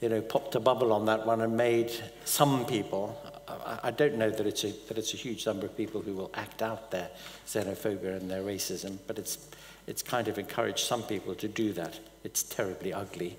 [0.00, 1.92] you know, popped a bubble on that one and made
[2.24, 3.16] some people,
[3.46, 6.14] I, I don't know that it's, a, that it's a huge number of people who
[6.14, 7.08] will act out their
[7.46, 9.48] xenophobia and their racism, but it's,
[9.86, 12.00] it's kind of encouraged some people to do that.
[12.24, 13.38] It's terribly ugly.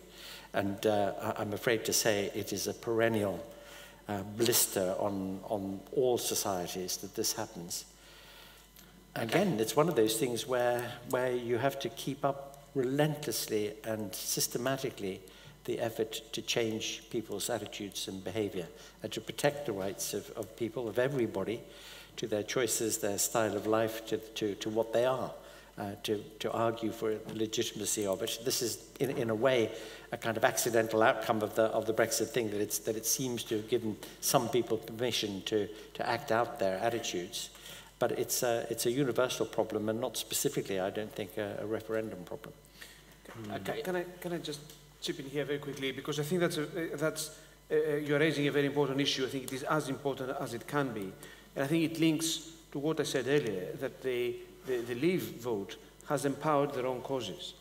[0.53, 3.43] And uh, I'm afraid to say it is a perennial
[4.07, 7.85] uh, blister on, on all societies that this happens.
[9.15, 14.13] Again, it's one of those things where, where you have to keep up relentlessly and
[14.13, 15.21] systematically
[15.65, 18.67] the effort to change people's attitudes and behavior
[19.01, 21.61] and to protect the rights of, of people, of everybody,
[22.17, 25.31] to their choices, their style of life, to, to, to what they are,
[25.77, 28.39] uh, to, to argue for the legitimacy of it.
[28.43, 29.71] This is, in, in a way,
[30.11, 33.05] a kind of accidental outcome of the, of the Brexit thing, that, it's, that it
[33.05, 37.49] seems to have given some people permission to, to act out their attitudes.
[37.99, 41.65] But it's a, it's a universal problem and not specifically, I don't think, a, a
[41.65, 42.53] referendum problem.
[43.51, 44.61] Uh, can, I, can I just
[45.01, 45.91] chip in here very quickly?
[45.91, 47.39] Because I think that's, a, uh, that's
[47.71, 49.25] uh, uh, you're raising a very important issue.
[49.25, 51.11] I think it is as important as it can be.
[51.55, 54.35] And I think it links to what I said earlier, that the,
[54.65, 55.77] the, the Leave vote
[56.09, 57.53] has empowered the wrong causes.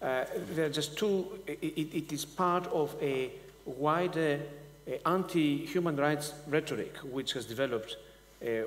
[0.00, 0.24] Uh,
[0.54, 3.30] there are just two, it, it is part of a
[3.64, 4.40] wider
[5.06, 7.96] anti-human rights rhetoric which has developed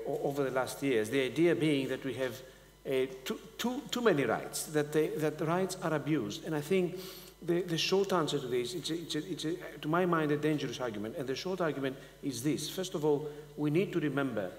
[0.08, 1.10] over the last years.
[1.10, 2.42] The idea being that we have
[2.88, 6.46] too, too, too many rights, that, they, that the rights are abused.
[6.46, 6.98] And I think
[7.42, 10.32] the, the short answer to this, it's, a, it's, a, it's a, to my mind,
[10.32, 11.16] a dangerous argument.
[11.18, 12.70] And the short argument is this.
[12.70, 13.28] First of all,
[13.58, 14.52] we need to remember,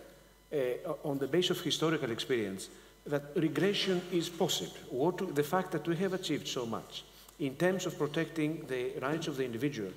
[0.52, 0.56] uh,
[1.04, 2.68] on the basis of historical experience,
[3.06, 4.76] that regression is possible.
[4.90, 7.04] What, the fact that we have achieved so much
[7.38, 9.92] in terms of protecting the rights of the individual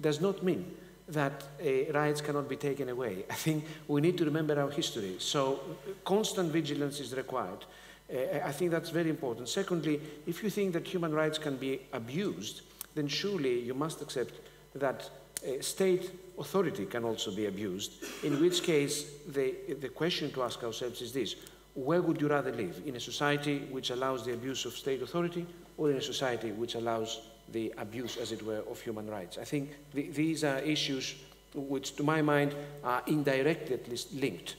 [0.00, 0.72] does not mean
[1.08, 3.24] that uh, rights cannot be taken away.
[3.30, 5.16] I think we need to remember our history.
[5.18, 5.60] So
[6.04, 7.64] constant vigilance is required.
[8.12, 9.48] Uh, I think that's very important.
[9.48, 12.62] Secondly, if you think that human rights can be abused,
[12.94, 14.34] then surely you must accept
[14.74, 15.08] that
[15.44, 20.62] uh, state authority can also be abused, in which case the, the question to ask
[20.62, 21.36] ourselves is this,
[21.74, 22.82] where would you rather live?
[22.86, 25.46] In a society which allows the abuse of state authority
[25.78, 27.20] or in a society which allows
[27.50, 29.38] the abuse, as it were, of human rights?
[29.38, 31.14] I think th these are issues
[31.54, 34.56] which, to my mind, are indirectly at least linked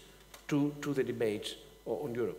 [0.47, 1.55] to, to the debate
[1.85, 2.37] on Europe.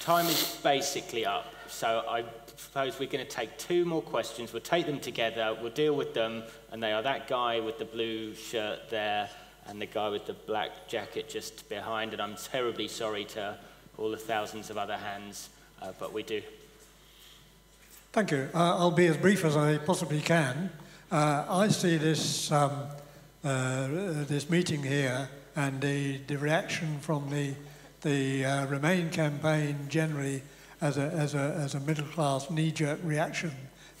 [0.00, 2.24] Time is basically up, so I
[2.56, 4.52] suppose we're going to take two more questions.
[4.52, 7.86] We'll take them together, we'll deal with them, and they are that guy with the
[7.86, 9.30] blue shirt there
[9.66, 12.12] and the guy with the black jacket just behind.
[12.12, 13.56] And I'm terribly sorry to
[13.98, 15.48] all the thousands of other hands,
[15.82, 16.42] uh, but we do.
[18.12, 18.48] Thank you.
[18.54, 20.70] Uh, I'll be as brief as I possibly can.
[21.10, 22.72] Uh, I see this, um,
[23.42, 23.88] uh,
[24.24, 27.54] this meeting here and the, the reaction from the
[28.04, 30.42] the uh, Remain campaign generally
[30.80, 33.50] as a, as a, as a middle class knee jerk reaction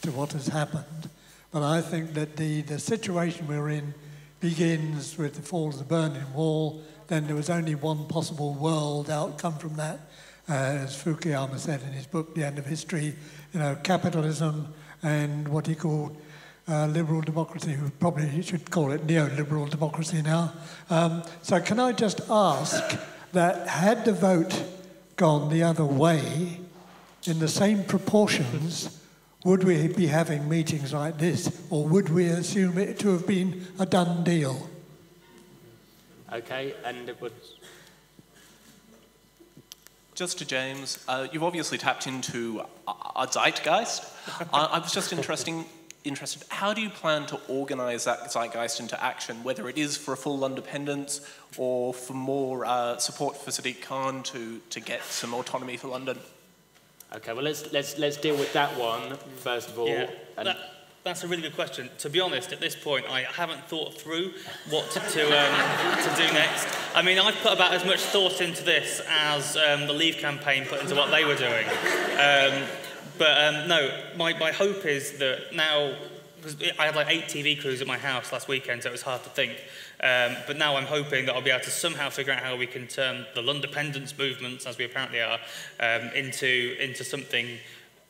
[0.02, 1.08] to what has happened.
[1.50, 3.94] But I think that the, the situation we're in
[4.40, 6.82] begins with the fall of the Berlin Wall.
[7.08, 10.00] Then there was only one possible world outcome from that,
[10.48, 13.14] uh, as Fukuyama said in his book, The End of History,
[13.52, 16.16] you know, capitalism and what he called
[16.68, 20.52] uh, liberal democracy, who probably should call it neoliberal democracy now.
[20.88, 22.98] Um, so can I just ask,
[23.32, 24.62] that had the vote
[25.16, 26.60] gone the other way,
[27.26, 29.00] in the same proportions,
[29.44, 33.66] would we be having meetings like this, or would we assume it to have been
[33.78, 34.68] a done deal?
[36.32, 37.32] Okay, and it would.
[40.14, 44.10] Just to James, uh, you've obviously tapped into a zeitgeist.
[44.52, 45.66] I, I was just interesting,
[46.04, 50.14] interested, how do you plan to organise that zeitgeist into action, whether it is for
[50.14, 51.20] a full independence
[51.56, 56.18] or for more uh, support for Sadiq Khan to, to get some autonomy for London?
[57.14, 59.88] Okay, well, let's, let's, let's deal with that one first of all.
[59.88, 60.56] Yeah, that,
[61.04, 61.88] that's a really good question.
[61.98, 64.32] To be honest, at this point, I haven't thought through
[64.70, 66.66] what to, to, um, to do next.
[66.94, 70.64] I mean, I've put about as much thought into this as um, the Leave campaign
[70.64, 71.66] put into what they were doing.
[72.14, 72.66] Um,
[73.16, 75.94] but um, no, my, my hope is that now,
[76.78, 79.22] I had like eight TV crews at my house last weekend, so it was hard
[79.24, 79.52] to think.
[80.02, 82.66] Um, but now I'm hoping that I'll be able to somehow figure out how we
[82.66, 83.70] can turn the London
[84.18, 85.38] movements, as we apparently are,
[85.80, 87.46] um, into, into something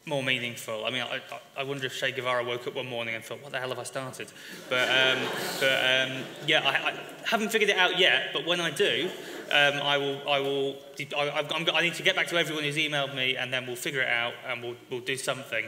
[0.06, 0.84] more meaningful.
[0.84, 1.20] I mean, I,
[1.56, 3.78] I wonder if Che Guevara woke up one morning and thought, what the hell have
[3.78, 4.30] I started?
[4.68, 5.18] But, um,
[5.60, 6.94] but um, yeah, I, I
[7.26, 9.08] haven't figured it out yet, but when I do,
[9.50, 10.76] um, I will, I will,
[11.16, 13.76] I, I'm, I need to get back to everyone who's emailed me and then we'll
[13.76, 15.64] figure it out and we'll, we'll do something.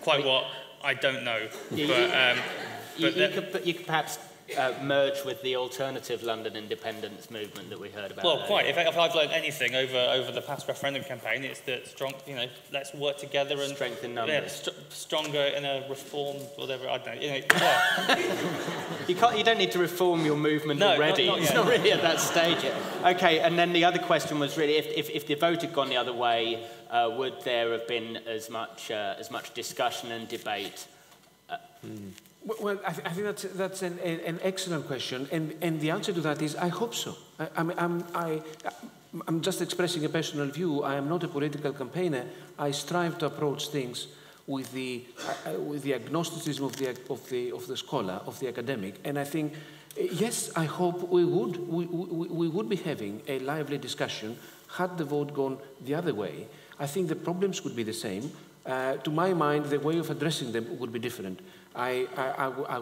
[0.00, 0.44] Quite what,
[0.84, 1.48] I don't know.
[1.70, 2.44] Yeah, but, um,
[2.96, 4.18] you, you, could, you could perhaps
[4.56, 8.24] uh, merge with the alternative London independence movement that we heard about.
[8.24, 8.66] Well, quite.
[8.66, 12.36] If, if I've learned anything over, over the past referendum campaign, it's that strong, you
[12.36, 14.34] know, let's work together and strengthen numbers.
[14.34, 16.88] Yeah, st stronger in a reform, whatever.
[16.88, 17.22] I don't know.
[17.22, 18.18] You, know, yeah.
[19.08, 19.38] you can't.
[19.38, 21.26] You don't need to reform your movement no, already.
[21.26, 22.76] Not, not it's not really at that stage yet.
[23.16, 25.88] Okay, and then the other question was really, if, if, if the vote had gone
[25.88, 30.28] the other way, uh, would there have been as much uh, as much discussion and
[30.28, 30.86] debate?
[31.48, 32.10] Uh, mm.
[32.60, 36.12] Well, I, th I, think that's, that's an, an, excellent question, and, and the answer
[36.12, 37.14] to that is I hope so.
[37.38, 38.42] I, I mean, I'm, I,
[39.28, 40.82] I'm just expressing a personal view.
[40.82, 42.24] I am not a political campaigner.
[42.58, 44.08] I strive to approach things
[44.48, 45.04] with the,
[45.46, 49.20] uh, with the agnosticism of the, of, the, of the scholar, of the academic, and
[49.20, 49.54] I think,
[49.96, 54.36] yes, I hope we would, we, we, we would be having a lively discussion
[54.76, 56.48] had the vote gone the other way.
[56.82, 58.32] I think the problems would be the same.
[58.66, 61.38] Uh, to my mind, the way of addressing them would be different.
[61.76, 62.08] I,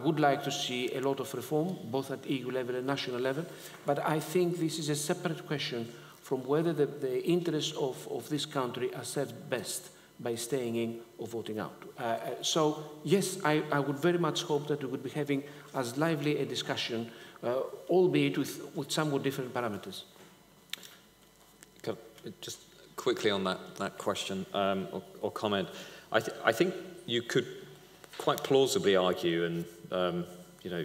[0.02, 3.44] would like to see a lot of reform, both at EU level and national level,
[3.84, 5.86] but I think this is a separate question
[6.22, 11.00] from whether the, the interests of, of this country are served best by staying in
[11.18, 11.82] or voting out.
[11.98, 15.44] Uh, uh, so, yes, I, I would very much hope that we would be having
[15.74, 17.10] as lively a discussion,
[17.42, 17.60] uh,
[17.90, 20.04] albeit with, with somewhat different parameters.
[22.42, 22.69] Just
[23.00, 25.66] quickly on that, that question um, or, or comment,
[26.12, 26.74] I, th I think
[27.06, 27.46] you could
[28.18, 30.26] quite plausibly argue, and um,
[30.62, 30.84] you know,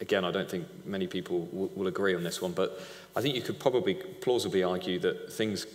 [0.00, 2.80] again, I don't think many people will agree on this one, but
[3.14, 5.66] I think you could probably plausibly argue that things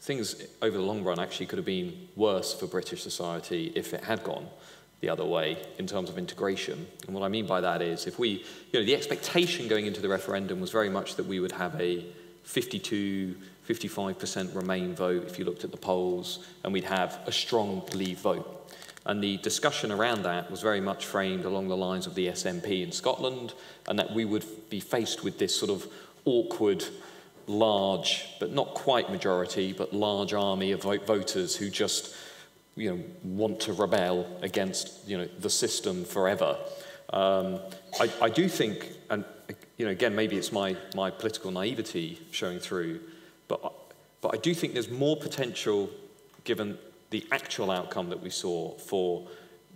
[0.00, 0.26] things
[0.60, 4.22] over the long run actually could have been worse for British society if it had
[4.22, 4.46] gone
[5.00, 6.86] the other way in terms of integration.
[7.06, 10.00] And what I mean by that is if we, you know, the expectation going into
[10.00, 12.04] the referendum was very much that we would have a
[12.44, 13.36] 52,
[13.68, 18.18] 55% Remain vote if you looked at the polls, and we'd have a strong Leave
[18.18, 18.52] vote.
[19.06, 22.82] And the discussion around that was very much framed along the lines of the SNP
[22.82, 23.54] in Scotland,
[23.88, 25.86] and that we would be faced with this sort of
[26.24, 26.84] awkward,
[27.46, 32.14] large, but not quite majority, but large army of voters who just
[32.74, 36.58] you know, want to rebel against you know, the system forever.
[37.10, 37.60] Um,
[38.00, 39.24] I, I do think, and
[39.78, 43.00] you know, again, maybe it's my, my political naivety showing through,
[43.48, 43.60] but,
[44.20, 45.90] but I do think there's more potential
[46.44, 46.78] given
[47.10, 49.26] the actual outcome that we saw for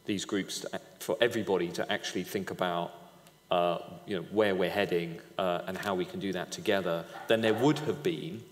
[0.06, 2.92] these groups, to, for everybody to actually think about
[3.50, 7.40] uh, you know, where we're heading uh, and how we can do that together, than
[7.40, 8.42] there would have been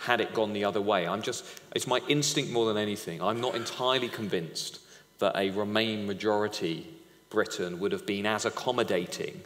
[0.00, 1.06] had it gone the other way.
[1.06, 1.44] I'm just,
[1.74, 3.20] it's my instinct more than anything.
[3.20, 4.80] I'm not entirely convinced
[5.18, 6.86] that a Remain majority
[7.30, 9.40] Britain would have been as accommodating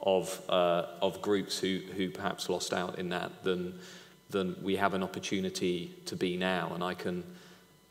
[0.00, 3.78] of, uh, of groups who, who perhaps lost out in that than,
[4.30, 6.72] than we have an opportunity to be now.
[6.74, 7.24] And I can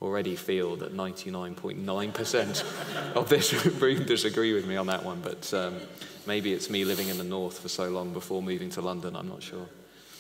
[0.02, 5.22] already feel that 99.9% of this room disagree with me on that one.
[5.22, 5.80] But um,
[6.28, 9.30] maybe it's me living in the north for so long before moving to London, I'm
[9.30, 9.66] not sure.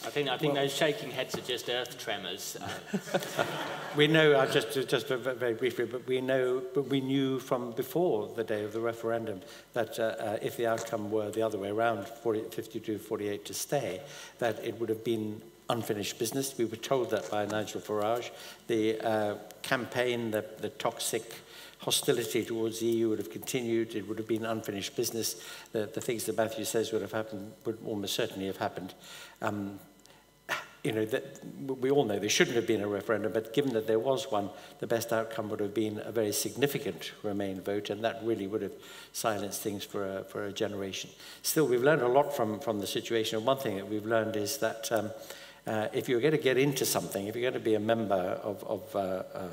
[0.06, 2.58] I think, I think well, those shaking heads are just earth tremors.
[3.96, 8.30] we know, uh, just, just very briefly, but we know, but we knew from before
[8.36, 9.40] the day of the referendum
[9.72, 14.02] that uh, uh, if the outcome were the other way around, 52-48 to stay,
[14.40, 16.58] that it would have been unfinished business.
[16.58, 18.32] We were told that by Nigel Farage.
[18.68, 21.36] The uh, campaign, the, the toxic
[21.80, 23.96] hostility towards the EU would have continued.
[23.96, 25.44] It would have been unfinished business.
[25.72, 28.94] The, the things that Matthew says would have happened would almost certainly have happened.
[29.42, 29.80] Um,
[30.84, 33.88] you know, that we all know there shouldn't have been a referendum, but given that
[33.88, 34.50] there was one,
[34.80, 38.62] the best outcome would have been a very significant Remain vote, and that really would
[38.62, 38.74] have
[39.14, 41.10] silenced things for a, for a generation.
[41.42, 44.36] Still, we've learned a lot from, from the situation, and one thing that we've learned
[44.36, 45.12] is that um,
[45.66, 48.16] uh, if you're going to get into something, if you're going to be a member
[48.16, 49.50] of, of uh, a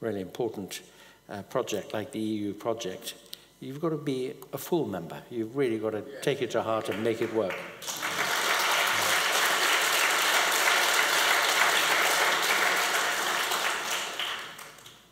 [0.00, 0.80] really important
[1.28, 3.14] uh, project like the EU project,
[3.60, 5.22] you've got to be a full member.
[5.30, 7.56] You've really got to take it to heart and make it work.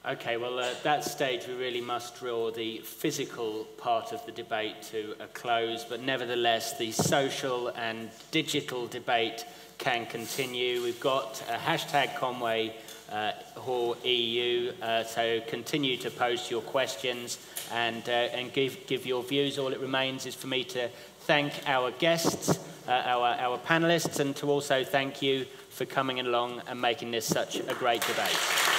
[0.09, 4.81] Okay, well, at that stage, we really must draw the physical part of the debate
[4.85, 9.45] to a close, but nevertheless, the social and digital debate
[9.79, 10.83] can continue.
[10.83, 12.75] We've got a hashtag Conway
[13.11, 17.39] uh, Hall EU, uh, so continue to post your questions
[17.73, 19.59] and, uh, and give, give your views.
[19.59, 20.89] All it remains is for me to
[21.21, 26.61] thank our guests, uh, our, our panelists, and to also thank you for coming along
[26.67, 28.78] and making this such a great debate.